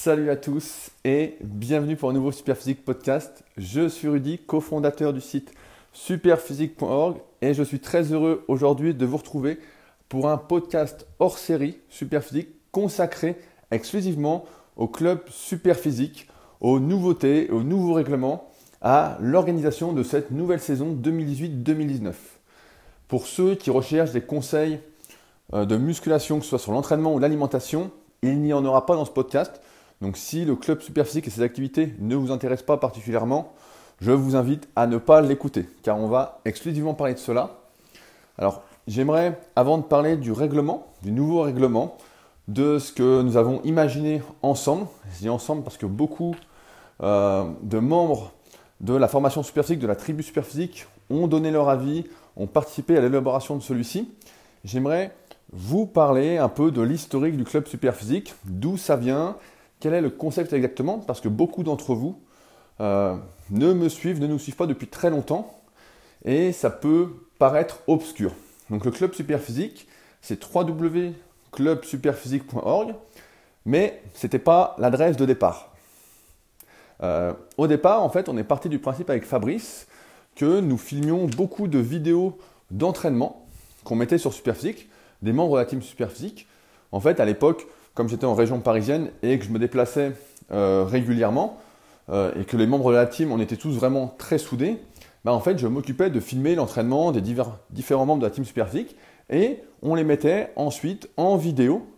Salut 0.00 0.30
à 0.30 0.36
tous 0.36 0.90
et 1.04 1.34
bienvenue 1.40 1.96
pour 1.96 2.10
un 2.10 2.12
nouveau 2.12 2.30
Superphysique 2.30 2.84
podcast. 2.84 3.42
Je 3.56 3.88
suis 3.88 4.06
Rudy, 4.06 4.38
cofondateur 4.38 5.12
du 5.12 5.20
site 5.20 5.52
superphysique.org 5.92 7.16
et 7.42 7.52
je 7.52 7.64
suis 7.64 7.80
très 7.80 8.12
heureux 8.12 8.44
aujourd'hui 8.46 8.94
de 8.94 9.04
vous 9.04 9.16
retrouver 9.16 9.58
pour 10.08 10.28
un 10.28 10.38
podcast 10.38 11.04
hors 11.18 11.36
série 11.36 11.78
Superphysique 11.88 12.50
consacré 12.70 13.40
exclusivement 13.72 14.44
au 14.76 14.86
club 14.86 15.18
Superphysique, 15.30 16.28
aux 16.60 16.78
nouveautés, 16.78 17.50
aux 17.50 17.64
nouveaux 17.64 17.94
règlements, 17.94 18.48
à 18.80 19.18
l'organisation 19.20 19.92
de 19.92 20.04
cette 20.04 20.30
nouvelle 20.30 20.60
saison 20.60 20.94
2018-2019. 20.94 22.12
Pour 23.08 23.26
ceux 23.26 23.56
qui 23.56 23.70
recherchent 23.70 24.12
des 24.12 24.20
conseils 24.20 24.78
euh, 25.54 25.64
de 25.64 25.76
musculation, 25.76 26.38
que 26.38 26.44
ce 26.44 26.50
soit 26.50 26.60
sur 26.60 26.70
l'entraînement 26.70 27.14
ou 27.14 27.18
l'alimentation, 27.18 27.90
il 28.22 28.40
n'y 28.40 28.52
en 28.52 28.64
aura 28.64 28.86
pas 28.86 28.94
dans 28.94 29.04
ce 29.04 29.10
podcast. 29.10 29.60
Donc 30.00 30.16
si 30.16 30.44
le 30.44 30.56
club 30.56 30.80
Superphysique 30.80 31.26
et 31.26 31.30
ses 31.30 31.42
activités 31.42 31.94
ne 31.98 32.14
vous 32.14 32.30
intéressent 32.30 32.66
pas 32.66 32.76
particulièrement, 32.76 33.52
je 34.00 34.12
vous 34.12 34.36
invite 34.36 34.68
à 34.76 34.86
ne 34.86 34.98
pas 34.98 35.20
l'écouter, 35.20 35.68
car 35.82 35.98
on 35.98 36.06
va 36.06 36.40
exclusivement 36.44 36.94
parler 36.94 37.14
de 37.14 37.18
cela. 37.18 37.58
Alors 38.38 38.62
j'aimerais, 38.86 39.40
avant 39.56 39.78
de 39.78 39.82
parler 39.82 40.16
du 40.16 40.30
règlement, 40.30 40.86
du 41.02 41.10
nouveau 41.10 41.42
règlement, 41.42 41.96
de 42.46 42.78
ce 42.78 42.92
que 42.92 43.22
nous 43.22 43.36
avons 43.36 43.60
imaginé 43.62 44.22
ensemble, 44.42 44.86
je 45.12 45.18
dis 45.18 45.28
ensemble 45.28 45.62
parce 45.62 45.76
que 45.76 45.86
beaucoup 45.86 46.34
euh, 47.02 47.44
de 47.62 47.78
membres 47.78 48.32
de 48.80 48.94
la 48.94 49.08
formation 49.08 49.42
Superphysique, 49.42 49.80
de 49.80 49.86
la 49.86 49.96
tribu 49.96 50.22
Superphysique, 50.22 50.86
ont 51.10 51.26
donné 51.26 51.50
leur 51.50 51.68
avis, 51.68 52.04
ont 52.36 52.46
participé 52.46 52.96
à 52.96 53.00
l'élaboration 53.00 53.56
de 53.56 53.62
celui-ci. 53.62 54.10
J'aimerais 54.64 55.12
vous 55.52 55.86
parler 55.86 56.38
un 56.38 56.48
peu 56.48 56.70
de 56.70 56.80
l'historique 56.80 57.36
du 57.36 57.44
club 57.44 57.66
Superphysique, 57.66 58.34
d'où 58.44 58.76
ça 58.76 58.96
vient, 58.96 59.36
quel 59.80 59.94
est 59.94 60.00
le 60.00 60.10
concept 60.10 60.52
exactement, 60.52 60.98
parce 60.98 61.20
que 61.20 61.28
beaucoup 61.28 61.62
d'entre 61.62 61.94
vous 61.94 62.20
euh, 62.80 63.16
ne 63.50 63.72
me 63.72 63.88
suivent, 63.88 64.20
ne 64.20 64.26
nous 64.26 64.38
suivent 64.38 64.56
pas 64.56 64.66
depuis 64.66 64.88
très 64.88 65.10
longtemps, 65.10 65.58
et 66.24 66.52
ça 66.52 66.70
peut 66.70 67.10
paraître 67.38 67.80
obscur. 67.86 68.32
Donc 68.70 68.84
le 68.84 68.90
club 68.90 69.14
Superphysique, 69.14 69.86
c'est 70.20 70.44
www.clubsuperphysique.org, 70.44 72.94
mais 73.64 74.02
ce 74.14 74.26
n'était 74.26 74.38
pas 74.38 74.76
l'adresse 74.78 75.16
de 75.16 75.24
départ. 75.26 75.72
Euh, 77.02 77.32
au 77.56 77.66
départ, 77.68 78.02
en 78.02 78.10
fait, 78.10 78.28
on 78.28 78.36
est 78.36 78.44
parti 78.44 78.68
du 78.68 78.80
principe 78.80 79.08
avec 79.10 79.24
Fabrice 79.24 79.86
que 80.34 80.60
nous 80.60 80.78
filmions 80.78 81.26
beaucoup 81.26 81.68
de 81.68 81.78
vidéos 81.78 82.36
d'entraînement 82.70 83.46
qu'on 83.84 83.96
mettait 83.96 84.18
sur 84.18 84.32
Superphysique 84.32 84.88
des 85.22 85.32
membres 85.32 85.54
de 85.54 85.60
la 85.60 85.66
team 85.66 85.82
Superphysique. 85.82 86.46
En 86.92 87.00
fait, 87.00 87.20
à 87.20 87.24
l'époque, 87.24 87.66
comme 87.98 88.08
j'étais 88.08 88.26
en 88.26 88.34
région 88.34 88.60
parisienne 88.60 89.10
et 89.24 89.40
que 89.40 89.44
je 89.44 89.50
me 89.50 89.58
déplaçais 89.58 90.12
euh, 90.52 90.84
régulièrement, 90.88 91.58
euh, 92.10 92.30
et 92.40 92.44
que 92.44 92.56
les 92.56 92.68
membres 92.68 92.92
de 92.92 92.96
la 92.96 93.06
team, 93.06 93.32
on 93.32 93.40
était 93.40 93.56
tous 93.56 93.72
vraiment 93.72 94.14
très 94.18 94.38
soudés, 94.38 94.78
bah, 95.24 95.32
en 95.32 95.40
fait, 95.40 95.58
je 95.58 95.66
m'occupais 95.66 96.08
de 96.08 96.20
filmer 96.20 96.54
l'entraînement 96.54 97.10
des 97.10 97.20
différents 97.20 98.06
membres 98.06 98.20
de 98.20 98.26
la 98.26 98.30
team 98.30 98.44
Superphysique 98.44 98.94
et 99.30 99.58
on 99.82 99.96
les 99.96 100.04
mettait 100.04 100.52
ensuite 100.54 101.10
en 101.16 101.36
vidéo 101.36 101.88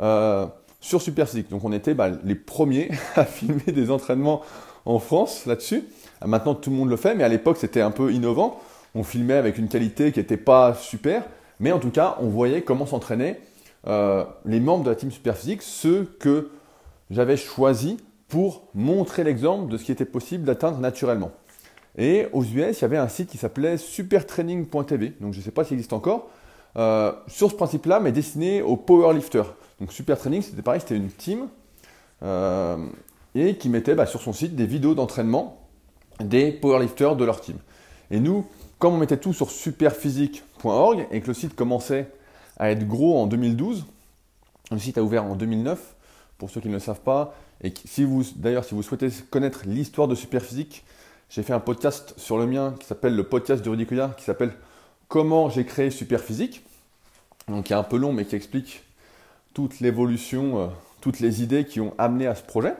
euh, 0.00 0.44
sur 0.80 1.00
Superphysique. 1.00 1.50
Donc 1.50 1.64
on 1.64 1.70
était 1.70 1.94
bah, 1.94 2.10
les 2.24 2.34
premiers 2.34 2.90
à 3.14 3.24
filmer 3.24 3.70
des 3.72 3.92
entraînements 3.92 4.40
en 4.86 4.98
France 4.98 5.46
là-dessus. 5.46 5.84
Maintenant, 6.26 6.56
tout 6.56 6.70
le 6.70 6.76
monde 6.76 6.90
le 6.90 6.96
fait, 6.96 7.14
mais 7.14 7.22
à 7.22 7.28
l'époque, 7.28 7.58
c'était 7.58 7.80
un 7.80 7.92
peu 7.92 8.12
innovant. 8.12 8.60
On 8.96 9.04
filmait 9.04 9.34
avec 9.34 9.56
une 9.56 9.68
qualité 9.68 10.10
qui 10.10 10.18
n'était 10.18 10.36
pas 10.36 10.74
super, 10.74 11.22
mais 11.60 11.70
en 11.70 11.78
tout 11.78 11.90
cas, 11.90 12.16
on 12.20 12.26
voyait 12.26 12.62
comment 12.62 12.86
s'entraînaient 12.86 13.40
euh, 13.86 14.24
les 14.44 14.60
membres 14.60 14.84
de 14.84 14.90
la 14.90 14.96
team 14.96 15.10
Superphysique, 15.10 15.62
ceux 15.62 16.04
que 16.18 16.50
j'avais 17.10 17.36
choisis 17.36 17.96
pour 18.28 18.68
montrer 18.74 19.24
l'exemple 19.24 19.70
de 19.70 19.76
ce 19.76 19.84
qui 19.84 19.92
était 19.92 20.04
possible 20.04 20.44
d'atteindre 20.44 20.78
naturellement. 20.78 21.32
Et 21.96 22.26
aux 22.32 22.42
US, 22.42 22.78
il 22.78 22.82
y 22.82 22.84
avait 22.84 22.96
un 22.96 23.08
site 23.08 23.30
qui 23.30 23.38
s'appelait 23.38 23.76
supertraining.tv, 23.76 25.14
donc 25.20 25.32
je 25.32 25.38
ne 25.38 25.44
sais 25.44 25.50
pas 25.50 25.64
s'il 25.64 25.74
existe 25.74 25.92
encore, 25.92 26.30
euh, 26.76 27.12
sur 27.28 27.50
ce 27.50 27.54
principe-là, 27.54 28.00
mais 28.00 28.10
destiné 28.10 28.62
aux 28.62 28.76
powerlifters. 28.76 29.54
Donc 29.80 29.92
Supertraining, 29.92 30.42
c'était 30.42 30.62
pareil, 30.62 30.80
c'était 30.80 30.96
une 30.96 31.10
team, 31.10 31.48
euh, 32.22 32.76
et 33.34 33.56
qui 33.56 33.68
mettait 33.68 33.94
bah, 33.94 34.06
sur 34.06 34.22
son 34.22 34.32
site 34.32 34.56
des 34.56 34.66
vidéos 34.66 34.94
d'entraînement 34.94 35.60
des 36.20 36.52
powerlifters 36.52 37.16
de 37.16 37.24
leur 37.24 37.40
team. 37.40 37.56
Et 38.10 38.20
nous, 38.20 38.46
comme 38.78 38.94
on 38.94 38.98
mettait 38.98 39.16
tout 39.16 39.32
sur 39.32 39.50
superphysique.org 39.50 41.06
et 41.10 41.20
que 41.20 41.26
le 41.28 41.34
site 41.34 41.54
commençait 41.54 42.10
à 42.56 42.70
être 42.70 42.86
gros 42.86 43.18
en 43.18 43.26
2012, 43.26 43.84
le 44.70 44.78
site 44.78 44.98
a 44.98 45.02
ouvert 45.02 45.24
en 45.24 45.34
2009, 45.34 45.94
pour 46.38 46.50
ceux 46.50 46.60
qui 46.60 46.68
ne 46.68 46.74
le 46.74 46.80
savent 46.80 47.00
pas, 47.00 47.34
et 47.62 47.72
si 47.84 48.04
vous, 48.04 48.24
d'ailleurs, 48.36 48.64
si 48.64 48.74
vous 48.74 48.82
souhaitez 48.82 49.08
connaître 49.30 49.62
l'histoire 49.66 50.08
de 50.08 50.14
Superphysique, 50.14 50.84
j'ai 51.30 51.42
fait 51.42 51.52
un 51.52 51.60
podcast 51.60 52.14
sur 52.16 52.38
le 52.38 52.46
mien 52.46 52.74
qui 52.78 52.86
s'appelle 52.86 53.16
le 53.16 53.24
podcast 53.24 53.64
Rudy 53.66 53.86
Couillard, 53.86 54.16
qui 54.16 54.24
s'appelle 54.24 54.52
Comment 55.08 55.48
j'ai 55.48 55.64
créé 55.64 55.90
Superphysique, 55.90 56.64
donc 57.48 57.66
qui 57.66 57.72
est 57.72 57.76
un 57.76 57.82
peu 57.82 57.96
long 57.96 58.12
mais 58.12 58.24
qui 58.24 58.36
explique 58.36 58.82
toute 59.52 59.80
l'évolution, 59.80 60.60
euh, 60.60 60.66
toutes 61.00 61.20
les 61.20 61.42
idées 61.42 61.64
qui 61.64 61.80
ont 61.80 61.94
amené 61.98 62.26
à 62.26 62.34
ce 62.34 62.42
projet. 62.42 62.74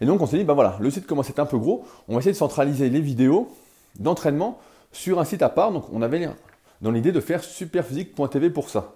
Et 0.00 0.06
donc 0.06 0.20
on 0.20 0.26
s'est 0.26 0.38
dit, 0.38 0.44
bah 0.44 0.54
voilà, 0.54 0.76
le 0.80 0.90
site 0.90 1.06
commence 1.06 1.26
à 1.26 1.30
être 1.30 1.38
un 1.38 1.46
peu 1.46 1.58
gros, 1.58 1.84
on 2.06 2.14
va 2.14 2.20
essayer 2.20 2.32
de 2.32 2.36
centraliser 2.36 2.90
les 2.90 3.00
vidéos 3.00 3.48
d'entraînement 3.98 4.58
sur 4.92 5.18
un 5.18 5.24
site 5.24 5.42
à 5.42 5.48
part. 5.48 5.72
Donc 5.72 5.86
on 5.92 6.02
avait 6.02 6.28
dans 6.80 6.90
l'idée 6.90 7.12
de 7.12 7.20
faire 7.20 7.42
superphysique.tv 7.42 8.50
pour 8.50 8.68
ça. 8.68 8.94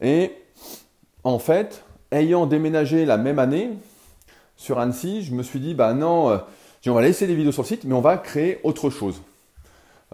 Et 0.00 0.32
en 1.22 1.38
fait, 1.38 1.84
ayant 2.12 2.46
déménagé 2.46 3.04
la 3.04 3.16
même 3.16 3.38
année 3.38 3.70
sur 4.56 4.78
Annecy, 4.78 5.22
je 5.22 5.34
me 5.34 5.42
suis 5.42 5.60
dit, 5.60 5.74
bah 5.74 5.94
non, 5.94 6.30
euh, 6.30 6.38
on 6.86 6.92
va 6.92 7.02
laisser 7.02 7.26
les 7.26 7.34
vidéos 7.34 7.52
sur 7.52 7.62
le 7.62 7.68
site, 7.68 7.84
mais 7.84 7.94
on 7.94 8.00
va 8.00 8.16
créer 8.16 8.60
autre 8.62 8.90
chose. 8.90 9.20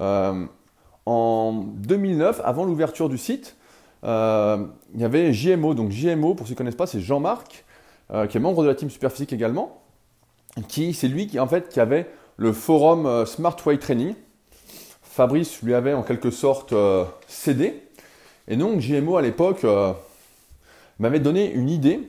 Euh, 0.01 0.47
en 1.07 1.53
2009, 1.53 2.41
avant 2.45 2.65
l'ouverture 2.65 3.09
du 3.09 3.19
site, 3.19 3.57
euh, 4.05 4.65
il 4.95 5.01
y 5.01 5.05
avait 5.05 5.33
JMO. 5.33 5.75
Donc 5.75 5.91
JMO, 5.91 6.35
pour 6.35 6.47
ceux 6.47 6.55
qui 6.55 6.55
ne 6.55 6.59
connaissent 6.59 6.77
pas, 6.77 6.87
c'est 6.87 7.01
Jean-Marc, 7.01 7.65
qui 8.29 8.37
est 8.37 8.41
membre 8.41 8.65
de 8.65 8.69
la 8.69 8.75
team 8.75 8.91
Superphysique 8.91 9.33
également. 9.33 9.83
Qui, 10.67 10.95
c'est 10.95 11.07
lui 11.07 11.29
qui, 11.29 11.39
en 11.39 11.47
fait, 11.47 11.69
qui 11.69 11.79
avait 11.79 12.11
le 12.37 12.53
forum 12.53 13.25
Smart 13.25 13.57
Way 13.65 13.79
Training. 13.79 14.15
Fabrice 15.11 15.61
lui 15.63 15.75
avait 15.75 15.93
en 15.93 16.05
quelque 16.05 16.31
sorte 16.31 16.73
euh, 16.73 17.05
cédé. 17.27 17.83
Et 18.47 18.57
donc 18.57 18.79
GMO 18.79 19.17
à 19.17 19.23
l'époque 19.23 19.65
euh, 19.65 19.93
m'avait 21.01 21.19
donné 21.19 21.53
une 21.53 21.69
idée 21.69 22.01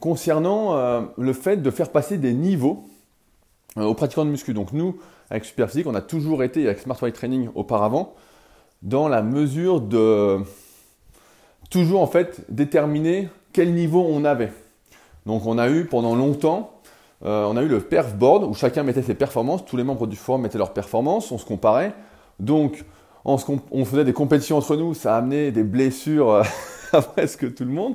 concernant 0.00 0.76
euh, 0.76 1.00
le 1.16 1.32
fait 1.32 1.56
de 1.56 1.70
faire 1.70 1.90
passer 1.90 2.18
des 2.18 2.34
niveaux 2.34 2.84
aux 3.76 3.94
pratiquants 3.94 4.26
de 4.26 4.30
muscu. 4.30 4.52
Donc 4.52 4.72
nous, 4.74 4.98
avec 5.30 5.46
Superphysique, 5.46 5.86
on 5.86 5.94
a 5.94 6.02
toujours 6.02 6.42
été, 6.42 6.66
avec 6.66 6.80
Smart 6.80 7.02
White 7.02 7.14
Training 7.14 7.48
auparavant, 7.54 8.14
dans 8.82 9.08
la 9.08 9.22
mesure 9.22 9.80
de 9.80 10.40
toujours 11.70 12.02
en 12.02 12.06
fait 12.06 12.42
déterminer 12.50 13.30
quel 13.54 13.72
niveau 13.72 14.06
on 14.06 14.26
avait. 14.26 14.52
Donc 15.24 15.46
on 15.46 15.56
a 15.56 15.70
eu 15.70 15.86
pendant 15.86 16.14
longtemps 16.14 16.73
euh, 17.26 17.46
on 17.46 17.56
a 17.56 17.62
eu 17.62 17.68
le 17.68 17.80
perf 17.80 18.14
board 18.14 18.44
où 18.44 18.54
chacun 18.54 18.82
mettait 18.82 19.02
ses 19.02 19.14
performances, 19.14 19.64
tous 19.64 19.76
les 19.76 19.84
membres 19.84 20.06
du 20.06 20.16
forum 20.16 20.42
mettaient 20.42 20.58
leurs 20.58 20.74
performances, 20.74 21.32
on 21.32 21.38
se 21.38 21.46
comparait. 21.46 21.94
Donc, 22.38 22.84
on, 23.24 23.38
faisait 23.84 24.04
des 24.04 24.12
compétitions 24.12 24.58
entre 24.58 24.76
nous, 24.76 24.92
ça 24.92 25.14
a 25.14 25.18
amené 25.18 25.50
des 25.50 25.62
blessures 25.62 26.30
euh, 26.30 26.42
à 26.92 27.00
presque 27.00 27.54
tout 27.54 27.64
le 27.64 27.70
monde. 27.70 27.94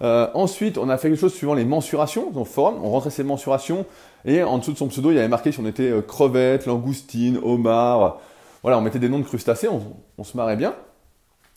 Euh, 0.00 0.26
ensuite, 0.34 0.78
on 0.78 0.88
a 0.88 0.96
fait 0.96 1.10
quelque 1.10 1.20
chose 1.20 1.34
suivant 1.34 1.54
les 1.54 1.66
mensurations 1.66 2.32
le 2.34 2.44
forum. 2.44 2.76
On 2.82 2.90
rentrait 2.90 3.10
ses 3.10 3.24
mensurations 3.24 3.84
et 4.24 4.42
en 4.42 4.58
dessous 4.58 4.72
de 4.72 4.78
son 4.78 4.88
pseudo, 4.88 5.10
il 5.10 5.16
y 5.16 5.18
avait 5.18 5.28
marqué 5.28 5.52
si 5.52 5.60
on 5.60 5.66
était 5.66 5.92
crevette, 6.08 6.66
langoustine, 6.66 7.38
homard. 7.42 8.20
Voilà, 8.62 8.78
on 8.78 8.80
mettait 8.80 8.98
des 8.98 9.08
noms 9.08 9.18
de 9.18 9.24
crustacés, 9.24 9.68
on, 9.68 10.24
se 10.24 10.36
marrait 10.36 10.56
bien. 10.56 10.74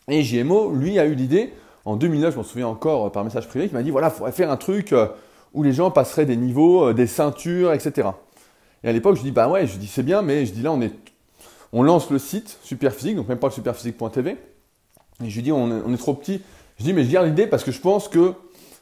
Et 0.10 0.22
JMO, 0.22 0.72
lui, 0.74 1.00
a 1.00 1.06
eu 1.06 1.16
l'idée, 1.16 1.54
en 1.86 1.96
2009, 1.96 2.34
je 2.34 2.38
m'en 2.38 2.44
souviens 2.44 2.68
encore 2.68 3.12
par 3.12 3.24
message 3.24 3.48
privé, 3.48 3.68
qui 3.68 3.74
m'a 3.74 3.84
dit 3.84 3.92
voilà, 3.92 4.08
il 4.08 4.18
faudrait 4.18 4.32
faire 4.32 4.52
un 4.52 4.58
truc 4.58 4.94
où 5.56 5.64
les 5.64 5.74
gens 5.74 5.90
passeraient 5.90 6.26
des 6.26 6.36
niveaux, 6.36 6.90
euh, 6.90 6.94
des 6.94 7.08
ceintures, 7.08 7.74
etc. 7.74 8.10
Et 8.84 8.90
à 8.90 8.92
l'époque, 8.92 9.16
je 9.16 9.24
dis, 9.24 9.32
bah 9.32 9.48
ouais, 9.48 9.66
je 9.66 9.78
dis, 9.78 9.88
c'est 9.88 10.04
bien, 10.04 10.22
mais 10.22 10.46
je 10.46 10.54
dis, 10.54 10.62
là, 10.62 10.72
on, 10.72 10.82
est, 10.82 10.94
on 11.74 11.82
lance 11.82 12.12
le 12.12 12.20
site 12.20 12.60
Superphysique, 12.62 13.16
donc 13.16 13.28
même 13.28 13.40
pas 13.40 13.48
le 13.48 13.54
superphysique.tv. 13.54 14.38
Et 15.24 15.30
je 15.30 15.36
lui 15.36 15.42
dis, 15.42 15.52
on 15.52 15.92
est, 15.92 15.98
trop 15.98 16.14
petit. 16.14 16.42
Je 16.78 16.84
dis, 16.84 16.94
mais 16.94 17.06
je 17.06 17.12
garde 17.12 17.26
l'idée 17.26 17.48
parce 17.48 17.64
que 17.64 17.72
je 17.72 17.80
pense 17.80 18.10
que 18.10 18.34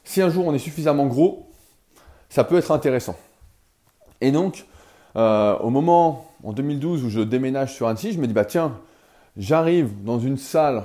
si 0.02 0.20
un 0.20 0.28
jour 0.28 0.46
on 0.46 0.52
est 0.52 0.58
suffisamment 0.58 1.06
gros, 1.06 1.48
ça 2.28 2.42
peut 2.42 2.56
être 2.56 2.72
intéressant. 2.72 3.16
Et 4.20 4.32
donc, 4.32 4.66
euh, 5.14 5.56
au 5.58 5.70
moment, 5.70 6.26
en 6.42 6.52
2012, 6.52 7.04
où 7.04 7.08
je 7.08 7.20
déménage 7.20 7.72
sur 7.72 7.86
Annecy, 7.86 8.12
je 8.12 8.18
me 8.18 8.26
dis, 8.26 8.32
bah 8.32 8.44
tiens, 8.44 8.76
j'arrive 9.36 10.02
dans 10.02 10.18
une 10.18 10.38
salle 10.38 10.84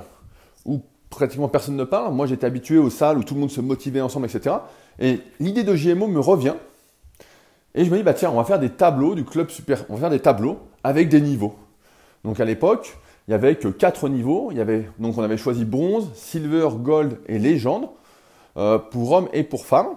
où 0.64 0.82
pratiquement 1.10 1.48
personne 1.48 1.76
ne 1.76 1.84
parle. 1.84 2.14
Moi, 2.14 2.28
j'étais 2.28 2.46
habitué 2.46 2.78
aux 2.78 2.90
salles 2.90 3.18
où 3.18 3.24
tout 3.24 3.34
le 3.34 3.40
monde 3.40 3.50
se 3.50 3.60
motivait 3.60 4.00
ensemble, 4.00 4.26
etc. 4.26 4.54
Et 5.00 5.20
l'idée 5.40 5.64
de 5.64 5.74
JMO 5.74 6.06
me 6.06 6.20
revient. 6.20 6.54
Et 7.74 7.84
je 7.84 7.90
me 7.90 7.96
dis, 7.96 8.02
bah 8.02 8.14
tiens, 8.14 8.30
on 8.30 8.36
va 8.36 8.44
faire 8.44 8.58
des 8.58 8.70
tableaux 8.70 9.14
du 9.14 9.24
club 9.24 9.50
super. 9.50 9.84
On 9.88 9.94
va 9.94 10.00
faire 10.00 10.10
des 10.10 10.20
tableaux 10.20 10.58
avec 10.84 11.08
des 11.08 11.20
niveaux. 11.20 11.56
Donc 12.24 12.38
à 12.40 12.44
l'époque, 12.44 12.96
il 13.26 13.30
n'y 13.30 13.34
avait 13.34 13.56
que 13.56 13.68
quatre 13.68 14.08
niveaux. 14.08 14.48
Il 14.50 14.58
y 14.58 14.60
avait, 14.60 14.88
donc 14.98 15.16
on 15.16 15.22
avait 15.22 15.38
choisi 15.38 15.64
bronze, 15.64 16.10
silver, 16.14 16.68
gold 16.74 17.18
et 17.26 17.38
légende 17.38 17.88
euh, 18.56 18.78
pour 18.78 19.12
hommes 19.12 19.28
et 19.32 19.42
pour 19.42 19.64
femmes. 19.64 19.96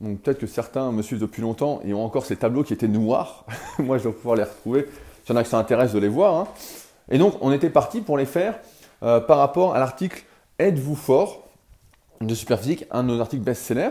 Donc 0.00 0.20
peut-être 0.20 0.38
que 0.38 0.46
certains 0.46 0.92
me 0.92 1.02
suivent 1.02 1.20
depuis 1.20 1.42
longtemps 1.42 1.80
et 1.84 1.92
ont 1.92 2.04
encore 2.04 2.24
ces 2.24 2.36
tableaux 2.36 2.62
qui 2.62 2.72
étaient 2.72 2.88
noirs. 2.88 3.44
Moi, 3.78 3.98
je 3.98 4.04
dois 4.04 4.12
pouvoir 4.12 4.36
les 4.36 4.44
retrouver. 4.44 4.86
S'il 5.24 5.34
y 5.34 5.36
en 5.36 5.40
a 5.40 5.44
qui 5.44 5.50
s'intéressent 5.50 5.94
de 5.94 6.00
les 6.00 6.08
voir. 6.08 6.34
Hein. 6.34 6.48
Et 7.10 7.18
donc, 7.18 7.34
on 7.42 7.52
était 7.52 7.70
parti 7.70 8.00
pour 8.00 8.16
les 8.16 8.26
faire 8.26 8.58
euh, 9.02 9.20
par 9.20 9.38
rapport 9.38 9.74
à 9.74 9.78
l'article 9.78 10.24
Êtes-vous 10.58 10.96
fort? 10.96 11.48
de 12.20 12.34
Superphysique, 12.34 12.84
un 12.90 13.02
de 13.02 13.08
nos 13.08 13.20
articles 13.20 13.44
best-seller, 13.44 13.90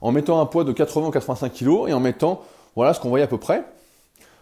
en 0.00 0.12
mettant 0.12 0.40
un 0.40 0.46
poids 0.46 0.64
de 0.64 0.72
80 0.72 1.08
ou 1.08 1.10
85 1.10 1.52
kg 1.52 1.88
et 1.88 1.92
en 1.92 2.00
mettant 2.00 2.42
voilà 2.76 2.94
ce 2.94 3.00
qu'on 3.00 3.08
voyait 3.08 3.24
à 3.24 3.28
peu 3.28 3.38
près. 3.38 3.64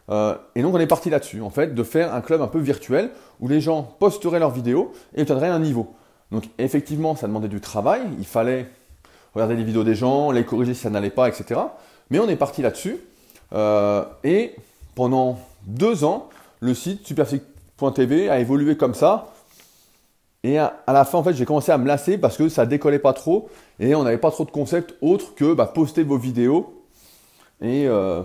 Euh, 0.09 0.37
et 0.55 0.63
donc 0.63 0.75
on 0.75 0.79
est 0.79 0.87
parti 0.87 1.11
là-dessus, 1.11 1.41
en 1.43 1.51
fait, 1.51 1.75
de 1.75 1.83
faire 1.83 2.15
un 2.15 2.21
club 2.21 2.41
un 2.41 2.47
peu 2.47 2.59
virtuel 2.59 3.11
où 3.41 3.49
les 3.49 3.61
gens 3.61 3.83
posteraient 3.99 4.39
leurs 4.39 4.51
vidéos 4.51 4.93
et 5.15 5.23
obtiendraient 5.23 5.49
un 5.49 5.59
niveau. 5.59 5.95
Donc 6.31 6.45
effectivement, 6.59 7.17
ça 7.17 7.27
demandait 7.27 7.49
du 7.49 7.61
travail, 7.61 8.03
il 8.19 8.27
fallait 8.27 8.67
regarder 9.35 9.57
les 9.57 9.65
vidéos 9.65 9.85
des 9.85 9.95
gens, 9.95 10.31
les 10.31 10.45
corriger 10.45 10.75
si 10.75 10.83
ça 10.83 10.91
n'allait 10.91 11.11
pas, 11.11 11.29
etc. 11.29 11.61
Mais 12.11 12.19
on 12.19 12.29
est 12.29 12.37
parti 12.37 12.63
là-dessus. 12.63 12.99
Euh, 13.53 14.05
et 14.25 14.55
pendant 14.95 15.39
deux 15.67 16.05
ans, 16.05 16.29
le 16.61 16.75
site 16.75 17.07
superphysique.tv 17.07 18.29
a 18.29 18.39
évolué 18.39 18.77
comme 18.77 18.95
ça. 18.95 19.33
Et 20.43 20.59
à, 20.59 20.75
la 20.87 21.05
fin, 21.05 21.19
en 21.19 21.25
fait, 21.25 21.35
j'ai 21.35 21.45
commencé 21.45 21.73
à 21.73 21.79
me 21.79 21.87
lasser 21.87 22.19
parce 22.19 22.37
que 22.37 22.49
ça 22.49 22.67
décollait 22.67 22.99
pas 22.99 23.13
trop 23.13 23.49
et 23.79 23.95
on 23.95 24.03
n'avait 24.05 24.19
pas 24.19 24.31
trop 24.31 24.45
de 24.45 24.51
concepts 24.51 24.95
autres 25.01 25.35
que 25.35 25.55
bah, 25.55 25.67
poster 25.67 26.03
vos 26.03 26.19
vidéos. 26.19 26.85
Et 27.61 27.87
euh, 27.87 28.23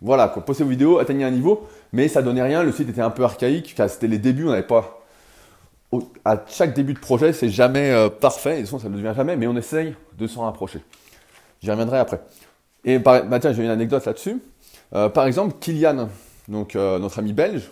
voilà, 0.00 0.28
quoi, 0.28 0.44
poster 0.44 0.64
vos 0.64 0.70
vidéos, 0.70 0.98
atteigner 0.98 1.24
un 1.24 1.30
niveau, 1.30 1.66
mais 1.92 2.08
ça 2.08 2.22
donnait 2.22 2.42
rien. 2.42 2.62
Le 2.62 2.72
site 2.72 2.88
était 2.88 3.02
un 3.02 3.10
peu 3.10 3.24
archaïque. 3.24 3.74
C'était 3.88 4.06
les 4.06 4.18
débuts, 4.18 4.46
on 4.46 4.50
n'avait 4.50 4.62
pas. 4.62 5.02
À 6.24 6.42
chaque 6.48 6.74
début 6.74 6.94
de 6.94 6.98
projet, 6.98 7.32
c'est 7.32 7.48
jamais 7.48 7.90
euh, 7.90 8.08
parfait. 8.08 8.52
Et 8.52 8.54
de 8.54 8.60
toute 8.60 8.70
façon, 8.70 8.78
ça 8.78 8.88
ne 8.88 8.96
devient 8.96 9.14
jamais, 9.14 9.36
mais 9.36 9.46
on 9.46 9.56
essaye 9.56 9.94
de 10.18 10.26
s'en 10.26 10.42
rapprocher. 10.42 10.80
J'y 11.62 11.70
reviendrai 11.70 11.98
après. 11.98 12.20
Et 12.84 12.98
bah, 12.98 13.22
tiens, 13.40 13.52
j'ai 13.52 13.64
une 13.64 13.70
anecdote 13.70 14.04
là-dessus. 14.04 14.42
Euh, 14.94 15.08
par 15.08 15.26
exemple, 15.26 15.54
Kylian, 15.60 16.08
donc 16.48 16.74
notre 16.74 17.18
ami 17.18 17.32
belge, 17.32 17.70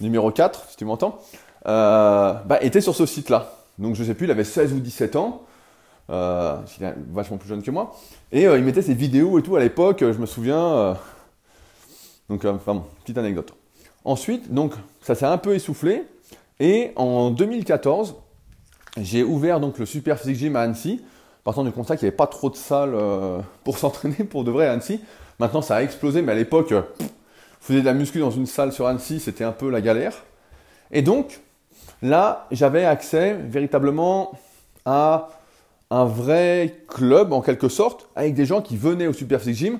numéro 0.00 0.30
4, 0.30 0.70
si 0.70 0.76
tu 0.76 0.84
m'entends, 0.84 1.18
bah, 1.64 2.58
était 2.60 2.80
sur 2.80 2.94
ce 2.94 3.06
site-là. 3.06 3.54
Donc 3.78 3.94
je 3.94 4.04
sais 4.04 4.14
plus, 4.14 4.26
il 4.26 4.30
avait 4.30 4.44
16 4.44 4.74
ou 4.74 4.80
17 4.80 5.16
ans. 5.16 5.42
Euh, 6.10 6.56
il 6.78 6.84
est 6.84 6.94
vachement 7.12 7.36
plus 7.36 7.48
jeune 7.48 7.62
que 7.62 7.70
moi. 7.70 7.94
Et 8.32 8.46
euh, 8.46 8.58
il 8.58 8.64
mettait 8.64 8.82
ses 8.82 8.94
vidéos 8.94 9.38
et 9.38 9.42
tout 9.42 9.56
à 9.56 9.60
l'époque, 9.60 10.00
je 10.00 10.18
me 10.18 10.26
souviens. 10.26 10.96
donc, 12.28 12.44
enfin 12.44 12.74
bon, 12.74 12.84
petite 13.02 13.18
anecdote. 13.18 13.54
Ensuite, 14.04 14.52
donc, 14.52 14.74
ça 15.00 15.14
s'est 15.14 15.26
un 15.26 15.38
peu 15.38 15.54
essoufflé. 15.54 16.04
Et 16.58 16.92
en 16.96 17.30
2014, 17.30 18.16
j'ai 18.98 19.22
ouvert 19.22 19.60
donc 19.60 19.78
le 19.78 19.86
Super 19.86 20.18
Physique 20.18 20.36
Gym 20.36 20.56
à 20.56 20.62
Annecy, 20.62 21.02
partant 21.44 21.64
du 21.64 21.72
constat 21.72 21.96
qu'il 21.96 22.06
n'y 22.06 22.08
avait 22.08 22.16
pas 22.16 22.26
trop 22.26 22.50
de 22.50 22.56
salles 22.56 22.96
pour 23.64 23.78
s'entraîner 23.78 24.24
pour 24.24 24.44
de 24.44 24.50
vrai 24.50 24.66
à 24.66 24.72
Annecy. 24.72 25.00
Maintenant, 25.38 25.62
ça 25.62 25.76
a 25.76 25.82
explosé, 25.82 26.22
mais 26.22 26.32
à 26.32 26.34
l'époque, 26.34 26.74
faisait 27.60 27.80
de 27.80 27.86
la 27.86 27.94
muscu 27.94 28.18
dans 28.18 28.30
une 28.30 28.46
salle 28.46 28.72
sur 28.72 28.86
Annecy, 28.86 29.20
c'était 29.20 29.44
un 29.44 29.52
peu 29.52 29.70
la 29.70 29.80
galère. 29.80 30.24
Et 30.90 31.02
donc, 31.02 31.40
Là, 32.02 32.46
j'avais 32.50 32.84
accès 32.84 33.34
véritablement 33.34 34.32
à 34.86 35.28
un 35.90 36.04
vrai 36.04 36.84
club 36.88 37.32
en 37.32 37.40
quelque 37.40 37.68
sorte, 37.68 38.08
avec 38.14 38.34
des 38.34 38.46
gens 38.46 38.62
qui 38.62 38.76
venaient 38.76 39.08
au 39.08 39.12
Superphysique 39.12 39.56
Gym, 39.56 39.78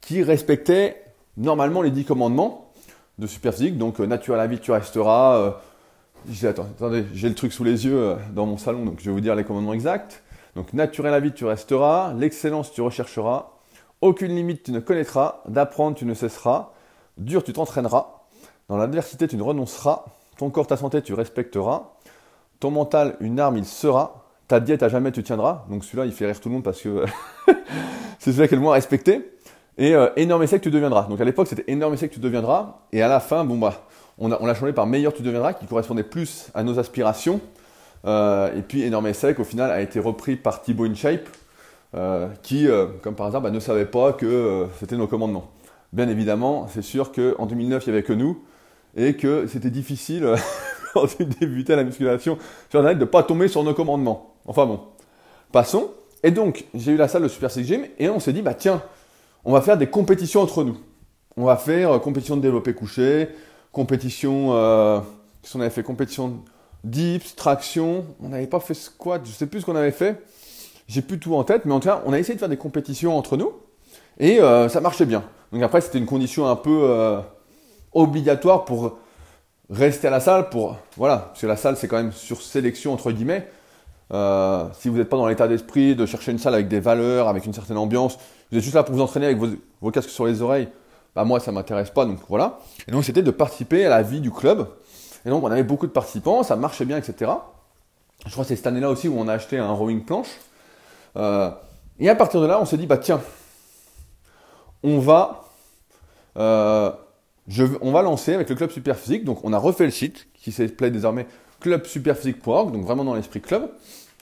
qui 0.00 0.22
respectaient 0.22 1.04
normalement 1.36 1.82
les 1.82 1.90
10 1.90 2.04
commandements 2.04 2.70
de 3.18 3.26
Superphysique. 3.26 3.76
Donc, 3.76 4.00
euh, 4.00 4.06
nature 4.06 4.36
à 4.36 4.46
vie, 4.46 4.60
tu 4.60 4.70
resteras. 4.70 5.36
Euh, 5.36 5.50
j'ai, 6.30 6.48
attendez, 6.48 7.04
j'ai 7.12 7.28
le 7.28 7.34
truc 7.34 7.52
sous 7.52 7.64
les 7.64 7.86
yeux 7.86 7.98
euh, 7.98 8.16
dans 8.32 8.46
mon 8.46 8.56
salon, 8.56 8.84
donc 8.84 9.00
je 9.00 9.06
vais 9.06 9.12
vous 9.12 9.20
dire 9.20 9.34
les 9.34 9.44
commandements 9.44 9.74
exacts. 9.74 10.22
Donc, 10.54 10.72
naturel 10.72 11.12
à 11.14 11.20
vie, 11.20 11.32
tu 11.32 11.44
resteras. 11.44 12.14
L'excellence, 12.14 12.72
tu 12.72 12.80
rechercheras. 12.80 13.50
Aucune 14.00 14.34
limite, 14.34 14.62
tu 14.64 14.72
ne 14.72 14.80
connaîtras. 14.80 15.42
D'apprendre, 15.48 15.96
tu 15.96 16.04
ne 16.04 16.14
cesseras. 16.14 16.72
Dur, 17.16 17.42
tu 17.42 17.52
t'entraîneras. 17.52 18.24
Dans 18.68 18.76
l'adversité, 18.76 19.26
tu 19.26 19.36
ne 19.36 19.42
renonceras. 19.42 20.04
Ton 20.36 20.50
corps, 20.50 20.66
ta 20.68 20.76
santé, 20.76 21.02
tu 21.02 21.14
respecteras. 21.14 21.90
Ton 22.60 22.70
mental, 22.70 23.16
une 23.20 23.40
arme, 23.40 23.56
il 23.56 23.64
sera. 23.64 24.17
Ta 24.48 24.60
diète, 24.60 24.82
à 24.82 24.88
jamais, 24.88 25.12
tu 25.12 25.22
tiendras. 25.22 25.66
Donc 25.68 25.84
celui-là, 25.84 26.06
il 26.06 26.12
fait 26.12 26.24
rire 26.24 26.40
tout 26.40 26.48
le 26.48 26.54
monde 26.54 26.64
parce 26.64 26.80
que 26.80 27.04
c'est 28.18 28.30
celui-là 28.32 28.48
qui 28.48 28.54
est 28.54 28.56
le 28.56 28.62
moins 28.62 28.72
respecté. 28.72 29.30
Et 29.76 29.94
euh, 29.94 30.08
énorme 30.16 30.42
essai 30.42 30.58
que 30.58 30.64
tu 30.64 30.70
deviendras. 30.70 31.02
Donc 31.04 31.20
à 31.20 31.24
l'époque, 31.24 31.48
c'était 31.48 31.70
énorme 31.70 31.92
essai 31.94 32.08
que 32.08 32.14
tu 32.14 32.20
deviendras. 32.20 32.78
Et 32.90 33.02
à 33.02 33.08
la 33.08 33.20
fin, 33.20 33.44
bon 33.44 33.58
bah, 33.58 33.86
on, 34.16 34.28
l'a 34.28 34.54
changé 34.54 34.72
par 34.72 34.86
meilleur 34.86 35.12
tu 35.12 35.22
deviendras, 35.22 35.52
qui 35.52 35.66
correspondait 35.66 36.02
plus 36.02 36.48
à 36.54 36.62
nos 36.62 36.78
aspirations. 36.78 37.42
Euh, 38.06 38.56
et 38.56 38.62
puis 38.62 38.82
énorme 38.82 39.06
essai, 39.06 39.34
qu'au 39.34 39.44
final 39.44 39.70
a 39.70 39.82
été 39.82 40.00
repris 40.00 40.36
par 40.36 40.62
Thibaut 40.62 40.86
InShape, 40.86 41.28
euh, 41.94 42.28
qui, 42.42 42.66
comme 43.02 43.14
par 43.14 43.26
hasard, 43.26 43.42
bah, 43.42 43.50
ne 43.50 43.60
savait 43.60 43.84
pas 43.84 44.14
que 44.14 44.66
c'était 44.80 44.96
nos 44.96 45.06
commandements. 45.06 45.50
Bien 45.92 46.08
évidemment, 46.08 46.68
c'est 46.72 46.82
sûr 46.82 47.12
qu'en 47.12 47.44
2009, 47.44 47.86
il 47.86 47.90
n'y 47.90 47.96
avait 47.96 48.06
que 48.06 48.14
nous 48.14 48.42
et 48.96 49.14
que 49.14 49.46
c'était 49.46 49.70
difficile 49.70 50.34
quand 50.94 51.06
tu 51.06 51.26
débutais 51.26 51.76
la 51.76 51.84
musculation 51.84 52.38
sur 52.70 52.80
Internet 52.80 52.98
de 52.98 53.04
ne 53.04 53.08
pas 53.10 53.22
tomber 53.22 53.48
sur 53.48 53.62
nos 53.62 53.74
commandements. 53.74 54.34
Enfin 54.48 54.66
bon, 54.66 54.80
passons. 55.52 55.90
Et 56.24 56.32
donc, 56.32 56.64
j'ai 56.74 56.92
eu 56.92 56.96
la 56.96 57.06
salle 57.06 57.22
de 57.22 57.28
Super 57.28 57.50
Six 57.50 57.64
Gym 57.64 57.86
et 57.98 58.08
on 58.08 58.18
s'est 58.18 58.32
dit, 58.32 58.42
bah 58.42 58.54
tiens, 58.54 58.82
on 59.44 59.52
va 59.52 59.60
faire 59.60 59.78
des 59.78 59.86
compétitions 59.86 60.40
entre 60.40 60.64
nous. 60.64 60.76
On 61.36 61.44
va 61.44 61.56
faire 61.56 61.92
euh, 61.92 61.98
compétition 62.00 62.36
de 62.36 62.42
développé 62.42 62.74
couché, 62.74 63.28
compétition, 63.70 64.48
euh, 64.54 65.00
qu'on 65.52 65.60
avait 65.60 65.70
fait? 65.70 65.84
Compétition 65.84 66.42
dips, 66.82 67.36
traction. 67.36 68.06
On 68.20 68.30
n'avait 68.30 68.48
pas 68.48 68.58
fait 68.58 68.74
squat, 68.74 69.22
je 69.24 69.30
sais 69.30 69.46
plus 69.46 69.60
ce 69.60 69.66
qu'on 69.66 69.76
avait 69.76 69.92
fait. 69.92 70.20
J'ai 70.88 71.02
plus 71.02 71.20
tout 71.20 71.34
en 71.34 71.44
tête, 71.44 71.66
mais 71.66 71.72
en 71.72 71.80
tout 71.80 71.88
cas, 71.88 72.02
on 72.06 72.12
a 72.12 72.18
essayé 72.18 72.34
de 72.34 72.40
faire 72.40 72.48
des 72.48 72.56
compétitions 72.56 73.16
entre 73.16 73.36
nous 73.36 73.52
et 74.18 74.40
euh, 74.40 74.68
ça 74.68 74.80
marchait 74.80 75.06
bien. 75.06 75.22
Donc 75.52 75.62
après, 75.62 75.82
c'était 75.82 75.98
une 75.98 76.06
condition 76.06 76.48
un 76.48 76.56
peu 76.56 76.80
euh, 76.84 77.20
obligatoire 77.92 78.64
pour 78.64 78.98
rester 79.70 80.08
à 80.08 80.10
la 80.10 80.20
salle, 80.20 80.48
pour 80.48 80.76
voilà, 80.96 81.18
parce 81.18 81.42
que 81.42 81.46
la 81.46 81.56
salle 81.56 81.76
c'est 81.76 81.88
quand 81.88 81.98
même 81.98 82.12
sur 82.12 82.40
sélection 82.40 82.94
entre 82.94 83.12
guillemets. 83.12 83.46
Euh, 84.12 84.66
si 84.72 84.88
vous 84.88 84.96
n'êtes 84.96 85.08
pas 85.08 85.16
dans 85.16 85.26
l'état 85.26 85.48
d'esprit 85.48 85.94
de 85.94 86.06
chercher 86.06 86.32
une 86.32 86.38
salle 86.38 86.54
avec 86.54 86.68
des 86.68 86.80
valeurs, 86.80 87.28
avec 87.28 87.44
une 87.44 87.52
certaine 87.52 87.76
ambiance, 87.76 88.18
vous 88.50 88.58
êtes 88.58 88.64
juste 88.64 88.74
là 88.74 88.82
pour 88.82 88.94
vous 88.94 89.02
entraîner 89.02 89.26
avec 89.26 89.38
vos, 89.38 89.90
casques 89.90 90.08
sur 90.08 90.26
les 90.26 90.40
oreilles, 90.40 90.68
bah 91.14 91.24
moi 91.24 91.40
ça 91.40 91.52
m'intéresse 91.52 91.90
pas, 91.90 92.04
donc 92.06 92.18
voilà. 92.28 92.58
Et 92.86 92.92
donc 92.92 93.04
c'était 93.04 93.22
de 93.22 93.30
participer 93.30 93.84
à 93.84 93.90
la 93.90 94.02
vie 94.02 94.20
du 94.20 94.30
club. 94.30 94.68
Et 95.26 95.30
donc 95.30 95.44
on 95.44 95.50
avait 95.50 95.64
beaucoup 95.64 95.86
de 95.86 95.92
participants, 95.92 96.42
ça 96.42 96.56
marchait 96.56 96.84
bien, 96.84 96.96
etc. 96.96 97.32
Je 98.26 98.32
crois 98.32 98.44
que 98.44 98.48
c'est 98.48 98.56
cette 98.56 98.66
année-là 98.66 98.90
aussi 98.90 99.08
où 99.08 99.18
on 99.18 99.28
a 99.28 99.34
acheté 99.34 99.58
un 99.58 99.70
rowing 99.70 100.04
planche. 100.04 100.30
Euh, 101.16 101.50
et 102.00 102.08
à 102.08 102.14
partir 102.14 102.40
de 102.40 102.46
là, 102.46 102.60
on 102.60 102.64
s'est 102.64 102.76
dit, 102.76 102.86
bah 102.86 102.98
tiens, 102.98 103.20
on 104.82 104.98
va 104.98 105.44
euh, 106.36 106.92
on 107.80 107.92
va 107.92 108.02
lancer 108.02 108.34
avec 108.34 108.48
le 108.48 108.54
club 108.54 108.70
Superphysique. 108.70 109.24
Donc, 109.24 109.44
on 109.44 109.52
a 109.52 109.58
refait 109.58 109.84
le 109.84 109.90
site 109.90 110.28
qui 110.34 110.52
s'appelait 110.52 110.90
désormais 110.90 111.26
clubsuperphysique.org, 111.60 112.72
donc 112.72 112.84
vraiment 112.84 113.04
dans 113.04 113.14
l'esprit 113.14 113.40
club. 113.40 113.70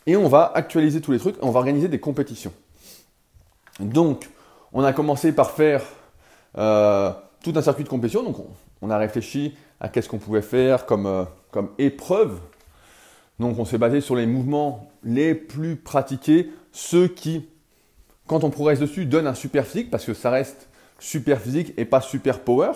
Et 0.07 0.16
on 0.16 0.28
va 0.28 0.52
actualiser 0.55 1.00
tous 1.00 1.12
les 1.12 1.19
trucs 1.19 1.37
on 1.43 1.50
va 1.50 1.59
organiser 1.59 1.88
des 1.88 1.99
compétitions. 1.99 2.52
Donc, 3.81 4.28
on 4.73 4.85
a 4.85 4.93
commencé 4.93 5.33
par 5.33 5.50
faire 5.50 5.83
euh, 6.57 7.11
tout 7.43 7.52
un 7.57 7.62
circuit 7.62 7.85
de 7.85 7.88
compétition. 7.88 8.23
Donc, 8.23 8.37
on, 8.81 8.90
a 8.90 8.99
réfléchi 8.99 9.55
à 9.81 9.88
qu'est-ce 9.88 10.09
qu'on 10.09 10.19
pouvait 10.19 10.43
faire 10.43 10.87
comme, 10.87 11.07
euh, 11.07 11.25
comme 11.50 11.71
épreuve. 11.78 12.38
Donc, 13.38 13.59
on 13.59 13.64
s'est 13.64 13.78
basé 13.78 14.00
sur 14.00 14.16
les 14.16 14.26
mouvements 14.26 14.90
les 15.05 15.35
plus 15.35 15.76
pratiqués, 15.76 16.50
ceux 16.73 17.09
qui, 17.09 17.47
quand 18.26 18.45
on 18.45 18.50
progresse 18.50 18.81
dessus, 18.81 19.05
donnent 19.05 19.26
un 19.26 19.35
super 19.35 19.66
physique 19.66 19.90
parce 19.90 20.05
que 20.05 20.14
ça 20.14 20.31
reste 20.31 20.69
super 20.99 21.40
physique 21.40 21.75
et 21.76 21.85
pas 21.85 22.00
super 22.00 22.40
power. 22.40 22.73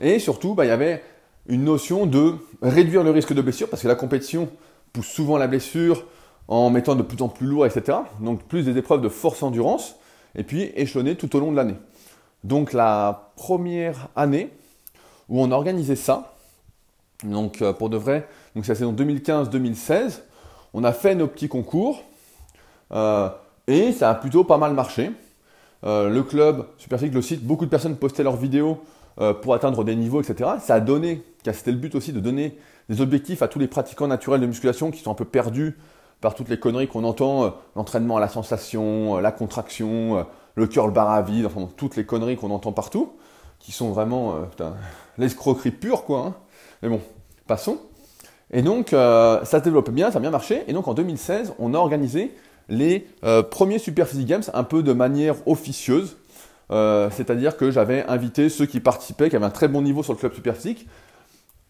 Et 0.00 0.18
surtout, 0.18 0.54
bah, 0.54 0.64
il 0.64 0.68
y 0.68 0.72
avait 0.72 1.02
une 1.46 1.64
notion 1.64 2.06
de 2.06 2.34
réduire 2.60 3.02
le 3.02 3.10
risque 3.10 3.32
de 3.32 3.42
blessure, 3.42 3.68
parce 3.68 3.82
que 3.82 3.88
la 3.88 3.94
compétition 3.94 4.48
pousse 4.92 5.08
souvent 5.08 5.38
la 5.38 5.48
blessure 5.48 6.04
en 6.48 6.70
mettant 6.70 6.94
de 6.94 7.02
plus 7.02 7.22
en 7.22 7.28
plus 7.28 7.46
lourd, 7.46 7.66
etc. 7.66 7.98
Donc 8.20 8.42
plus 8.44 8.64
des 8.64 8.76
épreuves 8.78 9.00
de 9.00 9.08
force-endurance, 9.08 9.96
et 10.34 10.44
puis 10.44 10.72
échelonner 10.76 11.16
tout 11.16 11.34
au 11.36 11.40
long 11.40 11.50
de 11.50 11.56
l'année. 11.56 11.76
Donc 12.44 12.72
la 12.72 13.32
première 13.36 14.08
année 14.16 14.50
où 15.28 15.40
on 15.40 15.50
organisait 15.50 15.96
ça, 15.96 16.34
donc 17.24 17.62
euh, 17.62 17.72
pour 17.72 17.88
de 17.88 17.96
vrai, 17.96 18.28
donc 18.54 18.64
c'est 18.64 18.72
la 18.72 18.78
saison 18.78 18.92
2015-2016, 18.92 20.20
on 20.74 20.84
a 20.84 20.92
fait 20.92 21.14
nos 21.14 21.26
petits 21.26 21.48
concours, 21.48 22.02
euh, 22.92 23.28
et 23.66 23.92
ça 23.92 24.10
a 24.10 24.14
plutôt 24.14 24.44
pas 24.44 24.58
mal 24.58 24.74
marché. 24.74 25.10
Euh, 25.84 26.08
le 26.08 26.22
club, 26.22 26.66
Superphysique, 26.78 27.14
le 27.14 27.22
site, 27.22 27.44
beaucoup 27.44 27.64
de 27.64 27.70
personnes 27.70 27.96
postaient 27.96 28.22
leurs 28.22 28.36
vidéos 28.36 28.80
euh, 29.20 29.34
pour 29.34 29.52
atteindre 29.52 29.84
des 29.84 29.94
niveaux, 29.94 30.22
etc. 30.22 30.52
Ça 30.58 30.76
a 30.76 30.80
donné, 30.80 31.22
car 31.42 31.54
c'était 31.54 31.70
le 31.70 31.76
but 31.76 31.94
aussi 31.94 32.14
de 32.14 32.20
donner 32.20 32.56
des 32.88 33.02
objectifs 33.02 33.42
à 33.42 33.48
tous 33.48 33.58
les 33.58 33.66
pratiquants 33.68 34.06
naturels 34.06 34.40
de 34.40 34.46
musculation 34.46 34.90
qui 34.90 35.00
sont 35.00 35.10
un 35.10 35.14
peu 35.14 35.26
perdus 35.26 35.76
par 36.22 36.34
toutes 36.34 36.48
les 36.48 36.58
conneries 36.58 36.88
qu'on 36.88 37.04
entend, 37.04 37.44
euh, 37.44 37.50
l'entraînement 37.76 38.16
à 38.16 38.20
la 38.20 38.28
sensation, 38.28 39.18
euh, 39.18 39.20
la 39.20 39.30
contraction, 39.30 40.26
le 40.54 40.66
curl 40.66 40.90
bar 40.92 41.10
à 41.10 41.20
vide, 41.20 41.44
enfin 41.44 41.68
toutes 41.76 41.96
les 41.96 42.06
conneries 42.06 42.36
qu'on 42.36 42.50
entend 42.50 42.72
partout, 42.72 43.12
qui 43.58 43.70
sont 43.70 43.90
vraiment 43.90 44.34
l'escroquerie 45.18 45.72
pure, 45.72 46.04
quoi. 46.04 46.20
Hein. 46.20 46.34
Mais 46.82 46.88
bon, 46.88 47.00
passons. 47.46 47.78
Et 48.50 48.62
donc, 48.62 48.88
ça 48.90 49.44
se 49.44 49.58
développe 49.58 49.90
bien, 49.90 50.10
ça 50.10 50.18
a 50.18 50.20
bien 50.20 50.30
marché. 50.30 50.64
Et 50.68 50.72
donc, 50.72 50.88
en 50.88 50.94
2016, 50.94 51.54
on 51.58 51.74
a 51.74 51.78
organisé 51.78 52.34
les 52.68 53.06
premiers 53.50 53.78
Super 53.78 54.06
Physique 54.06 54.26
Games 54.26 54.42
un 54.52 54.64
peu 54.64 54.82
de 54.82 54.92
manière 54.92 55.36
officieuse. 55.46 56.16
Euh, 56.72 57.10
c'est-à-dire 57.10 57.56
que 57.56 57.70
j'avais 57.70 58.04
invité 58.06 58.48
ceux 58.48 58.66
qui 58.66 58.80
participaient, 58.80 59.28
qui 59.28 59.36
avaient 59.36 59.44
un 59.44 59.50
très 59.50 59.68
bon 59.68 59.82
niveau 59.82 60.02
sur 60.02 60.14
le 60.14 60.18
club 60.18 60.34
Super 60.34 60.56
Physique, 60.56 60.88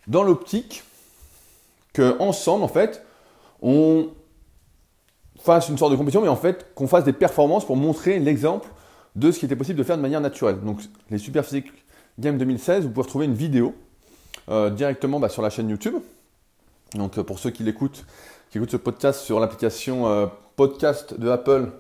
dans 0.07 0.23
l'optique 0.23 0.85
qu'ensemble, 1.93 2.63
en 2.63 2.69
fait, 2.69 3.05
on 3.61 4.09
fasse 5.41 5.69
une 5.69 5.77
sorte 5.77 5.91
de 5.91 5.97
compétition, 5.97 6.23
mais 6.23 6.29
en 6.29 6.37
fait, 6.37 6.73
qu'on 6.75 6.87
fasse 6.87 7.05
des 7.05 7.13
performances 7.13 7.67
pour 7.67 7.77
montrer 7.77 8.21
l'exemple 8.21 8.69
de 9.17 9.33
ce 9.33 9.41
qui 9.41 9.45
était 9.45 9.57
possible 9.57 9.79
de 9.79 9.85
faire 9.85 9.97
de 9.97 10.03
manière 10.03 10.21
naturelle. 10.21 10.61
Donc, 10.61 10.81
les 11.11 11.19
Super 11.19 11.45
Physique 11.45 11.67
Games 12.19 12.39
2016, 12.39 12.85
vous 12.85 12.91
pouvez 12.91 13.03
retrouver 13.03 13.27
une 13.27 13.35
vidéo 13.35 13.75
euh, 14.49 14.71
directement 14.71 15.19
bah, 15.19 15.29
sur 15.29 15.43
la 15.43 15.51
chaîne 15.51 15.69
YouTube. 15.69 15.97
Donc, 16.95 17.21
pour 17.23 17.39
ceux 17.39 17.51
qui 17.51 17.65
l'écoutent, 17.65 18.05
qui 18.51 18.59
écoutent 18.59 18.71
ce 18.71 18.77
podcast 18.77 19.21
sur 19.21 19.41
l'application 19.41 20.31
podcast 20.57 21.19
de 21.19 21.29
Apple 21.29 21.71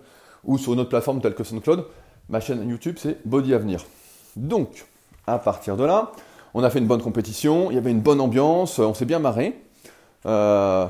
ou 0.45 0.59
sur 0.59 0.73
une 0.73 0.81
autre 0.81 0.88
plateforme 0.88 1.21
telle 1.21 1.35
que 1.35 1.45
SoundCloud, 1.45 1.85
ma 2.29 2.41
chaîne 2.41 2.69
YouTube 2.69 2.97
c'est 2.99 3.19
Body 3.26 3.55
Avenir. 3.55 3.85
Donc, 4.37 4.87
à 5.26 5.38
partir 5.38 5.76
de 5.76 5.85
là, 5.85 6.12
on 6.55 6.64
a 6.64 6.71
fait 6.71 6.79
une 6.79 6.87
bonne 6.87 7.02
compétition, 7.02 7.71
il 7.71 7.75
y 7.75 7.79
avait 7.79 7.91
une 7.91 8.00
bonne 8.00 8.21
ambiance, 8.21 8.79
on 8.79 8.95
s'est 8.95 9.05
bien 9.05 9.19
marré. 9.19 9.61
Euh, 10.26 10.87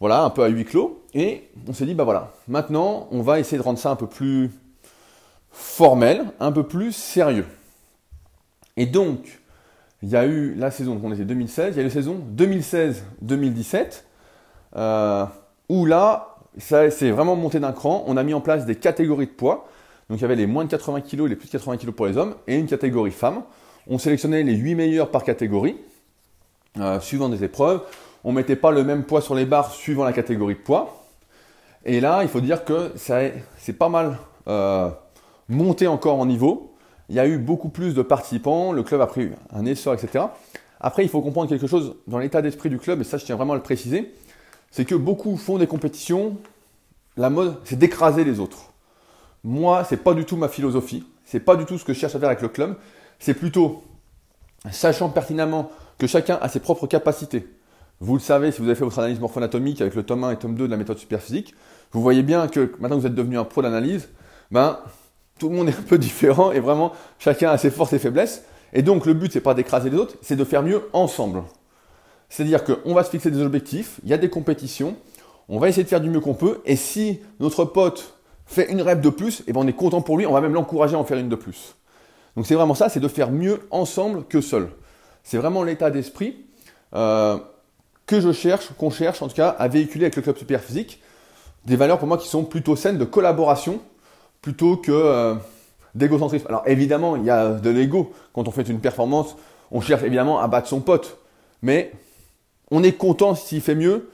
voilà, 0.00 0.22
un 0.22 0.30
peu 0.30 0.42
à 0.42 0.48
huis 0.48 0.64
clos. 0.64 1.02
Et 1.14 1.48
on 1.68 1.72
s'est 1.72 1.86
dit, 1.86 1.94
bah 1.94 2.04
voilà, 2.04 2.32
maintenant 2.48 3.06
on 3.10 3.22
va 3.22 3.38
essayer 3.38 3.58
de 3.58 3.62
rendre 3.62 3.78
ça 3.78 3.90
un 3.90 3.96
peu 3.96 4.06
plus 4.06 4.50
formel, 5.50 6.24
un 6.40 6.52
peu 6.52 6.62
plus 6.62 6.92
sérieux. 6.92 7.46
Et 8.76 8.86
donc, 8.86 9.40
il 10.02 10.08
y 10.08 10.16
a 10.16 10.24
eu 10.24 10.54
la 10.54 10.70
saison, 10.70 11.00
on 11.02 11.12
était 11.12 11.24
2016, 11.24 11.74
il 11.74 11.76
y 11.76 11.78
a 11.80 11.82
eu 11.82 11.86
la 11.86 11.92
saison 11.92 12.20
2016-2017, 12.34 14.02
euh, 14.76 15.26
où 15.68 15.86
là, 15.86 16.36
ça 16.58 16.90
c'est 16.90 17.10
vraiment 17.10 17.36
monté 17.36 17.60
d'un 17.60 17.72
cran. 17.72 18.04
On 18.06 18.16
a 18.16 18.22
mis 18.22 18.34
en 18.34 18.40
place 18.40 18.66
des 18.66 18.74
catégories 18.74 19.26
de 19.26 19.32
poids. 19.32 19.68
Donc 20.12 20.20
il 20.20 20.22
y 20.22 20.24
avait 20.26 20.36
les 20.36 20.46
moins 20.46 20.66
de 20.66 20.68
80 20.68 21.00
kg 21.00 21.24
et 21.24 21.28
les 21.30 21.36
plus 21.36 21.46
de 21.46 21.52
80 21.52 21.78
kg 21.78 21.90
pour 21.90 22.04
les 22.04 22.18
hommes 22.18 22.34
et 22.46 22.58
une 22.58 22.66
catégorie 22.66 23.12
femmes. 23.12 23.44
On 23.86 23.96
sélectionnait 23.96 24.42
les 24.42 24.54
8 24.54 24.74
meilleurs 24.74 25.10
par 25.10 25.24
catégorie, 25.24 25.74
euh, 26.78 27.00
suivant 27.00 27.30
des 27.30 27.42
épreuves. 27.44 27.80
On 28.22 28.32
ne 28.32 28.36
mettait 28.36 28.54
pas 28.54 28.72
le 28.72 28.84
même 28.84 29.04
poids 29.04 29.22
sur 29.22 29.34
les 29.34 29.46
barres 29.46 29.72
suivant 29.72 30.04
la 30.04 30.12
catégorie 30.12 30.52
de 30.52 30.60
poids. 30.60 31.06
Et 31.86 31.98
là, 32.00 32.20
il 32.24 32.28
faut 32.28 32.42
dire 32.42 32.66
que 32.66 32.92
c'est 32.94 33.72
pas 33.78 33.88
mal 33.88 34.18
euh, 34.48 34.90
monté 35.48 35.86
encore 35.86 36.20
en 36.20 36.26
niveau. 36.26 36.74
Il 37.08 37.14
y 37.14 37.18
a 37.18 37.26
eu 37.26 37.38
beaucoup 37.38 37.70
plus 37.70 37.94
de 37.94 38.02
participants, 38.02 38.72
le 38.72 38.82
club 38.82 39.00
a 39.00 39.06
pris 39.06 39.30
un 39.50 39.64
essor, 39.64 39.94
etc. 39.94 40.26
Après, 40.78 41.02
il 41.04 41.08
faut 41.08 41.22
comprendre 41.22 41.48
quelque 41.48 41.66
chose 41.66 41.96
dans 42.06 42.18
l'état 42.18 42.42
d'esprit 42.42 42.68
du 42.68 42.78
club, 42.78 43.00
et 43.00 43.04
ça, 43.04 43.16
je 43.16 43.24
tiens 43.24 43.36
vraiment 43.36 43.54
à 43.54 43.56
le 43.56 43.62
préciser 43.62 44.12
c'est 44.72 44.86
que 44.86 44.94
beaucoup 44.94 45.36
font 45.36 45.58
des 45.58 45.66
compétitions, 45.66 46.38
la 47.16 47.30
mode, 47.30 47.58
c'est 47.64 47.78
d'écraser 47.78 48.24
les 48.24 48.40
autres. 48.40 48.71
Moi, 49.44 49.84
c'est 49.84 49.96
pas 49.96 50.14
du 50.14 50.24
tout 50.24 50.36
ma 50.36 50.48
philosophie, 50.48 51.04
c'est 51.24 51.40
pas 51.40 51.56
du 51.56 51.64
tout 51.64 51.78
ce 51.78 51.84
que 51.84 51.92
je 51.92 51.98
cherche 51.98 52.14
à 52.14 52.18
faire 52.18 52.28
avec 52.28 52.42
le 52.42 52.48
club, 52.48 52.76
c'est 53.18 53.34
plutôt 53.34 53.82
sachant 54.70 55.08
pertinemment 55.08 55.70
que 55.98 56.06
chacun 56.06 56.38
a 56.40 56.48
ses 56.48 56.60
propres 56.60 56.86
capacités. 56.86 57.48
Vous 58.00 58.14
le 58.14 58.20
savez, 58.20 58.50
si 58.50 58.60
vous 58.60 58.66
avez 58.66 58.74
fait 58.74 58.84
votre 58.84 58.98
analyse 58.98 59.20
morpho-anatomique 59.20 59.80
avec 59.80 59.94
le 59.94 60.02
tome 60.02 60.24
1 60.24 60.32
et 60.32 60.36
tome 60.36 60.54
2 60.54 60.66
de 60.66 60.70
la 60.70 60.76
méthode 60.76 60.98
superphysique, 60.98 61.54
vous 61.92 62.02
voyez 62.02 62.22
bien 62.22 62.48
que 62.48 62.72
maintenant 62.78 62.96
que 62.96 63.02
vous 63.02 63.06
êtes 63.06 63.14
devenu 63.14 63.38
un 63.38 63.44
pro 63.44 63.62
d'analyse, 63.62 64.08
ben, 64.50 64.78
tout 65.38 65.48
le 65.48 65.56
monde 65.56 65.68
est 65.68 65.78
un 65.78 65.82
peu 65.82 65.98
différent 66.00 66.52
et 66.52 66.60
vraiment 66.60 66.92
chacun 67.18 67.50
a 67.50 67.58
ses 67.58 67.70
forces 67.70 67.92
et 67.92 67.98
faiblesses. 67.98 68.44
Et 68.72 68.82
donc 68.82 69.06
le 69.06 69.14
but, 69.14 69.32
c'est 69.32 69.40
pas 69.40 69.54
d'écraser 69.54 69.90
les 69.90 69.98
autres, 69.98 70.16
c'est 70.22 70.36
de 70.36 70.44
faire 70.44 70.62
mieux 70.62 70.82
ensemble. 70.92 71.42
C'est-à-dire 72.28 72.64
qu'on 72.64 72.94
va 72.94 73.04
se 73.04 73.10
fixer 73.10 73.30
des 73.30 73.42
objectifs, 73.42 74.00
il 74.04 74.10
y 74.10 74.14
a 74.14 74.18
des 74.18 74.30
compétitions, 74.30 74.96
on 75.48 75.58
va 75.58 75.68
essayer 75.68 75.84
de 75.84 75.88
faire 75.88 76.00
du 76.00 76.08
mieux 76.08 76.20
qu'on 76.20 76.34
peut, 76.34 76.60
et 76.64 76.76
si 76.76 77.20
notre 77.40 77.64
pote 77.64 78.14
fait 78.52 78.70
une 78.70 78.82
rêve 78.82 79.00
de 79.00 79.10
plus, 79.10 79.42
et 79.46 79.52
ben 79.52 79.60
on 79.60 79.66
est 79.66 79.72
content 79.72 80.02
pour 80.02 80.16
lui, 80.16 80.26
on 80.26 80.32
va 80.32 80.40
même 80.40 80.54
l'encourager 80.54 80.94
à 80.94 80.98
en 80.98 81.04
faire 81.04 81.18
une 81.18 81.28
de 81.28 81.36
plus. 81.36 81.74
Donc 82.36 82.46
c'est 82.46 82.54
vraiment 82.54 82.74
ça, 82.74 82.88
c'est 82.88 83.00
de 83.00 83.08
faire 83.08 83.30
mieux 83.30 83.60
ensemble 83.70 84.24
que 84.24 84.40
seul. 84.40 84.68
C'est 85.22 85.38
vraiment 85.38 85.62
l'état 85.62 85.90
d'esprit 85.90 86.36
euh, 86.94 87.38
que 88.06 88.20
je 88.20 88.32
cherche, 88.32 88.70
qu'on 88.78 88.90
cherche 88.90 89.22
en 89.22 89.28
tout 89.28 89.34
cas 89.34 89.48
à 89.48 89.68
véhiculer 89.68 90.04
avec 90.06 90.16
le 90.16 90.22
club 90.22 90.36
super 90.36 90.60
physique. 90.60 91.00
Des 91.64 91.76
valeurs 91.76 91.98
pour 91.98 92.08
moi 92.08 92.18
qui 92.18 92.28
sont 92.28 92.44
plutôt 92.44 92.74
saines 92.74 92.98
de 92.98 93.04
collaboration 93.04 93.80
plutôt 94.40 94.76
que 94.76 94.90
euh, 94.90 95.34
d'égocentrisme. 95.94 96.46
Alors 96.48 96.64
évidemment, 96.66 97.16
il 97.16 97.24
y 97.24 97.30
a 97.30 97.50
de 97.50 97.70
l'ego. 97.70 98.12
Quand 98.32 98.48
on 98.48 98.50
fait 98.50 98.68
une 98.68 98.80
performance, 98.80 99.36
on 99.70 99.80
cherche 99.80 100.02
évidemment 100.02 100.40
à 100.40 100.48
battre 100.48 100.68
son 100.68 100.80
pote. 100.80 101.18
Mais 101.62 101.92
on 102.70 102.82
est 102.82 102.92
content 102.92 103.34
s'il 103.34 103.60
fait 103.60 103.76
mieux. 103.76 104.10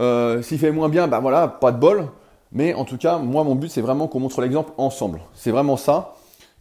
Euh, 0.00 0.42
s'il 0.42 0.58
fait 0.58 0.72
moins 0.72 0.88
bien, 0.88 1.06
ben 1.06 1.20
voilà, 1.20 1.46
pas 1.48 1.70
de 1.70 1.78
bol. 1.78 2.08
Mais 2.52 2.74
en 2.74 2.84
tout 2.84 2.96
cas, 2.96 3.18
moi, 3.18 3.44
mon 3.44 3.54
but, 3.54 3.68
c'est 3.68 3.80
vraiment 3.80 4.08
qu'on 4.08 4.20
montre 4.20 4.40
l'exemple 4.40 4.72
ensemble. 4.78 5.20
C'est 5.34 5.50
vraiment 5.50 5.76
ça. 5.76 6.14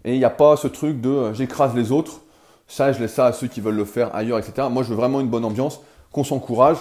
Et 0.06 0.14
il 0.14 0.20
n'y 0.20 0.26
a 0.26 0.30
pas 0.30 0.58
ce 0.58 0.68
truc 0.68 1.02
de 1.02 1.10
euh, 1.10 1.34
j'écrase 1.34 1.76
les 1.76 1.92
autres. 1.92 2.22
Ça, 2.68 2.92
je 2.92 3.00
laisse 3.00 3.14
ça 3.14 3.28
à 3.28 3.34
ceux 3.34 3.48
qui 3.48 3.62
veulent 3.62 3.76
le 3.76 3.86
faire 3.86 4.14
ailleurs, 4.16 4.38
etc. 4.38 4.68
Moi, 4.70 4.84
je 4.84 4.90
veux 4.90 4.96
vraiment 4.96 5.22
une 5.22 5.30
bonne 5.30 5.46
ambiance, 5.46 5.80
qu'on 6.12 6.24
s'encourage. 6.24 6.78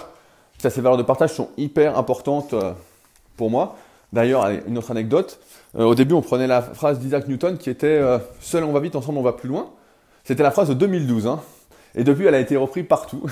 Ça, 0.57 0.69
ces 0.69 0.81
valeurs 0.81 0.97
de 0.97 1.03
partage 1.03 1.33
sont 1.33 1.49
hyper 1.57 1.97
importantes 1.97 2.53
euh, 2.53 2.73
pour 3.37 3.49
moi. 3.49 3.75
D'ailleurs, 4.13 4.49
une 4.67 4.77
autre 4.77 4.91
anecdote. 4.91 5.37
au 5.77 5.93
début, 5.93 6.13
on 6.13 6.21
prenait 6.21 6.47
la 6.47 6.61
phrase 6.61 6.97
d'Isaac 6.97 7.27
Newton 7.27 7.57
qui 7.57 7.69
était 7.69 8.01
Seul 8.39 8.63
on 8.63 8.71
va 8.71 8.79
vite, 8.79 8.95
ensemble 8.95 9.17
on 9.17 9.21
va 9.21 9.33
plus 9.33 9.49
loin. 9.49 9.67
C'était 10.23 10.43
la 10.43 10.51
phrase 10.51 10.69
de 10.69 10.73
2012. 10.73 11.27
Hein. 11.27 11.41
Et 11.95 12.03
depuis, 12.03 12.25
elle 12.25 12.35
a 12.35 12.39
été 12.39 12.55
reprise 12.57 12.85
partout. 12.87 13.23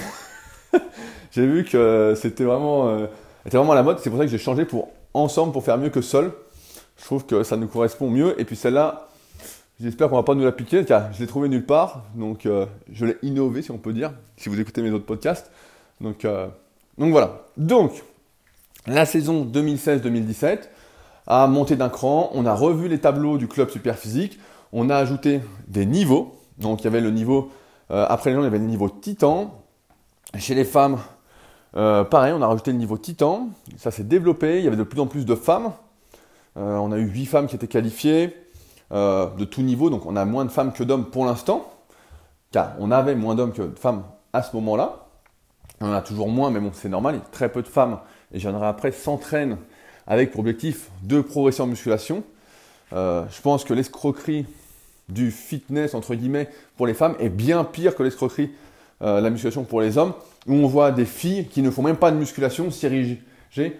j'ai 1.32 1.46
vu 1.46 1.65
que 1.65 2.13
c'était 2.15 2.46
vraiment, 2.46 2.88
euh, 2.88 3.08
vraiment 3.46 3.74
la 3.74 3.84
mode. 3.84 4.00
C'est 4.00 4.10
pour 4.10 4.17
ça 4.17 4.25
que 4.25 4.32
j'ai 4.32 4.38
changé 4.38 4.65
pour 4.65 4.89
ensemble 5.15 5.53
pour 5.53 5.63
faire 5.63 5.77
mieux 5.77 5.89
que 5.89 6.01
seul. 6.01 6.31
Je 6.98 7.05
trouve 7.05 7.25
que 7.25 7.43
ça 7.43 7.57
nous 7.57 7.67
correspond 7.67 8.10
mieux. 8.10 8.39
Et 8.39 8.45
puis 8.45 8.55
celle-là, 8.55 9.07
j'espère 9.79 10.10
qu'on 10.10 10.15
va 10.15 10.24
pas 10.24 10.36
nous 10.36 10.43
la 10.43 10.51
piquer. 10.51 10.86
Car 10.86 11.12
je 11.13 11.19
l'ai 11.19 11.27
trouvée 11.27 11.50
nulle 11.50 11.65
part. 11.65 12.03
Donc 12.15 12.45
euh, 12.45 12.65
je 12.91 13.05
l'ai 13.05 13.17
innové, 13.24 13.62
si 13.62 13.72
on 13.72 13.77
peut 13.77 13.93
dire, 13.93 14.13
si 14.38 14.50
vous 14.50 14.60
écoutez 14.60 14.81
mes 14.81 14.91
autres 14.91 15.05
podcasts. 15.05 15.51
Donc, 16.01 16.25
euh, 16.25 16.48
voilà. 16.98 17.41
Donc, 17.57 18.03
la 18.86 19.05
saison 19.05 19.45
2016-2017 19.45 20.69
a 21.27 21.48
monté 21.48 21.75
d'un 21.75 21.89
cran. 21.89 22.29
On 22.34 22.45
a 22.45 22.53
revu 22.53 22.88
les 22.88 23.00
tableaux 23.00 23.38
du 23.38 23.48
club 23.48 23.69
super 23.69 23.98
physique. 23.98 24.39
On 24.72 24.89
a 24.89 24.98
ajouté 24.98 25.41
des 25.67 25.86
niveaux. 25.86 26.36
Donc 26.57 26.81
il 26.81 26.84
y 26.86 26.88
avait 26.88 27.01
le 27.01 27.12
niveau, 27.12 27.51
après 27.89 28.29
les 28.29 28.36
gens, 28.36 28.41
il 28.41 28.45
y 28.45 28.48
avait 28.48 28.60
le 28.60 28.65
niveau 28.65 28.89
titan. 28.89 29.62
Chez 30.38 30.55
les 30.55 30.65
femmes, 30.65 30.98
euh, 31.77 32.03
pareil, 32.03 32.34
on 32.34 32.41
a 32.41 32.48
rajouté 32.48 32.72
le 32.72 32.77
niveau 32.77 32.98
titan, 32.98 33.50
ça 33.77 33.91
s'est 33.91 34.03
développé, 34.03 34.60
il 34.60 34.63
y 34.63 34.67
avait 34.67 34.77
de 34.77 34.84
plus 34.84 35.00
en 35.00 35.08
plus 35.08 35.25
de 35.25 35.36
femmes. 35.36 35.72
Euh, 36.58 36.77
on 36.77 36.91
a 36.91 36.98
eu 36.98 37.05
8 37.05 37.25
femmes 37.25 37.48
qui 37.48 37.55
étaient 37.55 37.67
qualifiées 37.67 38.36
euh, 38.94 39.27
de 39.36 39.44
tout 39.44 39.62
niveau, 39.62 39.89
donc 39.89 40.05
on 40.05 40.15
a 40.15 40.24
moins 40.24 40.46
de 40.46 40.51
femmes 40.51 40.72
que 40.72 40.84
d'hommes 40.84 41.05
pour 41.05 41.25
l'instant, 41.25 41.70
car 42.51 42.74
on 42.79 42.91
avait 42.91 43.15
moins 43.15 43.36
d'hommes 43.36 43.51
que 43.51 43.63
de 43.63 43.77
femmes 43.77 44.03
à 44.32 44.41
ce 44.41 44.55
moment-là. 44.55 45.08
On 45.82 45.88
en 45.88 45.94
a 45.94 46.01
toujours 46.01 46.29
moins, 46.29 46.50
mais 46.50 46.62
bon, 46.62 46.72
c'est 46.74 46.88
normal, 46.88 47.15
il 47.15 47.17
y 47.17 47.22
a 47.22 47.25
très 47.32 47.50
peu 47.50 47.62
de 47.62 47.67
femmes, 47.67 48.00
et 48.32 48.39
j'en 48.39 48.62
après, 48.62 48.91
s'entraînent 48.91 49.58
avec 50.08 50.32
pour 50.32 50.41
objectif 50.41 50.89
de 51.03 51.20
progresser 51.20 51.62
en 51.62 51.67
musculation. 51.67 52.24
je 52.91 53.41
pense 53.41 53.65
que 53.65 53.74
l'escroquerie 53.74 54.46
du 55.10 55.32
fitness, 55.32 55.94
entre 55.94 56.15
guillemets, 56.15 56.50
pour 56.77 56.88
les 56.88 56.94
femmes 56.94 57.15
est 57.20 57.29
bien 57.29 57.63
pire 57.63 57.96
que 57.96 58.03
l'escroquerie 58.03 58.51
euh, 59.01 59.20
la 59.20 59.29
musculation 59.29 59.65
pour 59.65 59.82
les 59.82 59.98
hommes, 59.98 60.13
où 60.47 60.53
on 60.53 60.67
voit 60.67 60.91
des 60.91 61.05
filles 61.05 61.47
qui 61.47 61.61
ne 61.61 61.69
font 61.69 61.81
même 61.81 61.97
pas 61.97 62.11
de 62.11 62.17
musculation 62.17 62.71
s'ériger 62.71 63.21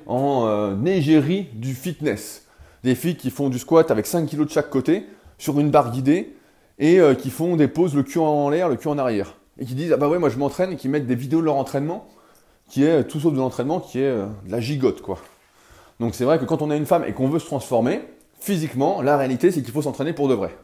en 0.06 0.46
euh, 0.48 0.86
égérie 0.86 1.48
du 1.54 1.74
fitness. 1.74 2.48
Des 2.84 2.96
filles 2.96 3.18
qui 3.18 3.30
font 3.30 3.50
du 3.50 3.60
squat 3.60 3.92
avec 3.92 4.06
5 4.06 4.30
kg 4.30 4.46
de 4.46 4.50
chaque 4.50 4.70
côté 4.70 5.06
sur 5.38 5.60
une 5.60 5.70
barre 5.70 5.92
guidée 5.92 6.36
et 6.80 7.00
euh, 7.00 7.14
qui 7.14 7.30
font 7.30 7.56
des 7.56 7.68
poses 7.68 7.96
le 7.96 8.04
cul 8.04 8.20
en 8.20 8.50
l'air, 8.50 8.70
le 8.70 8.76
cul 8.76 8.88
en 8.88 8.98
arrière. 8.98 9.36
Et 9.58 9.66
qui 9.66 9.76
disent 9.76 9.92
Ah 9.92 9.98
bah 9.98 10.08
ouais, 10.08 10.20
moi 10.20 10.30
je 10.30 10.38
m'entraîne 10.38 10.72
et 10.74 10.76
qui 10.76 10.90
mettent 10.90 11.08
des 11.08 11.16
vidéos 11.16 11.42
de 11.42 11.46
leur 11.46 11.56
entraînement 11.56 12.08
qui 12.68 12.84
est 12.84 13.04
tout 13.04 13.20
sauf 13.20 13.32
de 13.32 13.38
l'entraînement, 13.38 13.80
qui 13.80 14.00
est 14.00 14.12
de 14.12 14.28
la 14.50 14.60
gigote 14.60 15.02
quoi. 15.02 15.20
Donc 16.00 16.16
c'est 16.16 16.26
vrai 16.26 16.40
que 16.40 16.46
quand 16.46 16.62
on 16.62 16.72
a 16.72 16.76
une 16.76 16.88
femme 16.88 17.04
et 17.06 17.14
qu'on 17.14 17.28
veut 17.28 17.40
se 17.40 17.46
transformer, 17.46 18.02
physiquement, 18.40 19.02
la 19.02 19.18
réalité 19.18 19.52
c'est 19.52 19.62
qu'il 19.62 19.72
faut 19.72 19.84
s'entraîner 19.84 20.14
pour 20.14 20.28
de 20.28 20.34
vrai. 20.34 20.56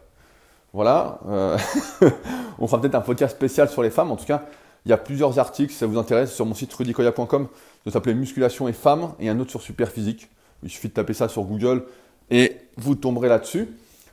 Voilà. 0.73 1.19
Euh, 1.27 1.57
on 2.59 2.67
fera 2.67 2.79
peut-être 2.81 2.95
un 2.95 3.01
podcast 3.01 3.35
spécial 3.35 3.69
sur 3.69 3.83
les 3.83 3.89
femmes. 3.89 4.11
En 4.11 4.15
tout 4.15 4.25
cas, 4.25 4.43
il 4.85 4.89
y 4.89 4.93
a 4.93 4.97
plusieurs 4.97 5.39
articles, 5.39 5.71
si 5.71 5.79
ça 5.79 5.85
vous 5.85 5.97
intéresse, 5.97 6.33
sur 6.33 6.45
mon 6.45 6.53
site 6.53 6.73
rudicoya.com, 6.73 7.47
de 7.85 7.91
s'appeler 7.91 8.15
Musculation 8.15 8.67
et 8.67 8.73
femmes, 8.73 9.13
et 9.19 9.29
un 9.29 9.39
autre 9.39 9.51
sur 9.51 9.61
Superphysique. 9.61 10.29
Il 10.63 10.69
suffit 10.69 10.89
de 10.89 10.93
taper 10.93 11.13
ça 11.13 11.27
sur 11.27 11.43
Google 11.43 11.85
et 12.29 12.57
vous 12.77 12.95
tomberez 12.95 13.29
là-dessus. 13.29 13.69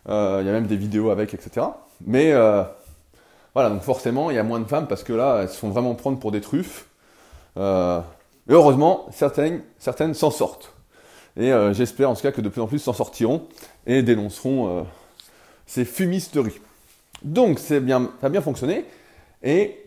Euh, 0.08 0.38
il 0.40 0.46
y 0.46 0.50
a 0.50 0.52
même 0.52 0.66
des 0.66 0.76
vidéos 0.76 1.10
avec, 1.10 1.34
etc. 1.34 1.66
Mais 2.06 2.32
euh, 2.32 2.62
voilà, 3.54 3.70
donc 3.70 3.82
forcément, 3.82 4.30
il 4.30 4.36
y 4.36 4.38
a 4.38 4.42
moins 4.42 4.60
de 4.60 4.68
femmes 4.68 4.86
parce 4.86 5.02
que 5.02 5.12
là, 5.12 5.40
elles 5.42 5.48
se 5.48 5.58
font 5.58 5.70
vraiment 5.70 5.94
prendre 5.94 6.18
pour 6.18 6.32
des 6.32 6.40
truffes. 6.40 6.86
et 7.56 8.00
heureusement, 8.48 9.06
certaines, 9.12 9.62
certaines 9.78 10.14
s'en 10.14 10.30
sortent. 10.30 10.72
Et 11.36 11.52
j'espère 11.72 12.10
en 12.10 12.14
tout 12.14 12.22
cas 12.22 12.32
que 12.32 12.40
de 12.40 12.48
plus 12.48 12.60
en 12.60 12.66
plus 12.66 12.78
s'en 12.80 12.92
sortiront 12.92 13.46
et 13.86 14.02
dénonceront 14.02 14.86
c'est 15.68 15.84
fumisterie. 15.84 16.58
Donc 17.22 17.60
c'est 17.60 17.80
bien, 17.80 18.10
ça 18.20 18.26
a 18.26 18.30
bien 18.30 18.40
fonctionné. 18.40 18.84
Et 19.44 19.78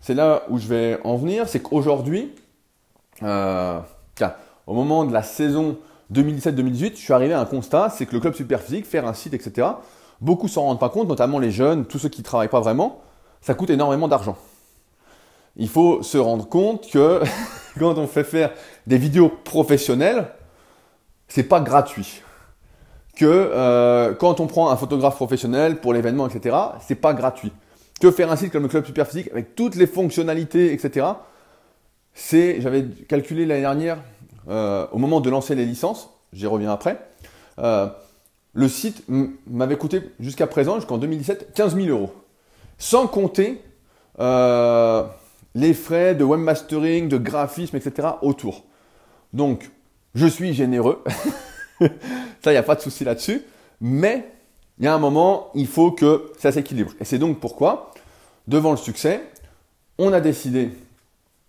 c'est 0.00 0.14
là 0.14 0.42
où 0.48 0.58
je 0.58 0.68
vais 0.68 0.98
en 1.04 1.16
venir, 1.16 1.48
c'est 1.48 1.60
qu'aujourd'hui, 1.60 2.34
euh, 3.22 3.80
au 4.66 4.74
moment 4.74 5.04
de 5.04 5.12
la 5.12 5.22
saison 5.22 5.78
2017-2018, 6.12 6.92
je 6.92 6.96
suis 6.96 7.12
arrivé 7.12 7.34
à 7.34 7.40
un 7.40 7.44
constat, 7.44 7.90
c'est 7.90 8.06
que 8.06 8.14
le 8.14 8.20
club 8.20 8.34
Superphysique, 8.34 8.86
faire 8.86 9.06
un 9.06 9.14
site, 9.14 9.34
etc., 9.34 9.66
beaucoup 10.20 10.48
s'en 10.48 10.62
rendent 10.62 10.80
pas 10.80 10.88
compte, 10.88 11.08
notamment 11.08 11.38
les 11.38 11.50
jeunes, 11.50 11.84
tous 11.84 11.98
ceux 11.98 12.08
qui 12.08 12.20
ne 12.20 12.24
travaillent 12.24 12.48
pas 12.48 12.60
vraiment, 12.60 13.00
ça 13.40 13.54
coûte 13.54 13.70
énormément 13.70 14.08
d'argent. 14.08 14.36
Il 15.56 15.68
faut 15.68 16.02
se 16.02 16.18
rendre 16.18 16.48
compte 16.48 16.90
que 16.90 17.20
quand 17.78 17.98
on 17.98 18.06
fait 18.06 18.24
faire 18.24 18.50
des 18.86 18.98
vidéos 18.98 19.28
professionnelles, 19.28 20.28
c'est 21.26 21.44
pas 21.44 21.60
gratuit. 21.60 22.22
Que 23.16 23.26
euh, 23.26 24.14
quand 24.14 24.40
on 24.40 24.46
prend 24.46 24.70
un 24.70 24.76
photographe 24.76 25.16
professionnel 25.16 25.80
pour 25.80 25.92
l'événement, 25.92 26.28
etc., 26.28 26.56
c'est 26.80 26.94
pas 26.94 27.12
gratuit. 27.12 27.52
Que 28.00 28.10
faire 28.10 28.30
un 28.30 28.36
site 28.36 28.52
comme 28.52 28.62
le 28.62 28.68
Club 28.68 28.86
Superphysique 28.86 29.28
avec 29.32 29.54
toutes 29.54 29.74
les 29.74 29.86
fonctionnalités, 29.86 30.72
etc., 30.72 31.06
c'est, 32.14 32.60
j'avais 32.60 32.84
calculé 33.08 33.46
l'année 33.46 33.60
dernière, 33.60 33.98
euh, 34.48 34.86
au 34.92 34.98
moment 34.98 35.20
de 35.20 35.30
lancer 35.30 35.54
les 35.54 35.64
licences, 35.64 36.10
j'y 36.32 36.46
reviens 36.46 36.72
après, 36.72 36.98
euh, 37.58 37.88
le 38.54 38.68
site 38.68 39.04
m'avait 39.46 39.76
coûté 39.76 40.02
jusqu'à 40.20 40.46
présent, 40.46 40.76
jusqu'en 40.76 40.98
2017, 40.98 41.52
15 41.54 41.76
000 41.76 41.88
euros. 41.88 42.12
Sans 42.78 43.06
compter 43.06 43.62
euh, 44.20 45.04
les 45.54 45.74
frais 45.74 46.14
de 46.14 46.24
webmastering, 46.24 47.08
de 47.08 47.18
graphisme, 47.18 47.76
etc. 47.76 48.08
autour. 48.22 48.64
Donc, 49.32 49.70
je 50.14 50.26
suis 50.26 50.54
généreux. 50.54 51.04
ça, 51.80 51.86
il 52.46 52.50
n'y 52.50 52.56
a 52.56 52.62
pas 52.62 52.74
de 52.74 52.80
souci 52.80 53.04
là-dessus. 53.04 53.42
Mais, 53.80 54.28
il 54.78 54.84
y 54.84 54.88
a 54.88 54.94
un 54.94 54.98
moment, 54.98 55.50
il 55.54 55.66
faut 55.66 55.90
que 55.90 56.32
ça 56.38 56.52
s'équilibre. 56.52 56.92
Et 57.00 57.04
c'est 57.04 57.18
donc 57.18 57.40
pourquoi, 57.40 57.92
devant 58.46 58.70
le 58.70 58.76
succès, 58.76 59.22
on 59.98 60.12
a 60.12 60.20
décidé, 60.20 60.70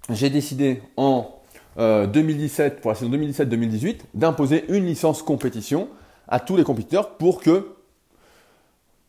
j'ai 0.10 0.30
décidé 0.30 0.82
en 0.98 1.36
2017, 1.78 2.74
euh, 2.74 2.82
pour 2.82 2.92
la 2.92 2.96
saison 2.96 3.12
2017-2018, 3.12 4.00
d'imposer 4.14 4.66
une 4.70 4.86
licence 4.86 5.22
compétition 5.22 5.88
à 6.28 6.40
tous 6.40 6.56
les 6.56 6.64
compétiteurs 6.64 7.12
pour 7.18 7.42
que 7.42 7.76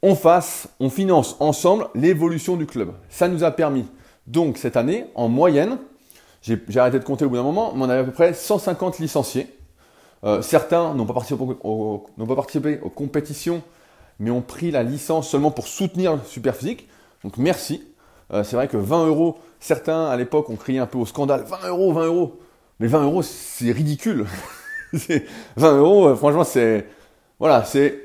on 0.03 0.15
fasse, 0.15 0.69
on 0.81 0.89
finance 0.89 1.37
ensemble 1.41 1.89
l'évolution 1.95 2.57
du 2.57 2.67
club. 2.67 2.93
Ça 3.11 3.29
nous 3.29 3.45
a 3.45 3.51
permis, 3.51 3.85
donc 4.27 4.57
cette 4.57 4.77
année, 4.77 5.07
en 5.15 5.29
moyenne, 5.29 5.79
j'ai 6.43 6.59
arrêté 6.77 6.99
de 6.99 7.05
compter 7.05 7.27
au 7.27 7.29
bout 7.29 7.37
d'un 7.37 7.43
moment, 7.43 7.73
mais 7.75 7.85
on 7.85 7.89
avait 7.91 8.01
à 8.01 8.05
peu 8.05 8.13
près 8.13 8.33
150 8.33 8.99
licenciés. 8.99 9.47
Euh, 10.25 10.41
certains 10.43 10.95
n'ont 10.95 11.07
pas, 11.07 11.15
participé 11.15 11.45
pas 11.55 12.35
participé 12.35 12.79
aux 12.83 12.91
compétitions, 12.91 13.63
mais 14.21 14.31
ont 14.31 14.43
pris 14.43 14.71
la 14.71 14.85
licence 14.85 15.29
seulement 15.29 15.51
pour 15.51 15.67
soutenir 15.67 16.19
Superphysique. 16.27 16.87
Donc 17.25 17.37
merci. 17.39 17.83
Euh, 18.33 18.45
c'est 18.45 18.55
vrai 18.55 18.69
que 18.69 18.77
20 18.77 19.07
euros, 19.07 19.39
certains 19.59 20.07
à 20.07 20.17
l'époque 20.17 20.49
ont 20.51 20.57
crié 20.57 20.79
un 20.79 20.87
peu 20.87 20.99
au 20.99 21.07
scandale. 21.07 21.45
20 21.45 21.69
euros, 21.69 21.93
20 21.93 22.07
euros. 22.07 22.41
Mais 22.79 22.87
20 22.87 23.05
euros, 23.05 23.23
c'est 23.23 23.73
ridicule. 23.73 24.27
20 25.57 25.79
euros, 25.79 26.09
euh, 26.09 26.15
franchement, 26.15 26.45
c'est 26.45 26.87
voilà, 27.39 27.65
c'est 27.65 27.99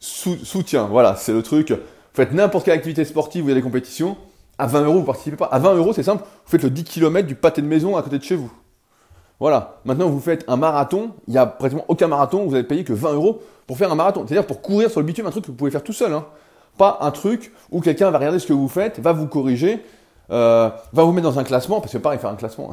soutien. 0.00 0.86
Voilà, 0.86 1.14
c'est 1.16 1.32
le 1.32 1.42
truc. 1.42 1.70
Vous 1.70 1.76
faites 2.14 2.32
n'importe 2.32 2.64
quelle 2.64 2.74
activité 2.74 3.04
sportive 3.04 3.44
où 3.44 3.48
il 3.48 3.50
y 3.50 3.52
a 3.52 3.54
des 3.54 3.62
compétitions. 3.62 4.16
À 4.58 4.66
20 4.66 4.84
euros, 4.84 4.98
vous 4.98 5.04
participez 5.04 5.36
pas. 5.36 5.46
À 5.46 5.60
20 5.60 5.74
euros, 5.76 5.92
c'est 5.92 6.02
simple. 6.02 6.24
Vous 6.24 6.50
faites 6.50 6.62
le 6.62 6.70
10 6.70 6.84
km 6.84 7.26
du 7.26 7.36
pâté 7.36 7.62
de 7.62 7.66
maison 7.66 7.96
à 7.96 8.02
côté 8.02 8.18
de 8.18 8.24
chez 8.24 8.34
vous. 8.34 8.52
Voilà. 9.42 9.80
Maintenant, 9.84 10.08
vous 10.08 10.20
faites 10.20 10.44
un 10.46 10.56
marathon. 10.56 11.10
Il 11.26 11.32
n'y 11.32 11.36
a 11.36 11.46
pratiquement 11.46 11.84
aucun 11.88 12.06
marathon 12.06 12.46
vous 12.46 12.54
allez 12.54 12.62
payer 12.62 12.84
que 12.84 12.92
20 12.92 13.14
euros 13.14 13.42
pour 13.66 13.76
faire 13.76 13.90
un 13.90 13.96
marathon. 13.96 14.24
C'est-à-dire 14.24 14.46
pour 14.46 14.62
courir 14.62 14.88
sur 14.88 15.00
le 15.00 15.06
bitume, 15.06 15.26
un 15.26 15.32
truc 15.32 15.42
que 15.42 15.50
vous 15.50 15.56
pouvez 15.56 15.72
faire 15.72 15.82
tout 15.82 15.92
seul. 15.92 16.12
Hein. 16.12 16.26
Pas 16.78 16.98
un 17.00 17.10
truc 17.10 17.52
où 17.72 17.80
quelqu'un 17.80 18.12
va 18.12 18.18
regarder 18.18 18.38
ce 18.38 18.46
que 18.46 18.52
vous 18.52 18.68
faites, 18.68 19.00
va 19.00 19.12
vous 19.12 19.26
corriger, 19.26 19.84
euh, 20.30 20.70
va 20.92 21.02
vous 21.02 21.10
mettre 21.10 21.28
dans 21.28 21.40
un 21.40 21.42
classement. 21.42 21.80
Parce 21.80 21.92
que 21.92 21.98
pareil, 21.98 22.20
faire 22.20 22.30
un 22.30 22.36
classement. 22.36 22.70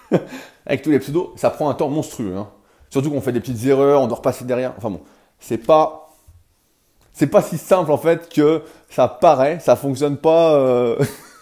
avec 0.66 0.82
tous 0.82 0.90
les 0.90 0.98
pseudos, 0.98 1.30
ça 1.36 1.48
prend 1.48 1.70
un 1.70 1.74
temps 1.74 1.88
monstrueux. 1.88 2.34
Hein. 2.36 2.48
Surtout 2.88 3.12
qu'on 3.12 3.20
fait 3.20 3.30
des 3.30 3.38
petites 3.38 3.64
erreurs, 3.66 4.00
on 4.02 4.08
doit 4.08 4.16
repasser 4.16 4.44
derrière. 4.44 4.74
Enfin 4.78 4.90
bon, 4.90 5.02
c'est 5.38 5.58
pas 5.58 6.10
c'est 7.12 7.28
pas 7.28 7.40
si 7.40 7.56
simple 7.56 7.92
en 7.92 7.98
fait 7.98 8.28
que 8.28 8.62
ça 8.88 9.06
paraît, 9.06 9.60
ça 9.60 9.76
fonctionne 9.76 10.16
pas. 10.16 10.54
Euh... 10.54 10.96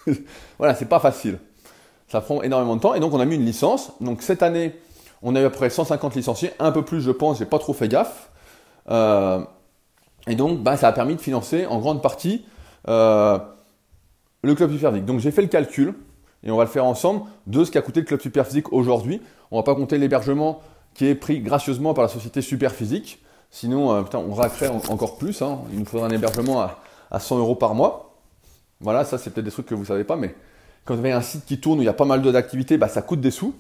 voilà, 0.59 0.75
c'est 0.75 0.91
pas 0.91 1.01
facile. 1.01 1.39
Ça 2.09 2.21
prend 2.21 2.43
énormément 2.43 2.77
de 2.77 2.81
temps 2.81 2.95
et 2.95 3.01
donc 3.01 3.13
on 3.13 3.21
a 3.21 3.25
mis 3.25 3.37
une 3.37 3.45
licence. 3.45 3.93
Donc 4.01 4.23
cette 4.23 4.43
année, 4.43 4.75
on 5.23 5.35
a 5.37 5.41
eu 5.41 5.45
à 5.45 5.51
peu 5.51 5.57
près 5.57 5.71
150 5.71 6.15
licenciés, 6.15 6.53
un 6.59 6.73
peu 6.73 6.83
plus 6.83 7.01
je 7.01 7.11
pense, 7.11 7.39
j'ai 7.39 7.47
pas 7.47 7.59
trop 7.59 7.73
fait 7.73 7.89
gaffe. 7.89 8.31
Euh... 8.91 9.41
Et 10.27 10.35
donc 10.35 10.63
bah, 10.63 10.77
ça 10.77 10.89
a 10.89 10.93
permis 10.93 11.17
de 11.17 11.21
financer 11.21 11.67
en 11.67 11.79
grande 11.79 12.03
partie 12.03 12.45
euh... 12.89 13.39
le 14.43 14.55
club 14.55 14.73
Superphysique. 14.73 15.05
Donc 15.05 15.21
j'ai 15.21 15.31
fait 15.31 15.43
le 15.43 15.49
calcul 15.49 15.95
et 16.43 16.51
on 16.51 16.57
va 16.57 16.65
le 16.65 16.71
faire 16.71 16.85
ensemble 16.85 17.23
de 17.47 17.65
ce 17.65 17.71
qu'a 17.71 17.83
coûté 17.83 18.01
le 18.01 18.07
club 18.07 18.21
Superphysique 18.21 18.73
aujourd'hui. 18.73 19.21
On 19.51 19.57
va 19.57 19.63
pas 19.63 19.75
compter 19.75 19.99
l'hébergement 19.99 20.61
qui 20.95 21.07
est 21.07 21.15
pris 21.15 21.41
gracieusement 21.41 21.95
par 21.95 22.03
la 22.03 22.09
société 22.09 22.41
Superphysique. 22.41 23.23
Sinon, 23.51 23.93
euh, 23.93 24.03
putain, 24.03 24.19
on 24.19 24.35
raquerait 24.35 24.69
encore 24.69 25.17
plus. 25.17 25.43
Hein. 25.43 25.61
Il 25.73 25.79
nous 25.79 25.85
faudrait 25.85 26.09
un 26.09 26.15
hébergement 26.15 26.69
à, 27.11 27.21
100 27.21 27.39
euros 27.39 27.55
par 27.55 27.75
mois. 27.75 28.17
Voilà, 28.81 29.05
ça 29.05 29.19
c'est 29.19 29.31
peut-être 29.31 29.45
des 29.45 29.51
trucs 29.51 29.67
que 29.67 29.75
vous 29.75 29.87
savez 29.87 30.05
pas, 30.05 30.17
mais 30.17 30.35
quand 30.89 30.95
vous 30.95 31.01
avez 31.01 31.13
un 31.13 31.21
site 31.21 31.45
qui 31.45 31.61
tourne 31.61 31.81
où 31.81 31.83
il 31.83 31.85
y 31.85 31.91
a 31.91 31.93
pas 31.93 32.07
mal 32.07 32.23
d'activités, 32.23 32.79
bah, 32.79 32.89
ça 32.89 33.03
coûte 33.03 33.21
des 33.21 33.31
sous. 33.31 33.55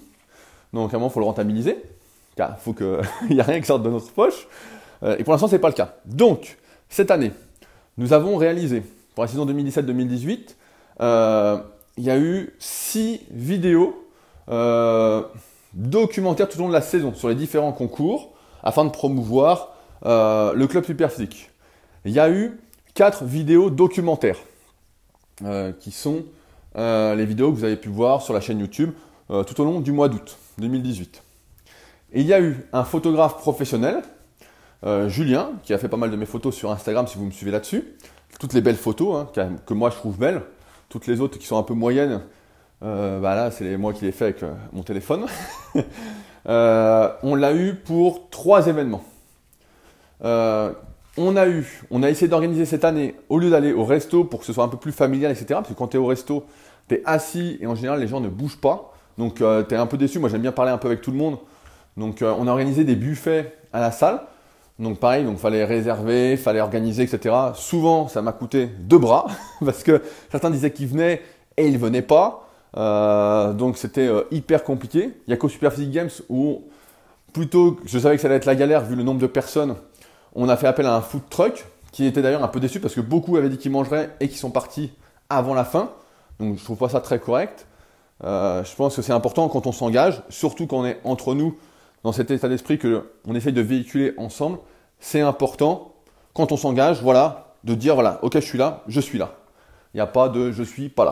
Donc 0.72 0.94
à 0.94 0.96
un 0.96 0.98
moment, 0.98 1.10
il 1.10 1.12
faut 1.12 1.20
le 1.20 1.26
rentabiliser. 1.26 1.76
Il 2.38 2.44
faut 2.60 2.72
qu'il 2.72 2.86
n'y 3.30 3.38
ait 3.38 3.42
rien 3.42 3.60
qui 3.60 3.66
sorte 3.66 3.82
de 3.82 3.90
notre 3.90 4.12
poche. 4.12 4.46
Euh, 5.02 5.16
et 5.18 5.24
pour 5.24 5.32
l'instant, 5.32 5.48
ce 5.48 5.56
n'est 5.56 5.58
pas 5.58 5.68
le 5.68 5.74
cas. 5.74 5.96
Donc, 6.04 6.56
cette 6.88 7.10
année, 7.10 7.32
nous 7.96 8.12
avons 8.12 8.36
réalisé, 8.36 8.84
pour 9.16 9.24
la 9.24 9.28
saison 9.28 9.44
2017-2018, 9.44 10.54
euh, 11.00 11.58
il 11.96 12.04
y 12.04 12.10
a 12.10 12.16
eu 12.16 12.54
six 12.60 13.22
vidéos 13.32 14.06
euh, 14.48 15.24
documentaires 15.74 16.48
tout 16.48 16.58
au 16.58 16.62
long 16.62 16.68
de 16.68 16.72
la 16.72 16.80
saison 16.80 17.12
sur 17.12 17.28
les 17.28 17.34
différents 17.34 17.72
concours 17.72 18.30
afin 18.62 18.84
de 18.84 18.90
promouvoir 18.90 19.74
le 20.04 20.64
club 20.66 20.84
Superphysique. 20.84 21.50
Il 22.04 22.12
y 22.12 22.20
a 22.20 22.30
eu 22.30 22.60
quatre 22.94 23.24
vidéos 23.24 23.68
documentaires 23.68 24.38
qui 25.80 25.90
sont 25.90 26.22
les 26.78 27.26
vidéos 27.26 27.50
que 27.50 27.56
vous 27.56 27.64
avez 27.64 27.76
pu 27.76 27.88
voir 27.88 28.22
sur 28.22 28.32
la 28.32 28.40
chaîne 28.40 28.60
YouTube 28.60 28.92
tout 29.28 29.60
au 29.60 29.64
long 29.64 29.80
du 29.80 29.92
mois 29.92 30.08
d'août 30.08 30.38
2018. 30.58 31.22
Et 32.12 32.20
il 32.20 32.26
y 32.26 32.32
a 32.32 32.40
eu 32.40 32.64
un 32.72 32.84
photographe 32.84 33.36
professionnel, 33.36 34.02
Julien, 35.08 35.50
qui 35.64 35.74
a 35.74 35.78
fait 35.78 35.88
pas 35.88 35.96
mal 35.96 36.10
de 36.10 36.16
mes 36.16 36.26
photos 36.26 36.54
sur 36.54 36.70
Instagram 36.70 37.06
si 37.06 37.18
vous 37.18 37.24
me 37.24 37.30
suivez 37.30 37.50
là-dessus. 37.50 37.84
Toutes 38.38 38.54
les 38.54 38.60
belles 38.60 38.76
photos 38.76 39.26
hein, 39.36 39.56
que 39.66 39.74
moi 39.74 39.90
je 39.90 39.96
trouve 39.96 40.18
belles. 40.18 40.42
Toutes 40.88 41.06
les 41.06 41.20
autres 41.20 41.38
qui 41.38 41.46
sont 41.46 41.58
un 41.58 41.62
peu 41.62 41.74
moyennes, 41.74 42.22
euh, 42.82 43.18
bah 43.20 43.34
là, 43.34 43.50
c'est 43.50 43.76
moi 43.76 43.92
qui 43.92 44.04
les 44.04 44.12
fait 44.12 44.26
avec 44.26 44.42
euh, 44.42 44.52
mon 44.72 44.82
téléphone. 44.82 45.26
Euh, 46.46 47.12
on 47.24 47.34
l'a 47.34 47.52
eu 47.52 47.74
pour 47.74 48.30
trois 48.30 48.68
événements. 48.68 49.04
on 50.22 51.36
a 51.36 51.46
eu, 51.46 51.84
on 51.90 52.02
a 52.02 52.08
essayé 52.08 52.26
d'organiser 52.26 52.64
cette 52.64 52.86
année, 52.86 53.16
au 53.28 53.38
lieu 53.38 53.50
d'aller 53.50 53.74
au 53.74 53.84
resto 53.84 54.24
pour 54.24 54.40
que 54.40 54.46
ce 54.46 54.54
soit 54.54 54.64
un 54.64 54.68
peu 54.68 54.78
plus 54.78 54.92
familial, 54.92 55.30
etc. 55.30 55.46
Parce 55.48 55.68
que 55.68 55.74
quand 55.74 55.88
tu 55.88 55.98
es 55.98 56.00
au 56.00 56.06
resto, 56.06 56.46
tu 56.88 56.96
es 56.96 57.02
assis 57.04 57.58
et 57.60 57.66
en 57.66 57.74
général, 57.74 58.00
les 58.00 58.08
gens 58.08 58.20
ne 58.20 58.28
bougent 58.28 58.60
pas. 58.60 58.92
Donc, 59.16 59.36
tu 59.36 59.44
es 59.44 59.76
un 59.76 59.86
peu 59.86 59.96
déçu. 59.96 60.18
Moi, 60.18 60.28
j'aime 60.28 60.42
bien 60.42 60.52
parler 60.52 60.70
un 60.70 60.78
peu 60.78 60.88
avec 60.88 61.00
tout 61.00 61.10
le 61.10 61.16
monde. 61.16 61.38
Donc, 61.96 62.22
on 62.22 62.46
a 62.46 62.50
organisé 62.50 62.84
des 62.84 62.94
buffets 62.94 63.54
à 63.72 63.80
la 63.80 63.90
salle. 63.90 64.20
Donc 64.78 64.98
pareil, 64.98 65.24
donc 65.24 65.38
fallait 65.38 65.64
réserver, 65.64 66.36
fallait 66.36 66.60
organiser, 66.60 67.02
etc. 67.02 67.34
Souvent, 67.54 68.06
ça 68.06 68.22
m'a 68.22 68.32
coûté 68.32 68.66
deux 68.66 68.98
bras 68.98 69.26
parce 69.64 69.82
que 69.82 70.02
certains 70.30 70.50
disaient 70.50 70.70
qu'ils 70.70 70.86
venaient 70.86 71.20
et 71.56 71.66
ils 71.66 71.78
venaient 71.78 72.02
pas. 72.02 72.48
Euh, 72.76 73.52
donc 73.52 73.76
c'était 73.76 74.06
euh, 74.06 74.22
hyper 74.30 74.62
compliqué. 74.62 75.14
Il 75.26 75.30
y 75.30 75.32
a 75.32 75.36
qu'au 75.36 75.48
Super 75.48 75.72
Physique 75.72 75.90
Games 75.90 76.10
où 76.28 76.62
plutôt, 77.32 77.78
je 77.84 77.98
savais 77.98 78.14
que 78.14 78.22
ça 78.22 78.28
allait 78.28 78.36
être 78.36 78.46
la 78.46 78.54
galère 78.54 78.84
vu 78.84 78.94
le 78.94 79.02
nombre 79.02 79.20
de 79.20 79.26
personnes. 79.26 79.74
On 80.34 80.48
a 80.48 80.56
fait 80.56 80.68
appel 80.68 80.86
à 80.86 80.94
un 80.94 81.00
food 81.00 81.22
truck 81.28 81.66
qui 81.90 82.06
était 82.06 82.22
d'ailleurs 82.22 82.44
un 82.44 82.48
peu 82.48 82.60
déçu 82.60 82.78
parce 82.78 82.94
que 82.94 83.00
beaucoup 83.00 83.36
avaient 83.36 83.48
dit 83.48 83.58
qu'ils 83.58 83.72
mangeraient 83.72 84.10
et 84.20 84.28
qu'ils 84.28 84.38
sont 84.38 84.50
partis 84.50 84.92
avant 85.28 85.54
la 85.54 85.64
fin. 85.64 85.90
Donc 86.38 86.58
je 86.58 86.64
trouve 86.64 86.78
pas 86.78 86.88
ça 86.88 87.00
très 87.00 87.18
correct. 87.18 87.66
Euh, 88.24 88.64
je 88.64 88.74
pense 88.74 88.96
que 88.96 89.02
c'est 89.02 89.12
important 89.12 89.48
quand 89.48 89.66
on 89.66 89.72
s'engage, 89.72 90.22
surtout 90.28 90.66
quand 90.66 90.78
on 90.78 90.86
est 90.86 91.00
entre 91.04 91.34
nous 91.34 91.56
dans 92.04 92.12
cet 92.12 92.30
état 92.30 92.48
d'esprit 92.48 92.78
que 92.78 93.10
on 93.26 93.34
essaye 93.34 93.52
de 93.52 93.60
véhiculer 93.60 94.14
ensemble, 94.16 94.58
c'est 94.98 95.20
important 95.20 95.92
quand 96.34 96.52
on 96.52 96.56
s'engage, 96.56 97.02
voilà, 97.02 97.54
de 97.64 97.74
dire 97.74 97.94
voilà, 97.94 98.18
ok, 98.22 98.34
je 98.34 98.40
suis 98.40 98.58
là, 98.58 98.82
je 98.88 99.00
suis 99.00 99.18
là. 99.18 99.34
Il 99.94 99.98
n'y 99.98 100.00
a 100.00 100.06
pas 100.06 100.28
de 100.28 100.52
je 100.52 100.62
suis 100.62 100.88
pas 100.88 101.04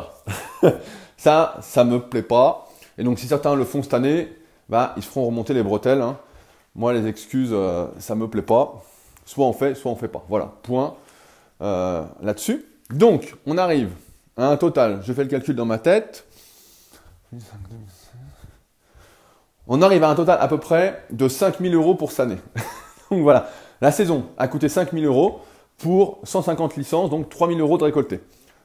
là. 0.63 0.73
ça, 1.17 1.57
ça 1.61 1.85
me 1.85 2.01
plaît 2.01 2.23
pas. 2.23 2.69
Et 2.99 3.05
donc 3.05 3.19
si 3.19 3.27
certains 3.27 3.55
le 3.55 3.65
font 3.65 3.83
cette 3.83 3.95
année, 3.95 4.29
bah, 4.69 4.95
ils 4.97 5.03
se 5.03 5.09
feront 5.09 5.27
remonter 5.27 5.55
les 5.55 5.63
bretelles. 5.63 6.03
Hein. 6.03 6.19
Moi, 6.75 6.93
les 6.93 7.07
excuses, 7.07 7.51
euh, 7.53 7.87
ça 7.99 8.15
me 8.15 8.29
plaît 8.29 8.43
pas. 8.43 8.83
Soit 9.25 9.47
on 9.47 9.53
fait, 9.53 9.75
soit 9.75 9.91
on 9.91 9.97
fait 9.97 10.09
pas. 10.09 10.25
Voilà, 10.29 10.53
point 10.63 10.95
euh, 11.63 12.05
là-dessus. 12.21 12.65
Donc, 12.91 13.35
on 13.47 13.59
arrive 13.59 13.91
un 14.37 14.57
total. 14.57 15.01
Je 15.03 15.13
fais 15.13 15.23
le 15.23 15.29
calcul 15.29 15.55
dans 15.55 15.67
ma 15.67 15.79
tête 15.79 16.27
on 19.69 19.83
arrive 19.83 20.05
à 20.05 20.11
un 20.11 20.15
total 20.15 20.39
à 20.41 20.49
peu 20.49 20.59
près 20.59 21.05
de 21.11 21.29
5000 21.29 21.75
euros 21.75 21.95
pour 21.95 22.19
année. 22.21 22.39
donc 23.11 23.23
voilà, 23.23 23.51
la 23.81 23.91
saison 23.91 24.27
a 24.39 24.49
coûté 24.49 24.69
5000 24.69 25.05
euros 25.05 25.41
pour 25.79 26.21
150 26.25 26.77
licences, 26.77 27.11
donc 27.11 27.29
3000 27.29 27.61
euros 27.61 27.79
de 27.79 27.85
récolté. 27.85 28.21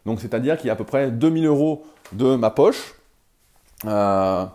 Donc 0.05 0.21
c'est-à-dire 0.21 0.57
qu'il 0.57 0.67
y 0.67 0.69
a 0.69 0.73
à 0.73 0.75
peu 0.75 0.83
près 0.83 1.11
2000 1.11 1.45
euros 1.45 1.83
de 2.11 2.35
ma 2.35 2.49
poche. 2.49 2.95
Euh, 3.85 4.45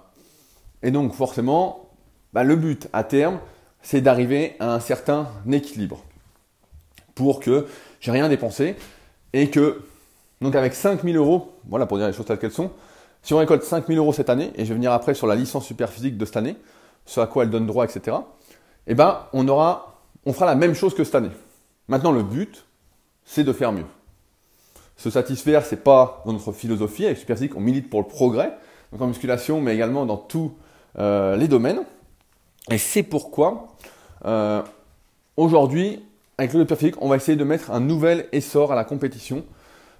et 0.83 0.91
donc 0.91 1.15
forcément, 1.15 1.91
bah, 2.33 2.45
le 2.45 2.57
but 2.57 2.89
à 2.93 3.03
terme, 3.03 3.41
c'est 3.83 4.01
d'arriver 4.01 4.57
à 4.61 4.73
un 4.73 4.81
certain 4.81 5.29
équilibre 5.51 6.03
pour 7.15 7.41
que 7.41 7.67
j'ai 8.01 8.11
rien 8.13 8.29
dépensé 8.29 8.77
et 9.33 9.51
que, 9.51 9.83
donc 10.41 10.55
avec 10.55 10.75
5000 10.75 11.17
euros, 11.17 11.53
voilà 11.69 11.87
pour 11.87 11.99
dire 11.99 12.07
les 12.07 12.13
choses 12.13 12.27
telles 12.27 12.39
qu'elles 12.39 12.53
sont, 12.53 12.71
si 13.23 13.35
on 13.35 13.39
récolte 13.39 13.63
5000 13.63 13.99
euros 13.99 14.13
cette 14.13 14.31
année, 14.31 14.53
et 14.55 14.65
je 14.65 14.69
vais 14.69 14.75
venir 14.75 14.93
après 14.93 15.15
sur 15.15 15.27
la 15.27 15.35
licence 15.35 15.67
super 15.67 15.91
physique 15.91 16.17
de 16.17 16.25
cette 16.25 16.37
année, 16.37 16.57
ce 17.05 17.21
à 17.21 17.27
quoi 17.27 17.45
elle 17.45 17.51
donne 17.51 17.67
droit, 17.67 17.85
etc., 17.85 18.17
eh 18.87 18.95
ben, 18.95 19.27
on 19.33 19.49
aura, 19.49 20.01
on 20.25 20.33
fera 20.33 20.47
la 20.47 20.55
même 20.55 20.75
chose 20.75 20.95
que 20.95 21.03
cette 21.03 21.17
année. 21.17 21.31
Maintenant, 21.89 22.13
le 22.13 22.23
but, 22.23 22.67
c'est 23.25 23.45
de 23.45 23.53
faire 23.53 23.73
mieux. 23.73 23.87
Se 24.97 25.11
satisfaire, 25.11 25.65
c'est 25.65 25.83
pas 25.83 26.23
dans 26.25 26.33
notre 26.33 26.53
philosophie. 26.53 27.05
Avec 27.05 27.19
Super 27.19 27.37
Physique, 27.37 27.57
on 27.57 27.61
milite 27.61 27.91
pour 27.91 28.01
le 28.01 28.07
progrès, 28.07 28.57
donc 28.93 29.03
en 29.03 29.09
musculation, 29.09 29.61
mais 29.61 29.75
également 29.75 30.07
dans 30.07 30.17
tous 30.17 30.53
euh, 30.99 31.37
les 31.37 31.49
domaines. 31.49 31.83
Et 32.71 32.79
c'est 32.79 33.03
pourquoi, 33.03 33.77
euh, 34.25 34.63
aujourd'hui, 35.37 36.03
avec 36.39 36.53
le 36.53 36.61
Super 36.61 36.79
Physique, 36.79 37.03
on 37.03 37.09
va 37.09 37.17
essayer 37.17 37.37
de 37.37 37.45
mettre 37.45 37.71
un 37.71 37.81
nouvel 37.81 38.29
essor 38.33 38.73
à 38.73 38.75
la 38.75 38.85
compétition. 38.85 39.45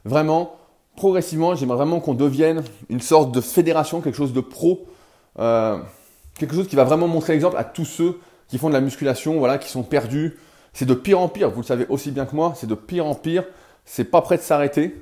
Vraiment, 0.07 0.55
progressivement, 0.95 1.57
j'aimerais 1.57 1.79
vraiment 1.79 1.99
qu'on 1.99 2.15
devienne 2.15 2.63
une 2.89 3.01
sorte 3.01 3.33
de 3.33 3.41
fédération, 3.41 4.01
quelque 4.01 4.15
chose 4.15 4.33
de 4.33 4.41
pro, 4.41 4.87
euh, 5.41 5.79
quelque 6.39 6.55
chose 6.55 6.69
qui 6.69 6.77
va 6.77 6.85
vraiment 6.85 7.09
montrer 7.09 7.33
l'exemple 7.33 7.57
à 7.57 7.65
tous 7.65 7.85
ceux 7.85 8.21
qui 8.47 8.57
font 8.57 8.69
de 8.69 8.75
la 8.75 8.81
musculation, 8.81 9.41
voilà, 9.41 9.59
qui 9.59 9.69
sont 9.69 9.83
perdus. 9.83 10.37
C'est 10.73 10.85
de 10.85 10.95
pire 10.95 11.19
en 11.19 11.29
pire, 11.29 11.51
vous 11.51 11.63
le 11.63 11.67
savez 11.67 11.87
aussi 11.89 12.13
bien 12.13 12.25
que 12.25 12.37
moi, 12.37 12.53
c'est 12.55 12.69
de 12.69 12.77
pire 12.77 13.05
en 13.05 13.17
pire, 13.17 13.43
c'est 13.85 14.05
pas 14.05 14.23
prêt 14.23 14.37
de 14.37 14.43
s'arrêter. 14.43 14.95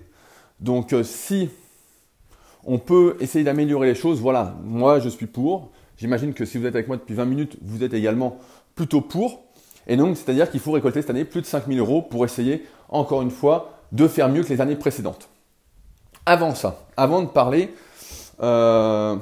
Donc 0.58 0.94
euh, 0.94 1.02
si 1.02 1.50
on 2.64 2.78
peut 2.78 3.18
essayer 3.20 3.44
d'améliorer 3.44 3.88
les 3.88 3.94
choses, 3.94 4.20
voilà, 4.20 4.56
moi 4.64 5.00
je 5.00 5.10
suis 5.10 5.26
pour. 5.26 5.70
J'imagine 5.98 6.32
que 6.32 6.46
si 6.46 6.56
vous 6.56 6.64
êtes 6.64 6.74
avec 6.74 6.88
moi 6.88 6.96
depuis 6.96 7.14
20 7.14 7.26
minutes, 7.26 7.58
vous 7.60 7.84
êtes 7.84 7.92
également 7.92 8.38
plutôt 8.74 9.02
pour. 9.02 9.42
Et 9.86 9.98
donc, 9.98 10.16
c'est-à-dire 10.16 10.50
qu'il 10.50 10.60
faut 10.60 10.72
récolter 10.72 11.02
cette 11.02 11.10
année 11.10 11.26
plus 11.26 11.42
de 11.42 11.46
5000 11.46 11.78
euros 11.78 12.00
pour 12.00 12.24
essayer, 12.24 12.64
encore 12.88 13.20
une 13.20 13.30
fois, 13.30 13.73
de 13.94 14.08
faire 14.08 14.28
mieux 14.28 14.42
que 14.42 14.48
les 14.52 14.60
années 14.60 14.76
précédentes. 14.76 15.28
Avant 16.26 16.54
ça, 16.54 16.84
avant 16.96 17.22
de 17.22 17.28
parler 17.28 17.72
euh, 18.42 19.16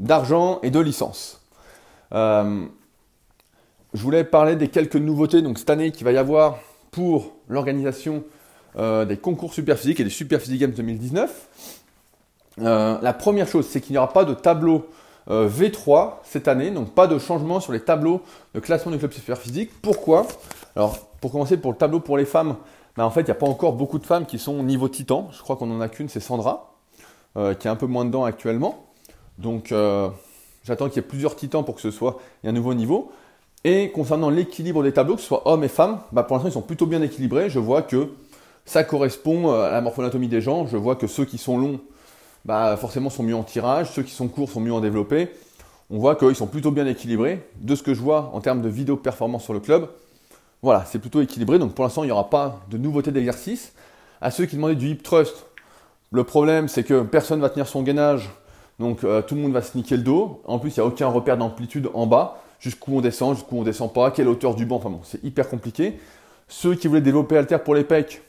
d'argent 0.00 0.58
et 0.62 0.70
de 0.70 0.80
licence, 0.80 1.40
euh, 2.12 2.64
je 3.94 4.02
voulais 4.02 4.24
parler 4.24 4.56
des 4.56 4.68
quelques 4.68 4.96
nouveautés 4.96 5.42
donc 5.42 5.58
cette 5.58 5.70
année 5.70 5.92
qu'il 5.92 6.04
va 6.04 6.12
y 6.12 6.16
avoir 6.16 6.58
pour 6.90 7.32
l'organisation 7.48 8.24
euh, 8.76 9.04
des 9.04 9.16
concours 9.16 9.54
Superphysique 9.54 10.00
et 10.00 10.04
des 10.04 10.10
Superphysique 10.10 10.60
Games 10.60 10.72
2019. 10.72 11.78
la 12.58 13.12
première 13.12 13.46
chose, 13.46 13.66
c'est 13.68 13.80
qu'il 13.80 13.92
n'y 13.92 13.98
aura 13.98 14.12
pas 14.12 14.24
de 14.24 14.34
tableau 14.34 14.88
V3 15.28 16.14
cette 16.24 16.48
année, 16.48 16.70
donc 16.70 16.94
pas 16.94 17.06
de 17.06 17.18
changement 17.18 17.60
sur 17.60 17.72
les 17.72 17.80
tableaux 17.80 18.22
de 18.54 18.60
classement 18.60 18.92
du 18.92 18.98
club 18.98 19.12
Superphysique. 19.12 19.70
Pourquoi? 19.80 20.26
Alors, 20.76 20.98
pour 21.20 21.32
commencer, 21.32 21.56
pour 21.56 21.72
le 21.72 21.78
tableau 21.78 22.00
pour 22.00 22.18
les 22.18 22.26
femmes, 22.26 22.56
en 23.02 23.10
fait, 23.10 23.22
il 23.22 23.26
n'y 23.26 23.30
a 23.32 23.36
pas 23.36 23.46
encore 23.46 23.72
beaucoup 23.72 23.98
de 23.98 24.06
femmes 24.06 24.26
qui 24.26 24.38
sont 24.38 24.62
niveau 24.62 24.88
titan. 24.88 25.28
Je 25.32 25.42
crois 25.42 25.56
qu'on 25.56 25.66
n'en 25.66 25.80
a 25.80 25.88
qu'une, 25.88 26.08
c'est 26.08 26.20
Sandra, 26.20 26.74
euh, 27.36 27.54
qui 27.54 27.66
est 27.66 27.70
un 27.70 27.76
peu 27.76 27.86
moins 27.86 28.04
dedans 28.04 28.24
actuellement. 28.24 28.86
Donc, 29.38 29.72
euh, 29.72 30.08
j'attends 30.62 30.88
qu'il 30.88 30.96
y 30.96 31.04
ait 31.04 31.08
plusieurs 31.08 31.34
titans 31.34 31.64
pour 31.64 31.74
que 31.74 31.80
ce 31.80 31.90
soit 31.90 32.18
un 32.44 32.52
nouveau 32.52 32.74
niveau. 32.74 33.10
Et 33.64 33.90
concernant 33.90 34.30
l'équilibre 34.30 34.82
des 34.82 34.92
tableaux, 34.92 35.16
que 35.16 35.22
ce 35.22 35.26
soit 35.26 35.48
hommes 35.48 35.64
et 35.64 35.68
femmes, 35.68 36.00
bah, 36.12 36.22
pour 36.22 36.36
l'instant, 36.36 36.50
ils 36.50 36.52
sont 36.52 36.62
plutôt 36.62 36.86
bien 36.86 37.02
équilibrés. 37.02 37.50
Je 37.50 37.58
vois 37.58 37.82
que 37.82 38.10
ça 38.64 38.84
correspond 38.84 39.50
euh, 39.50 39.66
à 39.66 39.72
la 39.72 39.80
morphonatomie 39.80 40.28
des 40.28 40.40
gens. 40.40 40.66
Je 40.66 40.76
vois 40.76 40.94
que 40.94 41.06
ceux 41.06 41.24
qui 41.24 41.38
sont 41.38 41.58
longs, 41.58 41.80
bah, 42.44 42.76
forcément, 42.76 43.10
sont 43.10 43.22
mieux 43.22 43.34
en 43.34 43.42
tirage. 43.42 43.90
Ceux 43.90 44.02
qui 44.02 44.12
sont 44.12 44.28
courts 44.28 44.50
sont 44.50 44.60
mieux 44.60 44.72
en 44.72 44.80
développé. 44.80 45.30
On 45.90 45.98
voit 45.98 46.14
qu'ils 46.14 46.36
sont 46.36 46.46
plutôt 46.46 46.70
bien 46.70 46.86
équilibrés. 46.86 47.44
De 47.60 47.74
ce 47.74 47.82
que 47.82 47.94
je 47.94 48.00
vois 48.00 48.30
en 48.34 48.40
termes 48.40 48.62
de 48.62 48.68
vidéo 48.68 48.96
performance 48.96 49.44
sur 49.44 49.52
le 49.52 49.60
club, 49.60 49.88
voilà, 50.64 50.86
c'est 50.86 50.98
plutôt 50.98 51.20
équilibré. 51.20 51.58
Donc 51.58 51.74
pour 51.74 51.84
l'instant, 51.84 52.02
il 52.04 52.06
n'y 52.06 52.12
aura 52.12 52.30
pas 52.30 52.60
de 52.70 52.78
nouveauté 52.78 53.12
d'exercice. 53.12 53.74
À 54.22 54.30
ceux 54.30 54.46
qui 54.46 54.56
demandaient 54.56 54.74
du 54.74 54.88
hip 54.88 55.02
thrust, 55.02 55.46
le 56.10 56.24
problème 56.24 56.68
c'est 56.68 56.84
que 56.84 57.02
personne 57.02 57.38
ne 57.38 57.42
va 57.42 57.50
tenir 57.50 57.68
son 57.68 57.82
gainage. 57.82 58.30
Donc 58.78 59.04
euh, 59.04 59.20
tout 59.20 59.34
le 59.34 59.42
monde 59.42 59.52
va 59.52 59.60
se 59.60 59.76
niquer 59.76 59.98
le 59.98 60.02
dos. 60.02 60.40
En 60.46 60.58
plus, 60.58 60.74
il 60.74 60.80
n'y 60.80 60.84
a 60.84 60.86
aucun 60.86 61.06
repère 61.08 61.36
d'amplitude 61.36 61.90
en 61.92 62.06
bas. 62.06 62.40
Jusqu'où 62.60 62.96
on 62.96 63.02
descend, 63.02 63.36
jusqu'où 63.36 63.58
on 63.58 63.62
descend 63.62 63.92
pas, 63.92 64.10
quelle 64.10 64.26
hauteur 64.26 64.54
du 64.54 64.64
banc. 64.64 64.76
Enfin 64.76 64.88
bon, 64.88 65.00
c'est 65.04 65.22
hyper 65.22 65.50
compliqué. 65.50 65.98
Ceux 66.48 66.74
qui 66.74 66.88
voulaient 66.88 67.02
développer 67.02 67.36
alter 67.36 67.58
pour 67.62 67.74
les 67.74 67.84
pecs, 67.84 68.22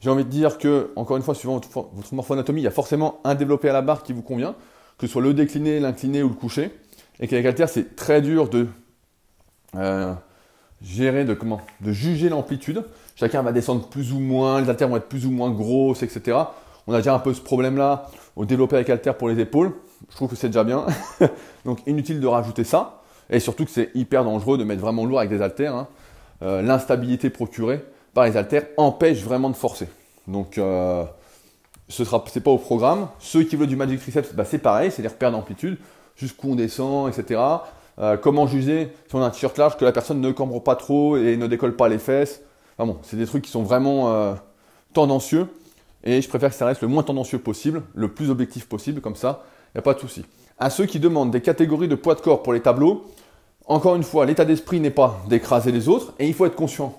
j'ai 0.00 0.10
envie 0.10 0.24
de 0.24 0.30
dire 0.30 0.58
que, 0.58 0.90
encore 0.96 1.16
une 1.16 1.22
fois, 1.22 1.36
suivant 1.36 1.60
votre, 1.60 2.14
morphoanatomie, 2.14 2.62
il 2.62 2.64
y 2.64 2.68
a 2.68 2.72
forcément 2.72 3.20
un 3.22 3.36
développé 3.36 3.68
à 3.68 3.72
la 3.72 3.82
barre 3.82 4.02
qui 4.02 4.12
vous 4.12 4.22
convient, 4.22 4.56
que 4.98 5.06
ce 5.06 5.12
soit 5.12 5.22
le 5.22 5.34
décliné, 5.34 5.78
l'incliné 5.78 6.24
ou 6.24 6.28
le 6.28 6.34
couché. 6.34 6.72
Et 7.20 7.28
qu'avec 7.28 7.46
alter, 7.46 7.66
c'est 7.68 7.94
très 7.94 8.20
dur 8.20 8.48
de 8.48 8.66
euh, 9.76 10.14
gérer, 10.82 11.24
de 11.24 11.34
comment 11.34 11.60
De 11.80 11.92
juger 11.92 12.28
l'amplitude. 12.28 12.84
Chacun 13.14 13.42
va 13.42 13.52
descendre 13.52 13.88
plus 13.88 14.12
ou 14.12 14.18
moins, 14.18 14.60
les 14.60 14.68
haltères 14.68 14.88
vont 14.88 14.96
être 14.96 15.08
plus 15.08 15.26
ou 15.26 15.30
moins 15.30 15.50
grosses, 15.50 16.02
etc. 16.02 16.36
On 16.86 16.92
a 16.92 16.98
déjà 16.98 17.14
un 17.14 17.18
peu 17.18 17.34
ce 17.34 17.40
problème-là 17.40 18.10
au 18.36 18.44
développé 18.44 18.76
avec 18.76 18.90
haltères 18.90 19.16
pour 19.16 19.28
les 19.28 19.40
épaules. 19.40 19.72
Je 20.10 20.16
trouve 20.16 20.28
que 20.28 20.36
c'est 20.36 20.48
déjà 20.48 20.64
bien. 20.64 20.86
Donc 21.64 21.80
inutile 21.86 22.20
de 22.20 22.26
rajouter 22.26 22.64
ça. 22.64 23.02
Et 23.30 23.40
surtout 23.40 23.64
que 23.64 23.70
c'est 23.70 23.90
hyper 23.94 24.24
dangereux 24.24 24.58
de 24.58 24.64
mettre 24.64 24.80
vraiment 24.80 25.04
lourd 25.04 25.18
avec 25.18 25.30
des 25.30 25.42
haltères. 25.42 25.74
Hein. 25.74 25.88
Euh, 26.42 26.62
l'instabilité 26.62 27.30
procurée 27.30 27.84
par 28.14 28.24
les 28.24 28.36
haltères 28.36 28.66
empêche 28.76 29.22
vraiment 29.22 29.50
de 29.50 29.56
forcer. 29.56 29.88
Donc 30.28 30.58
euh, 30.58 31.04
ce 31.88 32.04
sera, 32.04 32.22
c'est 32.28 32.42
pas 32.42 32.50
au 32.50 32.58
programme. 32.58 33.08
Ceux 33.18 33.44
qui 33.44 33.56
veulent 33.56 33.68
du 33.68 33.76
magic 33.76 34.00
triceps, 34.00 34.34
bah, 34.34 34.44
c'est 34.44 34.58
pareil, 34.58 34.90
c'est 34.90 35.02
les 35.02 35.08
repères 35.08 35.32
d'amplitude, 35.32 35.78
jusqu'où 36.16 36.52
on 36.52 36.56
descend, 36.56 37.08
etc. 37.08 37.40
Euh, 37.98 38.16
comment 38.16 38.46
juger 38.46 38.92
si 39.08 39.14
on 39.14 39.22
a 39.22 39.26
un 39.26 39.30
t-shirt 39.30 39.56
large 39.56 39.76
que 39.76 39.84
la 39.84 39.92
personne 39.92 40.20
ne 40.20 40.30
cambre 40.30 40.62
pas 40.62 40.76
trop 40.76 41.16
et 41.16 41.36
ne 41.36 41.46
décolle 41.46 41.76
pas 41.76 41.88
les 41.88 41.98
fesses? 41.98 42.42
Enfin 42.76 42.92
bon, 42.92 42.98
c'est 43.02 43.16
des 43.16 43.26
trucs 43.26 43.42
qui 43.44 43.50
sont 43.50 43.62
vraiment 43.62 44.12
euh, 44.12 44.34
tendancieux 44.92 45.48
et 46.04 46.22
je 46.22 46.28
préfère 46.28 46.50
que 46.50 46.56
ça 46.56 46.66
reste 46.66 46.82
le 46.82 46.88
moins 46.88 47.02
tendancieux 47.02 47.38
possible, 47.38 47.82
le 47.94 48.08
plus 48.08 48.30
objectif 48.30 48.68
possible, 48.68 49.00
comme 49.00 49.16
ça, 49.16 49.44
il 49.68 49.78
n'y 49.78 49.80
a 49.80 49.82
pas 49.82 49.94
de 49.94 49.98
souci. 49.98 50.24
À 50.58 50.70
ceux 50.70 50.86
qui 50.86 51.00
demandent 51.00 51.30
des 51.30 51.40
catégories 51.40 51.88
de 51.88 51.96
poids 51.96 52.14
de 52.14 52.20
corps 52.20 52.42
pour 52.42 52.52
les 52.52 52.60
tableaux, 52.60 53.04
encore 53.66 53.96
une 53.96 54.04
fois, 54.04 54.24
l'état 54.24 54.44
d'esprit 54.44 54.78
n'est 54.78 54.90
pas 54.90 55.20
d'écraser 55.28 55.72
les 55.72 55.88
autres 55.88 56.14
et 56.18 56.28
il 56.28 56.34
faut 56.34 56.46
être 56.46 56.54
conscient 56.54 56.98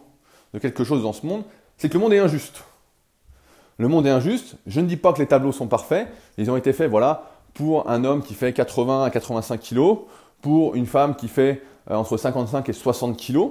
de 0.54 0.60
quelque 0.60 0.84
chose 0.84 1.04
dans 1.04 1.14
ce 1.14 1.26
monde, 1.26 1.44
c'est 1.78 1.90
que 1.90 1.94
le 1.94 2.00
monde 2.00 2.14
est 2.14 2.20
injuste. 2.20 2.64
Le 3.78 3.88
monde 3.88 4.08
est 4.08 4.12
injuste, 4.12 4.56
je 4.66 4.82
ne 4.82 4.88
dis 4.88 4.98
pas 4.98 5.14
que 5.14 5.20
les 5.20 5.28
tableaux 5.28 5.52
sont 5.52 5.68
parfaits, 5.68 6.08
ils 6.38 6.50
ont 6.50 6.58
été 6.58 6.74
faits, 6.74 6.90
voilà, 6.90 7.32
pour 7.54 7.90
un 7.90 8.04
homme 8.04 8.24
qui 8.24 8.34
fait 8.34 8.52
80 8.52 9.04
à 9.04 9.10
85 9.10 9.62
kg, 9.62 10.00
pour 10.42 10.76
une 10.76 10.86
femme 10.86 11.16
qui 11.16 11.28
fait 11.28 11.62
euh, 11.90 11.96
entre 11.96 12.18
55 12.18 12.68
et 12.70 12.74
60 12.74 13.18
kg. 13.18 13.50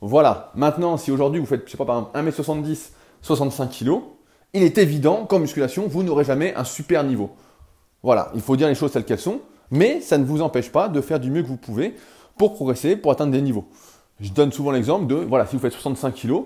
Voilà. 0.00 0.50
Maintenant, 0.54 0.96
si 0.96 1.10
aujourd'hui 1.10 1.40
vous 1.40 1.46
faites, 1.46 1.62
je 1.66 1.72
sais 1.72 1.76
pas, 1.76 1.84
par 1.84 1.98
exemple, 1.98 2.18
1m70, 2.18 2.90
65 3.22 3.70
kg, 3.70 4.00
il 4.52 4.62
est 4.62 4.78
évident 4.78 5.26
qu'en 5.26 5.38
musculation, 5.38 5.86
vous 5.88 6.02
n'aurez 6.02 6.24
jamais 6.24 6.54
un 6.54 6.64
super 6.64 7.04
niveau. 7.04 7.30
Voilà. 8.02 8.30
Il 8.34 8.40
faut 8.40 8.56
dire 8.56 8.68
les 8.68 8.74
choses 8.74 8.92
telles 8.92 9.04
qu'elles 9.04 9.18
sont, 9.18 9.40
mais 9.70 10.00
ça 10.00 10.18
ne 10.18 10.24
vous 10.24 10.42
empêche 10.42 10.70
pas 10.70 10.88
de 10.88 11.00
faire 11.00 11.20
du 11.20 11.30
mieux 11.30 11.42
que 11.42 11.48
vous 11.48 11.56
pouvez 11.56 11.94
pour 12.36 12.54
progresser, 12.54 12.96
pour 12.96 13.12
atteindre 13.12 13.32
des 13.32 13.42
niveaux. 13.42 13.64
Je 14.20 14.30
donne 14.30 14.52
souvent 14.52 14.70
l'exemple 14.70 15.06
de, 15.06 15.16
voilà, 15.16 15.46
si 15.46 15.56
vous 15.56 15.62
faites 15.62 15.72
65 15.72 16.14
kg, 16.14 16.42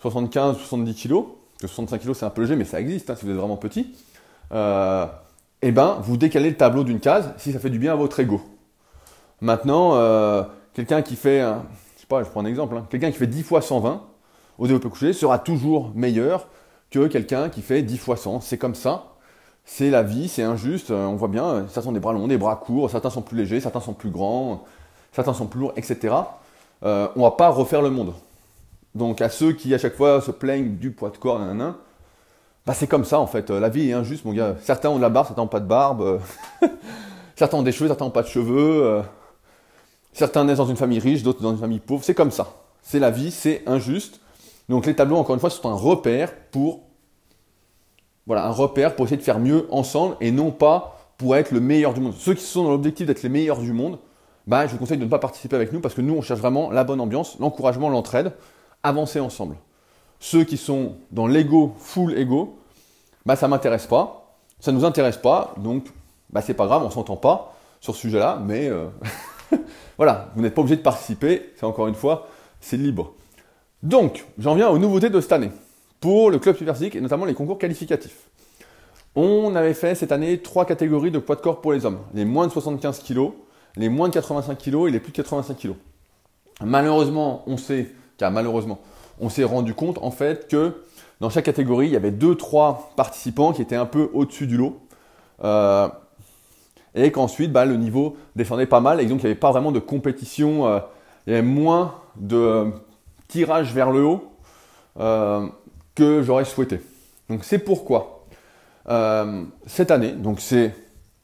75, 0.00 0.58
70 0.58 0.94
kg, 0.94 1.24
que 1.60 1.66
65 1.66 2.00
kg 2.00 2.12
c'est 2.12 2.26
un 2.26 2.30
peu 2.30 2.42
léger, 2.42 2.56
mais 2.56 2.64
ça 2.64 2.80
existe 2.80 3.10
hein, 3.10 3.16
si 3.16 3.24
vous 3.24 3.30
êtes 3.32 3.36
vraiment 3.36 3.56
petit. 3.56 3.94
Euh, 4.52 5.06
eh 5.62 5.72
ben, 5.72 5.98
vous 6.02 6.16
décalez 6.16 6.50
le 6.50 6.56
tableau 6.56 6.84
d'une 6.84 7.00
case 7.00 7.32
si 7.38 7.52
ça 7.52 7.58
fait 7.58 7.70
du 7.70 7.78
bien 7.78 7.92
à 7.92 7.96
votre 7.96 8.20
ego. 8.20 8.40
Maintenant, 9.40 9.96
euh, 9.96 10.42
quelqu'un 10.74 11.02
qui 11.02 11.16
fait, 11.16 11.40
je 11.40 12.00
sais 12.00 12.06
pas, 12.06 12.22
je 12.22 12.28
prends 12.28 12.40
un 12.40 12.46
exemple, 12.46 12.76
hein, 12.76 12.86
quelqu'un 12.90 13.10
qui 13.10 13.18
fait 13.18 13.26
10 13.26 13.42
fois 13.42 13.62
120 13.62 14.02
au 14.58 14.66
développé 14.66 14.88
couché 14.88 15.12
sera 15.12 15.38
toujours 15.38 15.92
meilleur 15.94 16.48
que 16.90 17.06
quelqu'un 17.06 17.48
qui 17.48 17.62
fait 17.62 17.82
10 17.82 17.98
fois 17.98 18.16
100. 18.16 18.40
C'est 18.40 18.58
comme 18.58 18.74
ça. 18.74 19.12
C'est 19.64 19.90
la 19.90 20.02
vie, 20.02 20.28
c'est 20.28 20.42
injuste. 20.42 20.90
Euh, 20.90 21.06
on 21.06 21.16
voit 21.16 21.28
bien, 21.28 21.44
euh, 21.44 21.68
certains 21.68 21.90
ont 21.90 21.92
des 21.92 22.00
bras 22.00 22.12
longs, 22.12 22.28
des 22.28 22.38
bras 22.38 22.56
courts, 22.56 22.90
certains 22.90 23.10
sont 23.10 23.22
plus 23.22 23.36
légers, 23.36 23.60
certains 23.60 23.80
sont 23.80 23.94
plus 23.94 24.10
grands, 24.10 24.64
certains 25.12 25.34
sont 25.34 25.46
plus 25.46 25.60
lourds, 25.60 25.72
etc. 25.76 26.14
Euh, 26.84 27.08
on 27.16 27.22
va 27.22 27.32
pas 27.32 27.48
refaire 27.48 27.82
le 27.82 27.90
monde. 27.90 28.14
Donc 28.94 29.20
à 29.20 29.28
ceux 29.28 29.52
qui 29.52 29.74
à 29.74 29.78
chaque 29.78 29.94
fois 29.94 30.20
se 30.20 30.30
plaignent 30.30 30.76
du 30.76 30.92
poids 30.92 31.10
de 31.10 31.16
corps, 31.16 31.40
nan, 31.40 31.74
bah, 32.66 32.74
c'est 32.74 32.86
comme 32.86 33.04
ça 33.04 33.20
en 33.20 33.26
fait. 33.26 33.50
La 33.50 33.68
vie 33.68 33.90
est 33.90 33.92
injuste, 33.92 34.24
mon 34.24 34.32
gars. 34.32 34.56
Certains 34.60 34.90
ont 34.90 34.96
de 34.96 35.02
la 35.02 35.08
barbe, 35.08 35.28
certains 35.28 35.42
n'ont 35.42 35.48
pas 35.48 35.60
de 35.60 35.66
barbe. 35.66 36.20
certains 37.36 37.58
ont 37.58 37.62
des 37.62 37.72
cheveux, 37.72 37.88
certains 37.88 38.04
n'ont 38.04 38.10
pas 38.10 38.22
de 38.22 38.28
cheveux. 38.28 38.84
Euh. 38.84 39.02
Certains 40.12 40.44
naissent 40.44 40.58
dans 40.58 40.66
une 40.66 40.76
famille 40.76 40.98
riche, 40.98 41.22
d'autres 41.22 41.42
dans 41.42 41.52
une 41.52 41.58
famille 41.58 41.78
pauvre. 41.78 42.02
C'est 42.02 42.14
comme 42.14 42.30
ça. 42.30 42.54
C'est 42.82 42.98
la 42.98 43.10
vie, 43.10 43.30
c'est 43.30 43.62
injuste. 43.66 44.20
Donc 44.68 44.86
les 44.86 44.96
tableaux, 44.96 45.16
encore 45.16 45.34
une 45.34 45.40
fois, 45.40 45.50
sont 45.50 45.68
un 45.68 45.74
repère 45.74 46.34
pour 46.50 46.80
voilà, 48.26 48.46
un 48.46 48.50
repère 48.50 48.96
pour 48.96 49.06
essayer 49.06 49.18
de 49.18 49.22
faire 49.22 49.38
mieux 49.38 49.66
ensemble 49.70 50.16
et 50.20 50.32
non 50.32 50.50
pas 50.50 50.98
pour 51.16 51.36
être 51.36 51.52
le 51.52 51.60
meilleur 51.60 51.94
du 51.94 52.00
monde. 52.00 52.14
Ceux 52.14 52.34
qui 52.34 52.42
sont 52.42 52.64
dans 52.64 52.70
l'objectif 52.70 53.06
d'être 53.06 53.22
les 53.22 53.28
meilleurs 53.28 53.58
du 53.58 53.72
monde, 53.72 53.98
bah, 54.46 54.66
je 54.66 54.72
vous 54.72 54.78
conseille 54.78 54.98
de 54.98 55.04
ne 55.04 55.08
pas 55.08 55.18
participer 55.18 55.56
avec 55.56 55.72
nous 55.72 55.80
parce 55.80 55.94
que 55.94 56.00
nous, 56.00 56.14
on 56.14 56.22
cherche 56.22 56.40
vraiment 56.40 56.70
la 56.70 56.84
bonne 56.84 57.00
ambiance, 57.00 57.36
l'encouragement, 57.38 57.88
l'entraide, 57.88 58.32
avancer 58.82 59.20
ensemble. 59.20 59.56
Ceux 60.20 60.44
qui 60.44 60.56
sont 60.56 60.96
dans 61.10 61.26
l'ego, 61.26 61.74
full 61.78 62.18
ego, 62.18 62.58
bah 63.24 63.36
ça 63.36 63.48
m'intéresse 63.48 63.86
pas, 63.86 64.36
ça 64.60 64.72
nous 64.72 64.84
intéresse 64.84 65.18
pas, 65.18 65.54
donc 65.58 65.86
bah 66.30 66.40
c'est 66.42 66.54
pas 66.54 66.66
grave, 66.66 66.82
on 66.84 66.90
s'entend 66.90 67.16
pas 67.16 67.54
sur 67.80 67.94
ce 67.94 68.00
sujet-là, 68.00 68.40
mais 68.44 68.68
euh, 68.68 68.86
voilà, 69.96 70.30
vous 70.34 70.42
n'êtes 70.42 70.54
pas 70.54 70.62
obligé 70.62 70.76
de 70.76 70.82
participer, 70.82 71.52
c'est 71.56 71.66
encore 71.66 71.88
une 71.88 71.94
fois, 71.94 72.28
c'est 72.60 72.76
libre. 72.76 73.12
Donc, 73.82 74.24
j'en 74.38 74.54
viens 74.54 74.68
aux 74.70 74.78
nouveautés 74.78 75.10
de 75.10 75.20
cette 75.20 75.32
année 75.32 75.50
pour 76.00 76.30
le 76.30 76.38
club 76.38 76.56
Super 76.56 76.74
et 76.82 77.00
notamment 77.00 77.24
les 77.24 77.34
concours 77.34 77.58
qualificatifs. 77.58 78.28
On 79.14 79.54
avait 79.54 79.74
fait 79.74 79.94
cette 79.94 80.12
année 80.12 80.38
trois 80.38 80.66
catégories 80.66 81.10
de 81.10 81.18
poids 81.18 81.36
de 81.36 81.40
corps 81.40 81.60
pour 81.60 81.72
les 81.72 81.86
hommes 81.86 82.00
les 82.14 82.24
moins 82.24 82.46
de 82.46 82.52
75 82.52 83.02
kg, 83.02 83.30
les 83.76 83.88
moins 83.88 84.08
de 84.08 84.14
85 84.14 84.58
kg 84.58 84.88
et 84.88 84.90
les 84.90 85.00
plus 85.00 85.12
de 85.12 85.16
85 85.16 85.56
kg. 85.56 85.72
Malheureusement, 86.62 87.42
on 87.46 87.56
sait, 87.56 87.92
car 88.18 88.30
malheureusement, 88.30 88.80
on 89.20 89.28
s'est 89.28 89.44
rendu 89.44 89.74
compte 89.74 89.98
en 90.02 90.10
fait 90.10 90.48
que 90.48 90.74
dans 91.20 91.30
chaque 91.30 91.44
catégorie, 91.46 91.86
il 91.86 91.92
y 91.92 91.96
avait 91.96 92.10
deux, 92.10 92.34
trois 92.34 92.92
participants 92.96 93.52
qui 93.52 93.62
étaient 93.62 93.76
un 93.76 93.86
peu 93.86 94.10
au-dessus 94.12 94.46
du 94.46 94.56
lot. 94.56 94.80
Euh, 95.42 95.88
et 96.94 97.10
qu'ensuite, 97.10 97.52
bah, 97.52 97.64
le 97.64 97.76
niveau 97.76 98.16
descendait 98.36 98.66
pas 98.66 98.80
mal 98.80 99.00
et 99.00 99.06
donc 99.06 99.20
il 99.20 99.24
n'y 99.24 99.30
avait 99.30 99.34
pas 99.34 99.50
vraiment 99.50 99.72
de 99.72 99.78
compétition, 99.78 100.66
euh, 100.66 100.78
il 101.26 101.32
y 101.32 101.36
avait 101.36 101.46
moins 101.46 101.94
de 102.16 102.36
euh, 102.36 102.70
tirage 103.28 103.72
vers 103.72 103.90
le 103.90 104.04
haut 104.04 104.32
que 105.94 106.22
j'aurais 106.22 106.46
souhaité. 106.46 106.80
Donc 107.28 107.44
c'est 107.44 107.58
pourquoi 107.58 108.24
cette 109.66 109.90
année, 109.90 110.12
donc 110.12 110.40
c'est 110.40 110.74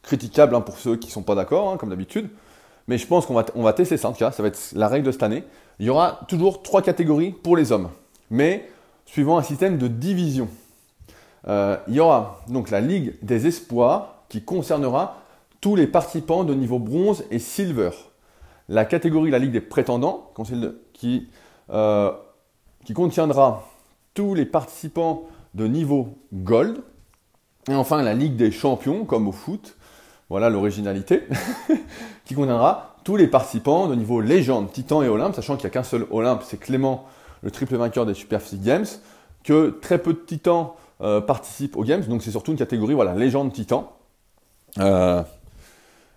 critiquable 0.02 0.54
hein, 0.54 0.60
pour 0.60 0.76
ceux 0.76 0.96
qui 0.96 1.06
ne 1.06 1.12
sont 1.12 1.22
pas 1.22 1.34
d'accord, 1.34 1.70
hein, 1.70 1.76
comme 1.78 1.88
d'habitude, 1.88 2.28
mais 2.92 2.98
je 2.98 3.06
pense 3.06 3.24
qu'on 3.24 3.32
va, 3.32 3.46
on 3.54 3.62
va 3.62 3.72
tester 3.72 3.96
ça 3.96 4.10
en 4.10 4.12
tout 4.12 4.18
cas, 4.18 4.32
ça 4.32 4.42
va 4.42 4.48
être 4.48 4.72
la 4.74 4.86
règle 4.86 5.06
de 5.06 5.12
cette 5.12 5.22
année. 5.22 5.44
Il 5.78 5.86
y 5.86 5.88
aura 5.88 6.20
toujours 6.28 6.62
trois 6.62 6.82
catégories 6.82 7.30
pour 7.30 7.56
les 7.56 7.72
hommes, 7.72 7.88
mais 8.28 8.68
suivant 9.06 9.38
un 9.38 9.42
système 9.42 9.78
de 9.78 9.88
division. 9.88 10.46
Euh, 11.48 11.78
il 11.88 11.94
y 11.94 12.00
aura 12.00 12.42
donc 12.48 12.68
la 12.68 12.82
Ligue 12.82 13.14
des 13.22 13.46
Espoirs 13.46 14.16
qui 14.28 14.44
concernera 14.44 15.22
tous 15.62 15.74
les 15.74 15.86
participants 15.86 16.44
de 16.44 16.52
niveau 16.52 16.78
bronze 16.78 17.24
et 17.30 17.38
silver. 17.38 17.92
La 18.68 18.84
catégorie 18.84 19.30
la 19.30 19.38
Ligue 19.38 19.52
des 19.52 19.62
Prétendants 19.62 20.30
qui, 20.92 21.28
euh, 21.70 22.12
qui 22.84 22.92
contiendra 22.92 23.64
tous 24.12 24.34
les 24.34 24.44
participants 24.44 25.22
de 25.54 25.66
niveau 25.66 26.18
gold. 26.34 26.82
Et 27.70 27.74
enfin 27.74 28.02
la 28.02 28.12
Ligue 28.12 28.36
des 28.36 28.50
Champions 28.50 29.06
comme 29.06 29.28
au 29.28 29.32
foot. 29.32 29.78
Voilà 30.32 30.48
l'originalité. 30.48 31.24
qui 32.24 32.32
contiendra 32.32 32.96
tous 33.04 33.16
les 33.16 33.26
participants 33.26 33.86
de 33.86 33.94
niveau 33.94 34.22
légende, 34.22 34.72
titan 34.72 35.02
et 35.02 35.08
olympe, 35.08 35.34
sachant 35.34 35.56
qu'il 35.56 35.64
n'y 35.64 35.66
a 35.66 35.74
qu'un 35.74 35.82
seul 35.82 36.06
olympe, 36.10 36.42
c'est 36.42 36.56
Clément 36.56 37.04
le 37.42 37.50
triple 37.50 37.76
vainqueur 37.76 38.06
des 38.06 38.14
Super 38.14 38.40
Physique 38.40 38.62
Games, 38.62 38.86
que 39.44 39.78
très 39.82 39.98
peu 39.98 40.14
de 40.14 40.20
titans 40.20 40.70
euh, 41.02 41.20
participent 41.20 41.76
aux 41.76 41.84
Games, 41.84 42.02
donc 42.04 42.22
c'est 42.22 42.30
surtout 42.30 42.52
une 42.52 42.56
catégorie 42.56 42.94
voilà, 42.94 43.14
légende 43.14 43.52
titan. 43.52 43.92
Euh, 44.78 45.22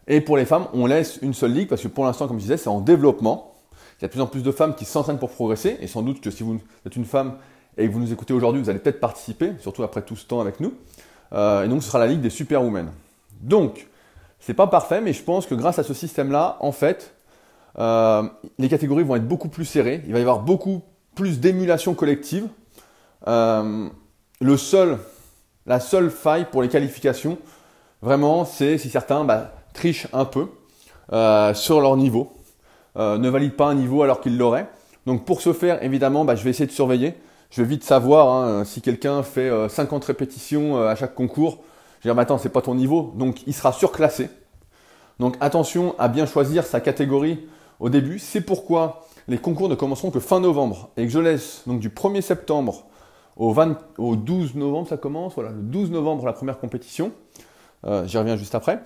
et 0.07 0.21
pour 0.21 0.37
les 0.37 0.45
femmes, 0.45 0.67
on 0.71 0.85
laisse 0.85 1.19
une 1.21 1.33
seule 1.33 1.51
ligue 1.51 1.67
parce 1.67 1.81
que 1.81 1.89
pour 1.89 2.05
l'instant, 2.05 2.29
comme 2.29 2.37
je 2.37 2.43
disais, 2.43 2.55
c'est 2.55 2.69
en 2.69 2.79
développement. 2.79 3.53
Il 3.99 4.03
y 4.03 4.05
a 4.05 4.07
de 4.07 4.13
plus 4.13 4.21
en 4.21 4.27
plus 4.27 4.43
de 4.43 4.51
femmes 4.53 4.75
qui 4.75 4.85
s'entraînent 4.85 5.19
pour 5.19 5.31
progresser, 5.31 5.75
et 5.81 5.87
sans 5.87 6.03
doute 6.03 6.21
que 6.21 6.31
si 6.31 6.41
vous 6.41 6.57
êtes 6.85 6.95
une 6.95 7.03
femme 7.03 7.33
et 7.77 7.85
que 7.85 7.91
vous 7.91 7.99
nous 7.99 8.13
écoutez 8.13 8.33
aujourd'hui, 8.33 8.61
vous 8.61 8.69
allez 8.69 8.79
peut-être 8.79 9.01
participer, 9.01 9.51
surtout 9.59 9.83
après 9.83 10.03
tout 10.03 10.15
ce 10.15 10.25
temps 10.25 10.39
avec 10.39 10.61
nous. 10.61 10.73
Euh, 11.33 11.65
et 11.65 11.67
donc 11.67 11.83
ce 11.83 11.89
sera 11.89 11.99
la 11.99 12.07
ligue 12.07 12.21
des 12.21 12.29
superwomen. 12.29 12.91
Donc, 13.41 13.87
c'est 14.45 14.53
pas 14.53 14.67
parfait, 14.67 15.01
mais 15.01 15.13
je 15.13 15.23
pense 15.23 15.47
que 15.47 15.55
grâce 15.55 15.79
à 15.79 15.83
ce 15.83 15.95
système-là, 15.95 16.57
en 16.59 16.71
fait, 16.71 17.15
les 17.77 18.69
catégories 18.69 19.03
vont 19.03 19.15
être 19.15 19.27
beaucoup 19.27 19.49
plus 19.49 19.65
serrées. 19.65 20.03
Il 20.05 20.13
va 20.13 20.19
y 20.19 20.21
avoir 20.21 20.41
beaucoup 20.41 20.83
plus 21.15 21.39
d'émulation 21.39 21.95
collective. 21.95 22.47
Euh, 23.27 23.87
le 24.41 24.57
seul, 24.57 24.99
la 25.65 25.79
seule 25.79 26.11
faille 26.11 26.45
pour 26.51 26.61
les 26.61 26.69
qualifications, 26.69 27.39
vraiment, 28.01 28.45
c'est 28.45 28.77
si 28.77 28.89
certains 28.89 29.23
bah, 29.23 29.53
trichent 29.73 30.07
un 30.13 30.25
peu 30.25 30.47
euh, 31.13 31.53
sur 31.53 31.81
leur 31.81 31.97
niveau, 31.97 32.33
euh, 32.97 33.17
ne 33.17 33.29
valident 33.29 33.55
pas 33.55 33.67
un 33.67 33.75
niveau 33.75 34.03
alors 34.03 34.21
qu'ils 34.21 34.37
l'auraient. 34.37 34.67
Donc 35.07 35.25
pour 35.25 35.41
ce 35.41 35.53
faire, 35.53 35.81
évidemment, 35.83 36.25
bah, 36.25 36.35
je 36.35 36.43
vais 36.43 36.51
essayer 36.51 36.67
de 36.67 36.71
surveiller. 36.71 37.15
Je 37.49 37.61
vais 37.61 37.67
vite 37.67 37.83
savoir 37.83 38.29
hein, 38.29 38.65
si 38.65 38.81
quelqu'un 38.81 39.23
fait 39.23 39.49
50 39.69 40.03
répétitions 40.03 40.81
à 40.81 40.95
chaque 40.95 41.15
concours. 41.15 41.63
Je 42.05 42.09
vais 42.11 42.13
dire, 42.13 42.17
mais 42.17 42.21
attends, 42.21 42.37
c'est 42.37 42.49
pas 42.49 42.61
ton 42.61 42.75
niveau, 42.75 43.13
donc 43.15 43.41
il 43.47 43.53
sera 43.55 43.73
surclassé. 43.73 44.29
Donc 45.17 45.37
attention 45.39 45.95
à 45.97 46.07
bien 46.07 46.27
choisir 46.27 46.63
sa 46.63 46.79
catégorie 46.79 47.47
au 47.79 47.89
début. 47.89 48.19
C'est 48.19 48.41
pourquoi 48.41 49.07
les 49.27 49.39
concours 49.39 49.69
ne 49.69 49.73
commenceront 49.73 50.11
que 50.11 50.19
fin 50.19 50.39
novembre 50.39 50.91
et 50.97 51.05
que 51.07 51.11
je 51.11 51.17
laisse 51.17 51.63
donc 51.65 51.79
du 51.79 51.89
1er 51.89 52.21
septembre 52.21 52.83
au, 53.37 53.55
12 54.15 54.53
novembre, 54.53 54.87
ça 54.87 54.97
commence, 54.97 55.33
voilà, 55.33 55.49
le 55.49 55.63
12 55.63 55.89
novembre 55.89 56.27
la 56.27 56.33
première 56.33 56.59
compétition, 56.59 57.11
euh, 57.87 58.05
j'y 58.05 58.19
reviens 58.19 58.35
juste 58.35 58.53
après. 58.53 58.83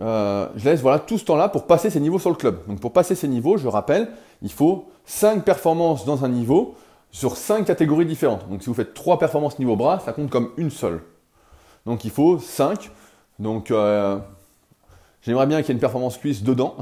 Euh, 0.00 0.48
je 0.56 0.64
laisse 0.64 0.80
voilà, 0.80 1.00
tout 1.00 1.18
ce 1.18 1.26
temps-là 1.26 1.50
pour 1.50 1.66
passer 1.66 1.90
ces 1.90 2.00
niveaux 2.00 2.18
sur 2.18 2.30
le 2.30 2.36
club. 2.36 2.66
Donc 2.66 2.80
pour 2.80 2.94
passer 2.94 3.14
ces 3.14 3.28
niveaux, 3.28 3.58
je 3.58 3.68
rappelle, 3.68 4.08
il 4.40 4.50
faut 4.50 4.88
5 5.04 5.44
performances 5.44 6.06
dans 6.06 6.24
un 6.24 6.30
niveau 6.30 6.76
sur 7.10 7.36
5 7.36 7.66
catégories 7.66 8.06
différentes. 8.06 8.48
Donc 8.48 8.62
si 8.62 8.68
vous 8.70 8.74
faites 8.74 8.94
3 8.94 9.18
performances 9.18 9.58
niveau 9.58 9.76
bras, 9.76 10.00
ça 10.00 10.14
compte 10.14 10.30
comme 10.30 10.48
une 10.56 10.70
seule. 10.70 11.02
Donc 11.86 12.04
il 12.04 12.10
faut 12.10 12.38
5. 12.38 12.90
Donc 13.38 13.70
euh, 13.70 14.18
j'aimerais 15.22 15.46
bien 15.46 15.58
qu'il 15.60 15.68
y 15.68 15.70
ait 15.72 15.74
une 15.74 15.80
performance 15.80 16.18
cuisse 16.18 16.42
dedans. 16.42 16.76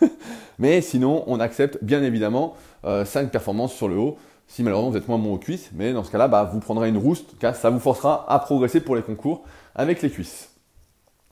Mais 0.58 0.80
sinon, 0.80 1.24
on 1.26 1.40
accepte 1.40 1.82
bien 1.82 2.02
évidemment 2.02 2.54
5 2.84 2.88
euh, 2.88 3.26
performances 3.26 3.74
sur 3.74 3.88
le 3.88 3.96
haut. 3.96 4.18
Si 4.46 4.62
malheureusement 4.62 4.90
vous 4.90 4.96
êtes 4.96 5.08
moins 5.08 5.18
bon 5.18 5.34
aux 5.34 5.38
cuisses, 5.38 5.70
mais 5.72 5.94
dans 5.94 6.04
ce 6.04 6.10
cas-là, 6.10 6.28
bah, 6.28 6.44
vous 6.44 6.60
prendrez 6.60 6.90
une 6.90 6.98
rouste, 6.98 7.38
car 7.40 7.56
ça 7.56 7.70
vous 7.70 7.80
forcera 7.80 8.30
à 8.30 8.38
progresser 8.38 8.80
pour 8.80 8.94
les 8.94 9.00
concours 9.00 9.42
avec 9.74 10.02
les 10.02 10.10
cuisses. 10.10 10.50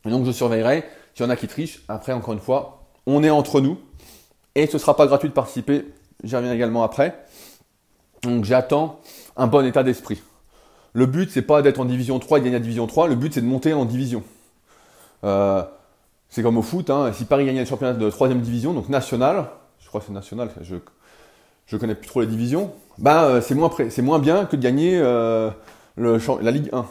Et 0.06 0.10
donc 0.10 0.24
je 0.24 0.32
surveillerai 0.32 0.84
s'il 1.14 1.26
y 1.26 1.28
en 1.28 1.30
a 1.30 1.36
qui 1.36 1.46
trichent. 1.46 1.82
Après, 1.88 2.12
encore 2.12 2.32
une 2.32 2.40
fois, 2.40 2.86
on 3.06 3.22
est 3.22 3.30
entre 3.30 3.60
nous 3.60 3.78
et 4.54 4.66
ce 4.66 4.74
ne 4.74 4.78
sera 4.78 4.96
pas 4.96 5.06
gratuit 5.06 5.28
de 5.28 5.34
participer. 5.34 5.84
J'y 6.24 6.34
reviens 6.34 6.52
également 6.52 6.82
après. 6.82 7.22
Donc 8.22 8.44
j'attends 8.44 9.00
un 9.36 9.46
bon 9.46 9.64
état 9.66 9.82
d'esprit. 9.82 10.22
Le 10.94 11.06
but, 11.06 11.30
c'est 11.30 11.42
pas 11.42 11.62
d'être 11.62 11.80
en 11.80 11.84
division 11.84 12.18
3 12.18 12.38
et 12.38 12.40
de 12.40 12.44
gagner 12.44 12.56
la 12.56 12.62
division 12.62 12.86
3. 12.86 13.08
Le 13.08 13.14
but, 13.14 13.32
c'est 13.32 13.40
de 13.40 13.46
monter 13.46 13.72
en 13.72 13.84
division. 13.84 14.22
Euh, 15.24 15.62
c'est 16.28 16.42
comme 16.42 16.56
au 16.56 16.62
foot, 16.62 16.90
hein. 16.90 17.12
si 17.12 17.24
Paris 17.24 17.44
gagnait 17.44 17.60
le 17.60 17.66
championnat 17.66 17.92
de 17.92 18.10
3 18.10 18.28
division, 18.28 18.72
donc 18.72 18.88
national, 18.88 19.48
je 19.80 19.88
crois 19.88 20.00
que 20.00 20.06
c'est 20.06 20.12
national, 20.12 20.48
je 20.62 20.76
ne 21.76 21.78
connais 21.78 21.94
plus 21.94 22.08
trop 22.08 22.22
les 22.22 22.26
divisions, 22.26 22.72
bah, 22.98 23.24
euh, 23.24 23.40
c'est 23.42 23.54
moins, 23.54 24.18
bien 24.18 24.46
que 24.46 24.56
de 24.56 24.62
gagner 24.62 24.98
euh, 24.98 25.50
la 25.96 26.50
Ligue 26.50 26.70
1. 26.72 26.86